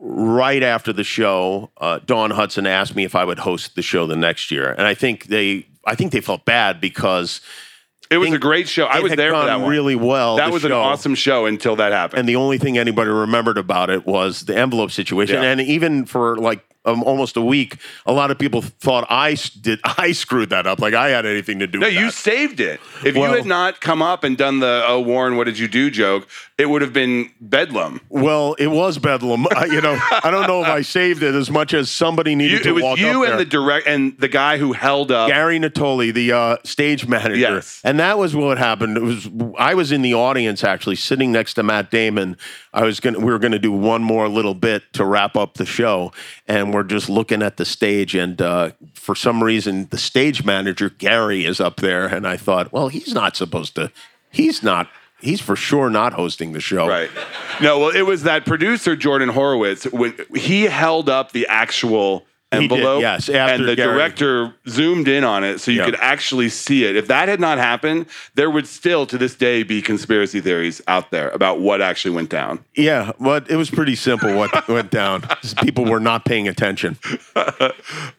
Right 0.00 0.62
after 0.62 0.92
the 0.92 1.04
show, 1.04 1.70
uh, 1.78 2.00
Dawn 2.04 2.30
Hudson 2.32 2.66
asked 2.66 2.94
me 2.94 3.04
if 3.04 3.14
I 3.14 3.24
would 3.24 3.38
host 3.38 3.74
the 3.74 3.80
show 3.80 4.06
the 4.06 4.16
next 4.16 4.50
year, 4.50 4.72
and 4.72 4.86
I 4.86 4.92
think 4.92 5.26
they, 5.26 5.66
I 5.86 5.94
think 5.94 6.12
they 6.12 6.20
felt 6.20 6.44
bad 6.44 6.78
because 6.78 7.40
It 8.14 8.18
was 8.18 8.32
a 8.32 8.38
great 8.38 8.68
show. 8.68 8.84
I 8.86 9.00
was 9.00 9.12
there 9.14 9.32
for 9.34 9.44
that 9.44 9.60
one. 9.60 9.70
really 9.70 9.96
well. 9.96 10.36
that 10.36 10.46
the 10.46 10.52
was 10.52 10.64
an 10.64 10.70
show. 10.70 10.80
awesome 10.80 11.14
show 11.14 11.46
until 11.46 11.76
that 11.76 11.92
happened. 11.92 12.20
and 12.20 12.28
the 12.28 12.36
only 12.36 12.58
thing 12.58 12.78
anybody 12.78 13.10
remembered 13.10 13.58
about 13.58 13.90
it 13.90 14.06
was 14.06 14.42
the 14.42 14.56
envelope 14.56 14.90
situation. 14.90 15.42
Yeah. 15.42 15.50
And 15.50 15.60
even 15.60 16.06
for 16.06 16.36
like 16.36 16.64
um, 16.84 17.02
almost 17.02 17.36
a 17.36 17.40
week, 17.40 17.78
a 18.06 18.12
lot 18.12 18.30
of 18.30 18.38
people 18.38 18.62
thought 18.62 19.06
I 19.10 19.36
did. 19.60 19.80
I 19.84 20.12
screwed 20.12 20.50
that 20.50 20.66
up. 20.66 20.80
Like 20.80 20.94
I 20.94 21.08
had 21.10 21.26
anything 21.26 21.58
to 21.60 21.66
do. 21.66 21.78
With 21.80 21.88
it 21.88 21.92
No, 21.92 21.94
with 21.96 22.00
you 22.02 22.06
that. 22.10 22.14
saved 22.14 22.60
it. 22.60 22.80
If 23.04 23.14
Well- 23.16 23.30
you 23.30 23.36
had 23.36 23.46
not 23.46 23.80
come 23.80 24.02
up 24.02 24.24
and 24.24 24.36
done 24.36 24.60
the 24.60 24.84
"Oh 24.86 25.00
Warren, 25.00 25.36
what 25.36 25.44
did 25.44 25.58
you 25.58 25.68
do?" 25.68 25.90
joke, 25.90 26.28
it 26.58 26.66
would 26.68 26.82
have 26.82 26.92
been 26.92 27.30
bedlam. 27.40 28.00
Well, 28.08 28.54
it 28.54 28.68
was 28.68 28.98
bedlam. 28.98 29.46
I, 29.56 29.66
you 29.66 29.80
know, 29.80 29.98
I 30.22 30.30
don't 30.30 30.46
know 30.46 30.62
if 30.62 30.68
I 30.68 30.82
saved 30.82 31.22
it 31.22 31.34
as 31.34 31.50
much 31.50 31.72
as 31.74 31.90
somebody 31.90 32.30
You, 32.32 32.36
needed 32.36 32.60
it 32.60 32.64
to 32.64 32.80
walk 32.82 32.98
you 32.98 33.08
up 33.08 33.14
and 33.14 33.22
there. 33.32 33.36
the 33.38 33.44
direct 33.44 33.86
and 33.86 34.18
the 34.18 34.28
guy 34.28 34.58
who 34.58 34.72
held 34.72 35.10
up. 35.10 35.28
Gary 35.28 35.58
Natoli, 35.58 36.12
the 36.12 36.32
uh, 36.32 36.56
stage 36.64 37.06
manager, 37.06 37.36
Yes. 37.36 37.80
and 37.84 37.98
that 38.00 38.18
was 38.18 38.34
what 38.36 38.58
happened. 38.58 38.96
It 38.96 39.02
was 39.02 39.28
I 39.58 39.74
was 39.74 39.92
in 39.92 40.02
the 40.02 40.14
audience 40.14 40.62
actually, 40.64 40.96
sitting 40.96 41.32
next 41.32 41.54
to 41.54 41.62
Matt 41.62 41.90
Damon. 41.90 42.36
I 42.72 42.82
was 42.82 42.98
gonna 43.00 43.18
we 43.20 43.26
were 43.32 43.38
gonna 43.38 43.58
do 43.58 43.72
one 43.72 44.02
more 44.02 44.28
little 44.28 44.54
bit 44.54 44.82
to 44.94 45.04
wrap 45.04 45.36
up 45.36 45.54
the 45.54 45.66
show, 45.66 46.12
and 46.48 46.73
we're 46.74 46.82
just 46.82 47.08
looking 47.08 47.42
at 47.42 47.56
the 47.56 47.64
stage, 47.64 48.14
and 48.14 48.40
uh, 48.42 48.72
for 48.94 49.14
some 49.14 49.42
reason, 49.42 49.86
the 49.90 49.98
stage 49.98 50.44
manager 50.44 50.90
Gary 50.90 51.44
is 51.44 51.60
up 51.60 51.76
there, 51.76 52.06
and 52.06 52.26
I 52.26 52.36
thought, 52.36 52.72
well, 52.72 52.88
he's 52.88 53.14
not 53.14 53.36
supposed 53.36 53.74
to. 53.76 53.90
He's 54.30 54.62
not. 54.62 54.88
He's 55.20 55.40
for 55.40 55.56
sure 55.56 55.88
not 55.88 56.12
hosting 56.12 56.52
the 56.52 56.60
show. 56.60 56.86
Right. 56.86 57.08
No, 57.62 57.78
well, 57.78 57.90
it 57.90 58.02
was 58.02 58.24
that 58.24 58.44
producer 58.44 58.94
Jordan 58.94 59.30
Horowitz 59.30 59.84
when 59.84 60.14
he 60.34 60.64
held 60.64 61.08
up 61.08 61.32
the 61.32 61.46
actual 61.46 62.26
He 62.52 62.68
did, 62.68 63.00
yes, 63.00 63.28
and 63.28 63.64
the 63.66 63.74
Gary. 63.74 63.94
director 63.94 64.54
zoomed 64.68 65.08
in 65.08 65.24
on 65.24 65.42
it 65.42 65.58
so 65.60 65.72
you 65.72 65.78
Yeah. 65.78 65.86
could 65.86 65.96
actually 65.96 66.48
see 66.48 66.84
it. 66.84 66.94
If 66.94 67.08
that 67.08 67.28
had 67.28 67.40
not 67.40 67.58
happened, 67.58 68.06
there 68.36 68.48
would 68.48 68.68
still 68.68 69.06
to 69.06 69.18
this 69.18 69.34
day 69.34 69.64
be 69.64 69.82
conspiracy 69.82 70.40
theories 70.40 70.80
out 70.86 71.10
there 71.10 71.30
about 71.30 71.58
what 71.58 71.82
actually 71.82 72.12
went 72.14 72.30
down. 72.30 72.60
Yeah, 72.76 73.10
but 73.18 73.50
it 73.50 73.56
was 73.56 73.70
pretty 73.70 73.96
simple 73.96 74.36
what 74.36 74.68
went 74.68 74.92
down. 74.92 75.24
People 75.62 75.84
were 75.84 75.98
not 75.98 76.24
paying 76.24 76.46
attention. 76.46 76.96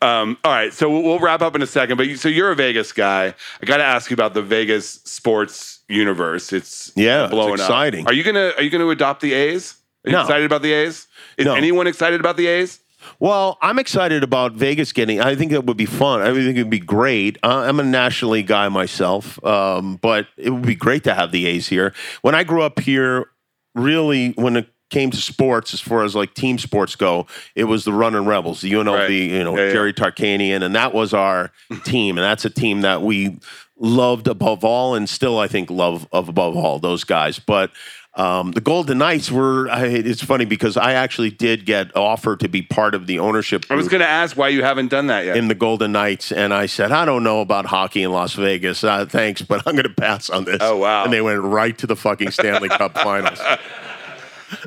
Um, 0.02 0.38
all 0.44 0.52
right, 0.52 0.74
so 0.74 0.90
we'll, 0.90 1.20
wrap 1.20 1.42
up 1.42 1.56
in 1.56 1.62
a 1.62 1.68
second. 1.68 1.98
But 1.98 2.08
you, 2.08 2.16
so 2.18 2.30
you're 2.30 2.52
a 2.52 2.56
Vegas 2.56 2.92
guy. 2.92 3.34
I 3.62 3.66
got 3.66 3.78
to 3.78 3.84
ask 3.84 4.10
you 4.10 4.14
about 4.14 4.34
the 4.34 4.42
Vegas 4.42 5.00
sports 5.06 5.80
universe. 5.88 6.52
It's 6.54 6.92
Yeah, 6.96 7.24
it's 7.24 7.32
blowing 7.32 7.54
exciting. 7.54 8.02
up. 8.06 8.12
Are 8.12 8.14
you 8.14 8.24
gonna 8.24 8.52
Are 8.58 8.62
you 8.62 8.70
gonna 8.70 8.88
adopt 8.90 9.22
the 9.22 9.34
A's? 9.34 9.76
Are 10.06 10.10
you 10.10 10.16
No. 10.16 10.22
excited 10.22 10.46
about 10.46 10.62
the 10.62 10.74
A's? 10.74 11.08
Is 11.38 11.46
No. 11.46 11.56
anyone 11.56 11.88
excited 11.88 12.20
about 12.20 12.38
the 12.38 12.48
A's? 12.48 12.80
Well, 13.20 13.58
I'm 13.62 13.80
excited 13.80 14.24
about 14.24 14.54
Vegas 14.54 14.92
getting. 14.92 15.20
I 15.22 15.36
think 15.36 15.52
it 15.52 15.66
would 15.66 15.78
be 15.78 15.86
fun. 15.86 16.22
I 16.22 16.34
think 16.34 16.58
it 16.58 16.64
would 16.64 16.70
be 16.70 16.80
great. 16.80 17.38
Uh, 17.44 17.64
I'm 17.68 17.80
a 17.80 17.84
National 17.84 18.32
League 18.32 18.48
guy 18.48 18.68
myself, 18.70 19.44
um, 19.46 19.98
but 20.02 20.28
it 20.38 20.50
would 20.50 20.66
be 20.66 20.76
great 20.76 21.04
to 21.06 21.14
have 21.14 21.32
the 21.32 21.46
A's 21.48 21.68
here. 21.68 21.94
When 22.22 22.36
I 22.36 22.44
grew 22.44 22.62
up 22.62 22.80
here, 22.80 23.28
really, 23.74 24.32
when 24.32 24.56
it 24.58 24.70
came 24.90 25.10
to 25.12 25.18
sports, 25.18 25.74
as 25.74 25.82
far 25.82 26.04
as 26.04 26.16
like 26.16 26.34
team 26.34 26.58
sports 26.58 26.96
go, 26.96 27.26
it 27.56 27.64
was 27.66 27.86
the 27.86 27.94
Running 27.94 28.26
Rebels, 28.26 28.62
the 28.62 28.72
UNLV, 28.72 28.98
Right. 29.00 29.10
you 29.10 29.44
know, 29.44 29.58
Yeah, 29.58 29.66
yeah. 29.68 29.72
Jerry 29.74 29.94
Tarkanian, 29.94 30.62
and 30.64 30.76
that 30.76 30.94
was 30.94 31.14
our 31.14 31.52
team, 31.84 32.18
and 32.18 32.24
that's 32.24 32.46
a 32.46 32.50
team 32.50 32.82
that 32.82 33.02
we 33.02 33.40
loved 33.78 34.28
above 34.28 34.64
all, 34.64 34.96
and 34.96 35.10
still 35.10 35.38
I 35.40 35.48
think 35.48 35.70
love 35.70 36.08
of 36.12 36.30
above 36.30 36.56
all 36.56 36.80
those 36.80 37.04
guys, 37.04 37.40
but. 37.40 37.72
Um, 38.16 38.54
the 38.54 38.62
Golden 38.62 38.98
Knights 39.00 39.30
were. 39.30 39.70
I, 39.70 39.88
it's 39.88 40.24
funny 40.24 40.46
because 40.46 40.78
I 40.78 40.94
actually 40.94 41.32
did 41.32 41.66
get 41.66 41.96
offered 41.98 42.40
to 42.42 42.48
be 42.48 42.62
part 42.62 42.96
of 42.96 43.08
the 43.08 43.20
ownership. 43.20 43.66
I 43.70 43.76
was 43.76 43.90
going 43.90 44.00
to 44.00 44.08
ask 44.08 44.38
why 44.38 44.48
you 44.48 44.64
haven't 44.64 44.88
done 44.88 45.08
that 45.08 45.26
yet. 45.26 45.36
in 45.36 45.50
the 45.50 45.56
Golden 45.56 45.92
Knights, 45.92 46.32
and 46.32 46.54
I 46.54 46.66
said, 46.68 46.92
I 46.94 47.04
don't 47.04 47.24
know 47.24 47.42
about 47.42 47.66
hockey 47.66 48.04
in 48.04 48.12
Las 48.12 48.34
Vegas. 48.34 48.84
Uh, 48.86 49.06
thanks, 49.06 49.42
but 49.42 49.64
I'm 49.68 49.74
going 49.74 49.84
to 49.84 49.90
pass 49.94 50.30
on 50.30 50.46
this. 50.46 50.60
Oh, 50.62 50.78
wow. 50.78 51.04
And 51.04 51.12
they 51.12 51.22
went 51.22 51.42
right 51.42 51.78
to 51.78 51.88
the 51.88 51.96
fucking 51.98 52.32
Stanley 52.32 52.70
Cup 52.70 52.94
Finals. 52.98 53.42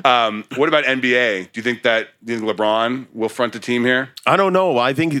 Um, 0.05 0.45
what 0.55 0.69
about 0.69 0.83
NBA? 0.85 1.51
Do 1.51 1.59
you 1.59 1.63
think 1.63 1.83
that 1.83 2.09
you 2.25 2.39
think 2.39 2.49
LeBron 2.49 3.07
will 3.13 3.29
front 3.29 3.53
the 3.53 3.59
team 3.59 3.85
here? 3.85 4.09
I 4.25 4.35
don't 4.35 4.53
know. 4.53 4.77
I 4.77 4.93
think 4.93 5.13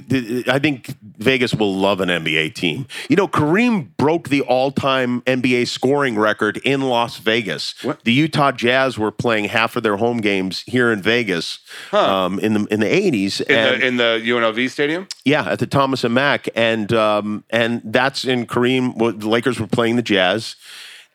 I 0.47 0.59
think 0.59 0.95
Vegas 1.17 1.53
will 1.53 1.75
love 1.75 1.99
an 2.01 2.09
NBA 2.09 2.55
team. 2.55 2.87
You 3.09 3.15
know, 3.15 3.27
Kareem 3.27 3.89
broke 3.97 4.29
the 4.29 4.41
all-time 4.41 5.21
NBA 5.21 5.67
scoring 5.67 6.17
record 6.17 6.57
in 6.57 6.81
Las 6.81 7.17
Vegas. 7.17 7.75
What? 7.83 8.03
The 8.03 8.13
Utah 8.13 8.51
Jazz 8.51 8.97
were 8.97 9.11
playing 9.11 9.45
half 9.45 9.75
of 9.75 9.83
their 9.83 9.97
home 9.97 10.21
games 10.21 10.63
here 10.67 10.91
in 10.91 11.01
Vegas 11.01 11.59
um, 11.91 12.39
in 12.39 12.53
the 12.53 12.65
in 12.65 12.79
the 12.79 12.85
80s. 12.85 13.41
In 13.41 13.55
and 13.55 13.81
the 13.81 13.87
in 13.87 13.97
the 13.97 14.31
UNLV 14.31 14.69
stadium? 14.69 15.07
Yeah, 15.25 15.49
at 15.49 15.59
the 15.59 15.67
Thomas 15.67 16.03
and 16.03 16.13
Mack, 16.13 16.49
and 16.55 16.91
um, 16.93 17.43
and 17.49 17.81
that's 17.85 18.25
in 18.25 18.45
Kareem. 18.45 19.19
The 19.19 19.29
Lakers 19.29 19.59
were 19.59 19.67
playing 19.67 19.95
the 19.95 20.01
Jazz, 20.01 20.55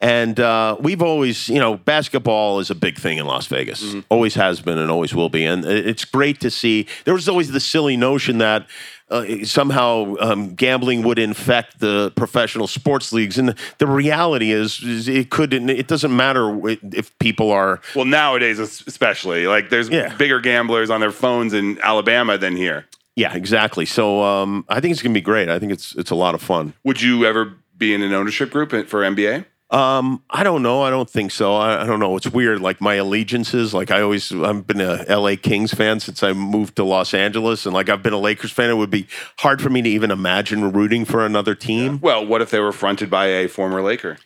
and 0.05 0.39
uh, 0.39 0.77
we've 0.81 1.01
always, 1.01 1.49
you 1.49 1.59
know, 1.59 1.79
basketball 1.79 2.61
is 2.61 2.69
a 2.71 2.75
big 2.75 2.99
thing 2.99 3.17
in 3.17 3.25
Las 3.25 3.47
Vegas. 3.47 3.83
Mm-hmm. 3.83 4.01
Always 4.11 4.35
has 4.35 4.61
been, 4.61 4.77
and 4.77 4.91
always 4.91 5.15
will 5.15 5.31
be. 5.31 5.47
And 5.47 5.65
it's 5.65 6.05
great 6.05 6.41
to 6.41 6.51
see. 6.51 6.87
There 7.07 7.15
was 7.15 7.27
always 7.27 7.51
the 7.53 7.61
silly 7.61 7.97
notion 7.97 8.39
that. 8.39 8.67
Uh, 9.11 9.45
somehow 9.45 10.15
um, 10.19 10.55
gambling 10.55 11.03
would 11.03 11.19
infect 11.19 11.79
the 11.79 12.11
professional 12.17 12.67
sports 12.67 13.13
leagues, 13.13 13.37
and 13.37 13.55
the 13.77 13.87
reality 13.87 14.51
is, 14.51 14.83
is 14.83 15.09
it 15.09 15.29
could. 15.29 15.53
It 15.53 15.87
doesn't 15.87 16.17
matter 16.17 16.59
if 16.67 17.17
people 17.19 17.51
are 17.53 17.83
Well, 17.95 18.07
nowadays 18.07 18.59
especially, 18.59 19.47
like 19.47 19.69
there's 19.69 19.91
Yeah. 19.91 20.17
bigger 20.17 20.41
gamblers 20.41 20.89
on 20.89 21.01
their 21.01 21.13
phones 21.13 21.53
in 21.53 21.79
Alabama 21.83 22.39
than 22.39 22.57
here. 22.57 22.87
Yeah, 23.15 23.35
exactly. 23.35 23.85
So 23.85 24.23
um, 24.23 24.65
I 24.71 24.81
think 24.81 24.93
it's 24.93 25.03
going 25.03 25.13
to 25.13 25.19
be 25.21 25.23
great. 25.25 25.51
I 25.51 25.59
think 25.59 25.71
it's 25.71 25.95
it's 25.97 26.11
a 26.11 26.17
lot 26.17 26.35
of 26.35 26.41
fun. 26.41 26.73
Would 26.83 27.03
you 27.03 27.27
ever 27.27 27.53
be 27.77 27.93
in 27.95 28.03
an 28.03 28.15
ownership 28.15 28.51
group 28.51 28.71
for 28.89 29.03
NBA? 29.03 29.45
Um, 29.71 30.23
I 30.31 30.45
don't 30.45 30.63
know. 30.63 30.83
I 30.83 30.91
don't 30.91 31.09
think 31.11 31.31
so. 31.33 31.55
I, 31.57 31.83
I 31.83 31.87
don't 31.87 31.99
know. 31.99 32.17
It's 32.17 32.29
weird. 32.29 32.61
Like 32.61 32.81
my 32.81 32.95
allegiances, 32.95 33.75
like 33.75 33.91
I 33.91 34.03
always, 34.03 34.31
I've 34.33 34.67
been 34.67 34.81
a 34.81 35.05
LA 35.09 35.35
Kings 35.37 35.73
fan 35.75 35.99
since 36.01 36.23
I 36.23 36.33
moved 36.33 36.77
to 36.77 36.85
Los 36.85 37.13
Angeles, 37.15 37.65
and 37.67 37.75
like 37.75 37.89
I've 37.89 38.03
been 38.03 38.13
a 38.13 38.19
Lakers 38.21 38.53
fan. 38.53 38.71
It 38.71 38.75
would 38.75 38.91
be 38.91 39.07
hard 39.39 39.61
for 39.61 39.71
me 39.71 39.83
to 39.83 39.89
even 39.89 40.11
imagine 40.11 40.71
rooting 40.73 41.05
for 41.05 41.25
another 41.27 41.55
team. 41.55 41.99
Well, 42.01 42.25
what 42.25 42.41
if 42.43 42.51
they 42.51 42.61
were 42.61 42.73
fronted 42.73 43.11
by 43.11 43.27
a 43.27 43.49
former 43.49 43.83
Laker? 43.83 44.19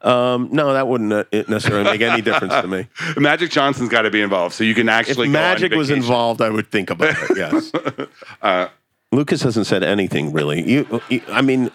Um, 0.00 0.48
no, 0.52 0.72
that 0.72 0.86
wouldn't 0.86 1.12
uh, 1.12 1.24
necessarily 1.48 1.84
make 1.84 2.00
any 2.00 2.22
difference 2.22 2.54
to 2.54 2.66
me. 2.68 2.86
Magic 3.16 3.50
Johnson's 3.50 3.88
got 3.90 4.02
to 4.02 4.10
be 4.10 4.20
involved, 4.22 4.54
so 4.54 4.64
you 4.64 4.74
can 4.74 4.88
If 4.88 4.94
actually. 4.94 5.26
on 5.26 5.32
Magic 5.32 5.72
was 5.72 5.90
involved, 5.90 6.40
I 6.40 6.50
would 6.50 6.70
think 6.70 6.90
about 6.90 7.16
it. 7.30 7.36
Yes. 7.36 7.72
Uh, 8.42 8.68
Lucas 9.12 9.42
hasn't 9.42 9.66
said 9.66 9.82
anything 9.84 10.32
really. 10.32 10.68
You, 10.68 11.00
you, 11.08 11.22
I 11.28 11.40
mean, 11.40 11.70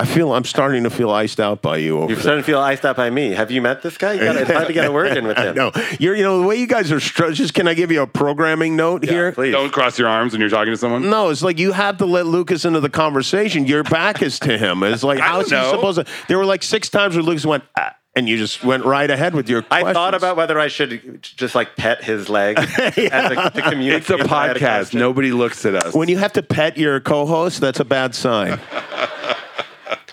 I 0.00 0.06
feel 0.06 0.32
I'm 0.32 0.44
starting 0.44 0.84
to 0.84 0.90
feel 0.90 1.10
iced 1.10 1.38
out 1.40 1.60
by 1.60 1.76
you. 1.76 1.98
Over 1.98 2.06
You're 2.06 2.16
there. 2.16 2.22
starting 2.22 2.42
to 2.42 2.46
feel 2.46 2.58
iced 2.58 2.86
out 2.86 2.96
by 2.96 3.10
me. 3.10 3.32
Have 3.32 3.50
you 3.50 3.60
met 3.60 3.82
this 3.82 3.98
guy? 3.98 4.14
You 4.14 4.20
gotta, 4.20 4.40
it's 4.40 4.50
hard 4.50 4.66
to 4.66 4.72
get 4.72 4.86
a 4.86 4.92
word 4.92 5.14
in 5.16 5.26
with 5.26 5.36
him. 5.46 5.54
No, 5.54 5.72
you're 5.98 6.16
you 6.16 6.22
know 6.22 6.40
the 6.40 6.46
way 6.46 6.56
you 6.56 6.66
guys 6.66 6.90
are. 6.90 7.00
Str- 7.00 7.32
just 7.32 7.52
can 7.52 7.68
I 7.68 7.74
give 7.74 7.92
you 7.92 8.00
a 8.00 8.06
programming 8.06 8.76
note 8.76 9.04
here? 9.04 9.32
Please. 9.32 9.52
Don't 9.52 9.70
cross 9.72 9.98
your 9.98 10.08
arms 10.08 10.32
when 10.32 10.40
you're 10.40 10.48
talking 10.48 10.72
to 10.72 10.78
someone. 10.78 11.10
No, 11.10 11.28
it's 11.28 11.42
like 11.42 11.58
you 11.58 11.72
have 11.72 11.98
to 11.98 12.06
let 12.06 12.24
Lucas 12.26 12.64
into 12.64 12.80
the 12.80 12.88
conversation. 12.88 13.66
Your 13.66 13.82
back 13.82 14.22
is 14.22 14.38
to 14.40 14.56
him. 14.56 14.82
It's 14.84 15.02
like 15.02 15.18
I 15.20 15.22
how 15.22 15.32
don't 15.42 15.52
is 15.52 15.64
he 15.64 15.70
supposed 15.70 15.98
to? 15.98 16.06
There 16.28 16.38
were 16.38 16.46
like 16.46 16.62
six 16.62 16.88
times 16.88 17.14
where 17.14 17.22
Lucas 17.22 17.44
went, 17.44 17.64
ah, 17.78 17.94
and 18.16 18.26
you 18.28 18.38
just 18.38 18.64
went 18.64 18.84
right 18.86 19.10
ahead 19.10 19.34
with 19.34 19.50
your. 19.50 19.64
I 19.70 19.92
thought 19.92 20.14
about 20.14 20.36
whether 20.38 20.58
I 20.58 20.68
should 20.68 21.20
just 21.22 21.54
like 21.54 21.76
pet 21.76 22.02
his 22.02 22.30
leg 22.30 22.58
as 22.78 22.96
a, 22.96 23.50
to 23.50 23.62
communicate. 23.62 24.00
It's 24.02 24.10
a 24.10 24.18
if 24.18 24.32
I 24.32 24.46
had 24.48 24.56
podcast. 24.56 24.60
question. 24.60 25.00
Nobody 25.00 25.30
looks 25.32 25.66
at 25.66 25.74
us. 25.74 25.92
when 25.94 26.08
you 26.08 26.16
have 26.16 26.32
to 26.32 26.42
pet 26.42 26.78
your 26.78 27.00
co-host. 27.00 27.60
That's 27.60 27.80
a 27.80 27.84
bad 27.84 28.14
sign. 28.14 28.58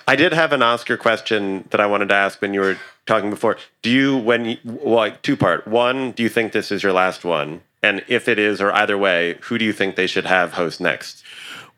I 0.07 0.15
did 0.15 0.31
have 0.31 0.53
an 0.53 0.61
Oscar 0.61 0.95
question 0.95 1.65
that 1.71 1.81
I 1.81 1.85
wanted 1.85 2.09
to 2.09 2.15
ask 2.15 2.41
when 2.41 2.53
you 2.53 2.61
were 2.61 2.77
talking 3.05 3.29
before. 3.29 3.57
Do 3.81 3.89
you, 3.89 4.17
when 4.17 4.45
you, 4.45 4.57
well, 4.63 4.95
like, 4.95 5.21
two 5.21 5.35
part. 5.35 5.67
One, 5.67 6.11
do 6.11 6.23
you 6.23 6.29
think 6.29 6.53
this 6.53 6.71
is 6.71 6.81
your 6.81 6.93
last 6.93 7.25
one? 7.25 7.61
And 7.83 8.03
if 8.07 8.27
it 8.27 8.39
is, 8.39 8.61
or 8.61 8.71
either 8.71 8.97
way, 8.97 9.37
who 9.41 9.57
do 9.57 9.65
you 9.65 9.73
think 9.73 9.95
they 9.95 10.07
should 10.07 10.25
have 10.25 10.53
host 10.53 10.79
next? 10.79 11.23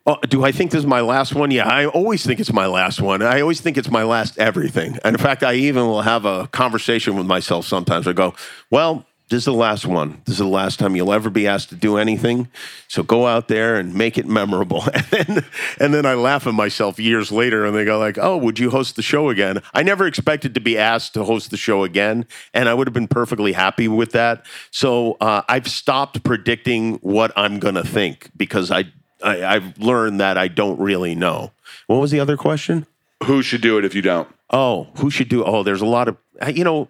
Oh, 0.06 0.18
do 0.30 0.44
I 0.44 0.52
think 0.52 0.72
this 0.72 0.80
is 0.80 0.86
my 0.86 1.02
last 1.02 1.36
one? 1.36 1.52
Yeah, 1.52 1.68
I 1.68 1.86
always 1.86 2.26
think 2.26 2.40
it's 2.40 2.54
my 2.54 2.68
last 2.68 3.02
one. 3.02 3.22
I 3.22 3.42
always 3.42 3.62
think 3.62 3.78
it's 3.78 3.92
my 3.92 4.04
last 4.04 4.40
everything. 4.40 4.98
And 5.04 5.16
in 5.16 5.22
fact, 5.22 5.44
I 5.44 5.56
even 5.56 5.88
will 5.88 6.02
have 6.02 6.26
a 6.26 6.48
conversation 6.48 7.16
with 7.16 7.26
myself 7.26 7.66
sometimes. 7.66 8.08
I 8.08 8.14
go, 8.14 8.34
well, 8.72 9.06
this 9.30 9.40
is 9.40 9.46
the 9.46 9.54
last 9.54 9.86
one. 9.86 10.22
This 10.26 10.34
is 10.34 10.40
the 10.40 10.48
last 10.48 10.80
time 10.80 10.96
you'll 10.96 11.14
ever 11.14 11.30
be 11.30 11.48
asked 11.48 11.70
to 11.70 11.76
do 11.76 11.98
anything. 11.98 12.50
So 12.88 13.04
go 13.04 13.28
out 13.28 13.48
there 13.48 13.76
and 13.76 13.94
make 13.94 14.18
it 14.18 14.26
memorable. 14.26 14.84
And 15.20 15.28
then, 15.28 15.46
and 15.80 15.94
then 15.94 16.06
I 16.06 16.14
laugh 16.14 16.48
at 16.48 16.54
myself 16.54 17.00
years 17.00 17.32
later 17.32 17.66
and 17.66 17.76
they 17.76 17.84
go 17.84 17.98
like, 17.98 18.18
oh, 18.18 18.38
would 18.38 18.60
you 18.60 18.70
host 18.70 18.96
the 18.96 19.02
show 19.02 19.30
again? 19.30 19.62
I 19.74 19.84
never 19.84 20.06
expected 20.08 20.54
to 20.54 20.60
be 20.60 20.78
asked 20.78 21.14
to 21.16 21.24
host 21.24 21.52
the 21.52 21.58
show 21.58 21.84
again. 21.84 22.26
And 22.54 22.70
I 22.70 22.74
would 22.74 22.88
have 22.88 22.94
been 22.94 23.08
perfectly 23.08 23.54
happy 23.54 23.88
with 23.88 24.12
that. 24.12 24.46
So 24.72 25.18
uh, 25.20 25.42
I've 25.50 25.68
stopped 25.68 26.24
predicting 26.24 26.96
what 26.96 27.32
I'm 27.36 27.60
going 27.60 27.76
to 27.76 27.84
think 27.84 28.30
because 28.38 28.72
I, 28.72 28.86
I, 29.24 29.44
I've 29.44 29.78
learned 29.78 30.20
that 30.20 30.38
I 30.38 30.48
don't 30.48 30.80
really 30.80 31.16
know. 31.16 31.52
What 31.88 31.98
was 31.98 32.12
the 32.12 32.20
other 32.20 32.38
question? 32.38 32.86
Who 33.24 33.42
should 33.42 33.62
do 33.62 33.78
it 33.78 33.86
if 33.86 33.96
you 33.96 34.02
don't? 34.02 34.28
Oh, 34.50 34.88
who 34.98 35.10
should 35.10 35.30
do? 35.30 35.44
Oh, 35.44 35.64
there's 35.64 35.82
a 35.82 35.86
lot 35.86 36.08
of, 36.08 36.18
you 36.54 36.64
know, 36.64 36.88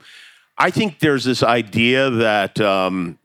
I 0.60 0.72
think 0.72 1.00
there's 1.00 1.24
this 1.24 1.42
idea 1.42 2.10
that 2.10 2.60
um, 2.60 3.18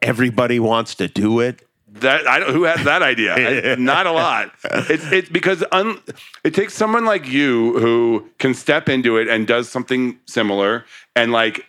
everybody 0.00 0.58
wants 0.58 0.94
to 0.96 1.06
do 1.06 1.40
it. 1.40 1.62
That 1.90 2.26
I 2.26 2.38
don't, 2.38 2.52
who 2.52 2.64
has 2.64 2.84
that 2.84 3.02
idea? 3.02 3.34
I- 3.72 3.74
Not 3.78 4.06
a 4.06 4.12
lot. 4.12 4.52
It's 4.64 5.10
it's 5.12 5.28
because 5.28 5.62
un, 5.72 6.00
it 6.44 6.54
takes 6.54 6.74
someone 6.74 7.04
like 7.04 7.26
you 7.26 7.78
who 7.78 8.28
can 8.38 8.54
step 8.54 8.88
into 8.88 9.18
it 9.18 9.28
and 9.28 9.46
does 9.46 9.68
something 9.68 10.18
similar, 10.26 10.84
and 11.14 11.32
like 11.32 11.66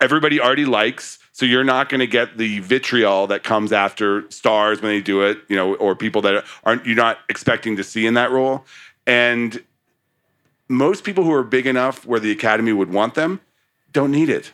everybody 0.00 0.40
already 0.40 0.64
likes. 0.64 1.18
So 1.32 1.44
you're 1.44 1.64
not 1.64 1.90
going 1.90 2.00
to 2.00 2.06
get 2.06 2.38
the 2.38 2.60
vitriol 2.60 3.26
that 3.26 3.44
comes 3.44 3.70
after 3.70 4.30
stars 4.30 4.80
when 4.80 4.90
they 4.92 5.02
do 5.02 5.20
it, 5.22 5.38
you 5.48 5.56
know, 5.56 5.74
or 5.74 5.94
people 5.94 6.22
that 6.22 6.44
aren't 6.64 6.86
you're 6.86 6.96
not 6.96 7.18
expecting 7.28 7.76
to 7.76 7.84
see 7.84 8.06
in 8.06 8.14
that 8.14 8.30
role. 8.30 8.64
And 9.06 9.62
most 10.68 11.04
people 11.04 11.24
who 11.24 11.32
are 11.32 11.44
big 11.44 11.66
enough 11.66 12.06
where 12.06 12.20
the 12.20 12.30
academy 12.30 12.72
would 12.72 12.90
want 12.90 13.14
them 13.14 13.40
don't 13.96 14.12
need 14.12 14.28
it. 14.28 14.52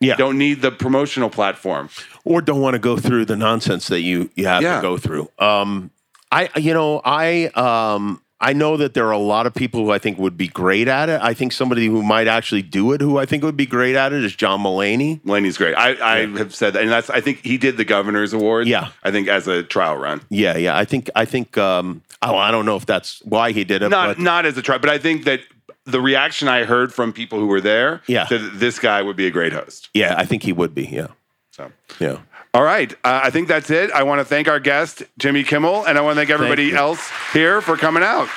Yeah. 0.00 0.16
Don't 0.16 0.38
need 0.38 0.60
the 0.62 0.70
promotional 0.70 1.30
platform. 1.30 1.88
or 2.24 2.40
don't 2.42 2.60
want 2.60 2.74
to 2.74 2.78
go 2.90 2.96
through 2.96 3.24
the 3.24 3.36
nonsense 3.36 3.88
that 3.88 4.00
you 4.02 4.30
you 4.36 4.46
have 4.46 4.62
Yeah. 4.62 4.76
to 4.76 4.82
go 4.82 4.96
through. 4.98 5.28
Um, 5.38 5.90
I 6.30 6.48
you 6.56 6.74
know 6.74 7.00
I 7.04 7.46
um, 7.66 8.20
I 8.38 8.52
know 8.52 8.76
that 8.76 8.92
there 8.92 9.06
are 9.06 9.12
a 9.24 9.26
lot 9.34 9.46
of 9.46 9.54
people 9.54 9.80
who 9.84 9.90
I 9.96 9.98
think 9.98 10.18
would 10.18 10.36
be 10.36 10.48
great 10.48 10.88
at 10.88 11.08
it. 11.08 11.18
I 11.22 11.32
think 11.32 11.52
somebody 11.52 11.86
who 11.86 12.02
might 12.02 12.28
actually 12.28 12.60
do 12.62 12.92
it, 12.92 13.00
who 13.00 13.16
I 13.22 13.24
think 13.26 13.42
would 13.42 13.56
be 13.56 13.64
great 13.64 13.96
at 13.96 14.12
it, 14.12 14.22
is 14.22 14.36
John 14.36 14.60
Mulaney. 14.60 15.20
Mulaney's 15.22 15.56
great. 15.56 15.74
I, 15.74 15.88
I 16.14 16.26
have 16.38 16.54
said 16.54 16.74
that, 16.74 16.82
and 16.82 16.90
that's. 16.90 17.08
I 17.08 17.20
think 17.22 17.38
he 17.42 17.56
did 17.56 17.78
the 17.78 17.84
governor's 17.86 18.34
award. 18.34 18.66
Yeah. 18.68 18.90
I 19.02 19.10
think 19.10 19.28
as 19.28 19.48
a 19.48 19.62
trial 19.62 19.96
run, 19.96 20.20
Yeah, 20.28 20.56
yeah. 20.58 20.76
I 20.76 20.84
think 20.84 21.08
I 21.16 21.24
think 21.24 21.56
um, 21.56 22.02
oh 22.20 22.36
I 22.36 22.50
don't 22.50 22.66
know 22.66 22.76
if 22.76 22.84
that's 22.84 23.22
why 23.24 23.52
he 23.52 23.64
did 23.64 23.82
it. 23.82 23.88
not 23.88 24.08
but 24.08 24.18
not 24.18 24.44
as 24.44 24.58
a 24.58 24.62
trial, 24.62 24.80
but 24.80 24.90
I 24.90 24.98
think 24.98 25.24
that 25.24 25.40
the 25.86 26.00
reaction 26.00 26.48
I 26.48 26.64
heard 26.64 26.92
from 26.92 27.12
people 27.12 27.38
who 27.38 27.46
were 27.46 27.60
there, 27.60 28.02
Yeah. 28.06 28.24
that 28.28 28.52
this 28.54 28.78
guy 28.78 29.02
would 29.02 29.16
be 29.16 29.26
a 29.26 29.30
great 29.30 29.52
host. 29.52 29.88
yeah, 29.94 30.14
I 30.18 30.24
think 30.24 30.42
he 30.42 30.52
would 30.52 30.74
be. 30.74 30.84
Yeah, 30.86 31.08
So, 31.52 31.70
yeah. 32.00 32.18
all 32.52 32.62
right, 32.64 32.92
uh, 33.04 33.20
I 33.22 33.30
think 33.30 33.48
that's 33.48 33.70
it. 33.70 33.90
I 33.92 34.02
want 34.02 34.20
to 34.20 34.24
thank 34.24 34.48
our 34.48 34.58
guest 34.60 35.02
Jimmy 35.18 35.44
Kimmel, 35.44 35.84
and 35.86 35.96
I 35.96 36.00
want 36.00 36.14
to 36.16 36.20
thank 36.20 36.30
everybody 36.30 36.66
you. 36.66 36.76
else 36.76 37.08
here 37.32 37.60
for 37.60 37.76
coming 37.76 38.02
out. 38.02 38.28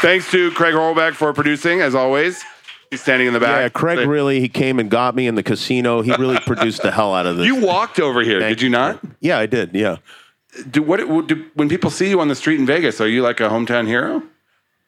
Thanks 0.00 0.30
to 0.32 0.50
Craig 0.50 0.74
Horlbeck 0.74 1.14
for 1.14 1.32
producing, 1.32 1.80
as 1.80 1.94
always. 1.94 2.42
He's 2.90 3.00
standing 3.00 3.26
in 3.26 3.32
the 3.32 3.40
back. 3.40 3.60
Yeah, 3.62 3.68
Craig 3.70 4.06
really 4.06 4.38
he 4.38 4.48
came 4.48 4.78
and 4.78 4.90
got 4.90 5.14
me 5.16 5.26
in 5.26 5.34
the 5.34 5.42
casino. 5.42 6.02
He 6.02 6.12
really 6.16 6.38
produced 6.46 6.82
the 6.82 6.90
hell 6.90 7.14
out 7.14 7.24
of 7.26 7.38
this. 7.38 7.46
You 7.46 7.56
walked 7.56 7.98
over 7.98 8.20
here, 8.20 8.38
Thank 8.40 8.58
did 8.58 8.62
you 8.62 8.68
not? 8.70 9.00
Yeah, 9.20 9.38
I 9.38 9.46
did. 9.46 9.74
Yeah. 9.74 9.96
Do 10.70 10.82
what? 10.82 10.98
Do, 11.26 11.44
when 11.54 11.68
people 11.68 11.90
see 11.90 12.08
you 12.10 12.20
on 12.20 12.28
the 12.28 12.34
street 12.34 12.60
in 12.60 12.66
Vegas, 12.66 13.00
are 13.00 13.08
you 13.08 13.22
like 13.22 13.40
a 13.40 13.48
hometown 13.48 13.86
hero? 13.86 14.22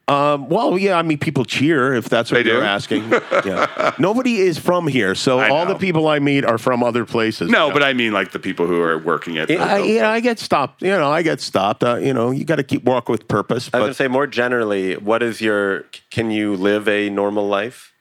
Um, 0.09 0.48
well, 0.48 0.78
yeah, 0.78 0.96
I 0.96 1.02
mean, 1.02 1.18
people 1.18 1.44
cheer 1.44 1.92
if 1.92 2.09
that's 2.09 2.30
what 2.30 2.44
They 2.44 2.50
you're 2.50 2.61
do? 2.61 2.66
asking. 2.66 3.12
Yeah. 3.44 3.92
Nobody 3.98 4.36
is 4.38 4.57
from 4.59 4.86
here, 4.86 5.14
so 5.16 5.40
I 5.40 5.48
all 5.48 5.66
the 5.66 5.74
people 5.74 6.07
I 6.09 6.20
meet 6.20 6.44
are 6.44 6.59
from 6.59 6.82
other 6.84 7.04
places. 7.04 7.50
No, 7.50 7.68
Yeah. 7.68 7.72
but 7.72 7.82
I 7.82 7.92
mean 7.92 8.12
like 8.12 8.30
the 8.30 8.38
people 8.38 8.66
who 8.66 8.80
are 8.80 8.98
working 8.98 9.36
at. 9.38 9.50
I, 9.50 9.78
you 9.78 10.00
know, 10.00 10.09
I 10.09 10.20
get 10.20 10.38
stopped. 10.38 10.80
You 10.82 10.90
know, 10.90 11.11
I 11.11 11.22
get 11.22 11.40
stopped. 11.40 11.82
Uh, 11.82 11.96
you 11.96 12.14
know, 12.14 12.30
you 12.30 12.44
got 12.44 12.57
to 12.57 12.62
keep 12.62 12.84
walk 12.84 13.09
with 13.09 13.26
purpose. 13.28 13.68
I 13.74 13.78
was 13.78 13.82
going 13.82 13.90
to 13.90 13.94
say 13.94 14.09
more 14.09 14.26
generally, 14.28 14.96
what 14.96 15.22
is 15.22 15.40
your? 15.40 15.84
Can 16.11 16.30
you 16.30 16.54
live 16.57 16.88
a 16.88 17.11
normal 17.11 17.46
life? 17.48 17.92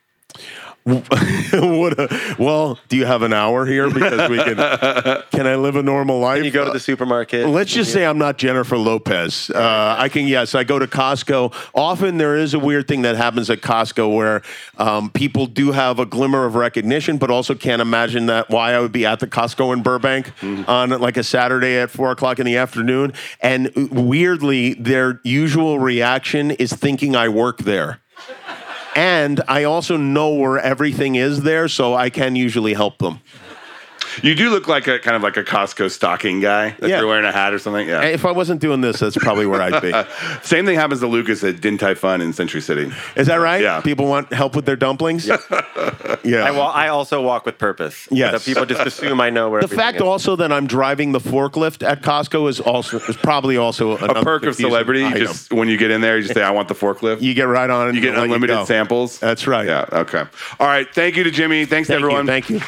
what 1.52 1.98
a, 1.98 2.36
well, 2.38 2.78
do 2.88 2.96
you 2.96 3.06
have 3.06 3.22
an 3.22 3.32
hour 3.32 3.66
here 3.66 3.90
because 3.90 4.30
we 4.30 4.36
can? 4.36 4.54
Can 5.32 5.44
I 5.44 5.56
live 5.56 5.74
a 5.74 5.82
normal 5.82 6.20
life? 6.20 6.36
Can 6.36 6.44
you 6.44 6.52
go 6.52 6.64
to 6.64 6.70
the 6.70 6.78
supermarket? 6.78 7.48
Let's 7.48 7.72
just 7.72 7.92
say 7.92 8.06
I'm 8.06 8.18
not 8.18 8.38
Jennifer 8.38 8.78
Lopez. 8.78 9.50
Uh, 9.50 9.96
I 9.98 10.08
can, 10.08 10.28
yes, 10.28 10.54
I 10.54 10.62
go 10.62 10.78
to 10.78 10.86
Costco. 10.86 11.52
Often 11.74 12.18
there 12.18 12.36
is 12.36 12.54
a 12.54 12.60
weird 12.60 12.86
thing 12.86 13.02
that 13.02 13.16
happens 13.16 13.50
at 13.50 13.62
Costco 13.62 14.14
where 14.14 14.42
um, 14.78 15.10
people 15.10 15.46
do 15.46 15.72
have 15.72 15.98
a 15.98 16.06
glimmer 16.06 16.44
of 16.44 16.54
recognition, 16.54 17.18
but 17.18 17.32
also 17.32 17.56
can't 17.56 17.82
imagine 17.82 18.26
that 18.26 18.48
why 18.48 18.72
I 18.72 18.78
would 18.78 18.92
be 18.92 19.04
at 19.04 19.18
the 19.18 19.26
Costco 19.26 19.72
in 19.72 19.82
Burbank 19.82 20.32
on 20.68 20.90
like 20.90 21.16
a 21.16 21.24
Saturday 21.24 21.78
at 21.78 21.90
four 21.90 22.12
o'clock 22.12 22.38
in 22.38 22.46
the 22.46 22.58
afternoon. 22.58 23.12
And 23.40 23.72
weirdly, 23.90 24.74
their 24.74 25.20
usual 25.24 25.80
reaction 25.80 26.52
is 26.52 26.72
thinking 26.72 27.16
I 27.16 27.28
work 27.28 27.58
there. 27.58 28.00
And 28.96 29.42
I 29.46 29.64
also 29.64 29.98
know 29.98 30.32
where 30.32 30.58
everything 30.58 31.16
is 31.16 31.42
there, 31.42 31.68
so 31.68 31.94
I 31.94 32.08
can 32.08 32.34
usually 32.34 32.72
help 32.72 32.96
them. 32.96 33.20
You 34.22 34.34
do 34.34 34.50
look 34.50 34.66
like 34.68 34.86
a 34.86 34.98
kind 34.98 35.16
of 35.16 35.22
like 35.22 35.36
a 35.36 35.44
Costco 35.44 35.90
stocking 35.90 36.40
guy. 36.40 36.68
If 36.78 36.88
Yeah. 36.88 36.98
you're 36.98 37.06
wearing 37.06 37.24
a 37.24 37.32
hat 37.32 37.52
or 37.52 37.58
something. 37.58 37.88
Yeah. 37.88 38.02
If 38.02 38.24
I 38.24 38.32
wasn't 38.32 38.60
doing 38.60 38.80
this, 38.80 39.00
that's 39.00 39.16
probably 39.16 39.46
where 39.46 39.60
I'd 39.62 39.82
be. 39.82 39.92
Same 40.42 40.64
thing 40.66 40.76
happens 40.76 41.00
to 41.00 41.06
Lucas 41.06 41.42
at 41.44 41.60
Din 41.60 41.78
Tai 41.78 41.94
Fung 41.94 42.20
in 42.20 42.32
Century 42.32 42.60
City. 42.60 42.90
Is 43.16 43.26
that 43.26 43.36
right? 43.36 43.60
Yeah. 43.62 43.80
People 43.80 44.06
want 44.06 44.32
help 44.32 44.54
with 44.56 44.64
their 44.66 44.76
dumplings? 44.76 45.26
Yeah. 45.26 45.36
I, 46.44 46.50
wa- 46.50 46.70
I 46.72 46.88
also 46.88 47.22
walk 47.22 47.46
with 47.46 47.58
purpose. 47.58 48.08
Yes. 48.10 48.42
So 48.42 48.50
people 48.50 48.66
just 48.66 48.86
assume 48.86 49.20
I 49.20 49.30
know 49.30 49.50
where. 49.50 49.60
the 49.62 49.68
fact 49.68 49.96
is. 49.96 50.02
also 50.02 50.36
that 50.36 50.52
I'm 50.52 50.66
driving 50.66 51.12
the 51.12 51.20
forklift 51.20 51.86
at 51.86 52.02
Costco 52.02 52.48
is 52.48 52.60
also 52.60 52.98
is 53.00 53.16
probably 53.16 53.56
also 53.56 53.96
A 53.96 54.22
perk 54.22 54.44
of 54.44 54.54
celebrity. 54.56 55.00
You 55.00 55.14
just 55.18 55.52
when 55.52 55.68
you 55.68 55.76
get 55.76 55.90
in 55.90 56.00
there, 56.00 56.16
you 56.16 56.22
just 56.22 56.34
say, 56.34 56.42
"I 56.42 56.50
want 56.50 56.68
the 56.68 56.74
forklift." 56.74 57.22
you 57.22 57.34
get 57.34 57.44
right 57.48 57.68
on. 57.70 57.88
and 57.88 57.94
You 57.96 58.02
get 58.02 58.16
unlimited 58.16 58.56
go. 58.56 58.64
samples. 58.64 59.18
That's 59.18 59.46
right. 59.46 59.66
Yeah. 59.66 59.86
Okay. 59.92 60.24
All 60.60 60.66
right. 60.66 60.86
Thank 60.94 61.16
you 61.16 61.24
to 61.24 61.30
Jimmy. 61.30 61.64
Thanks 61.64 61.88
to 61.88 61.94
everyone. 61.94 62.26
you. 62.26 62.32
Thank 62.32 62.50
you. 62.50 62.60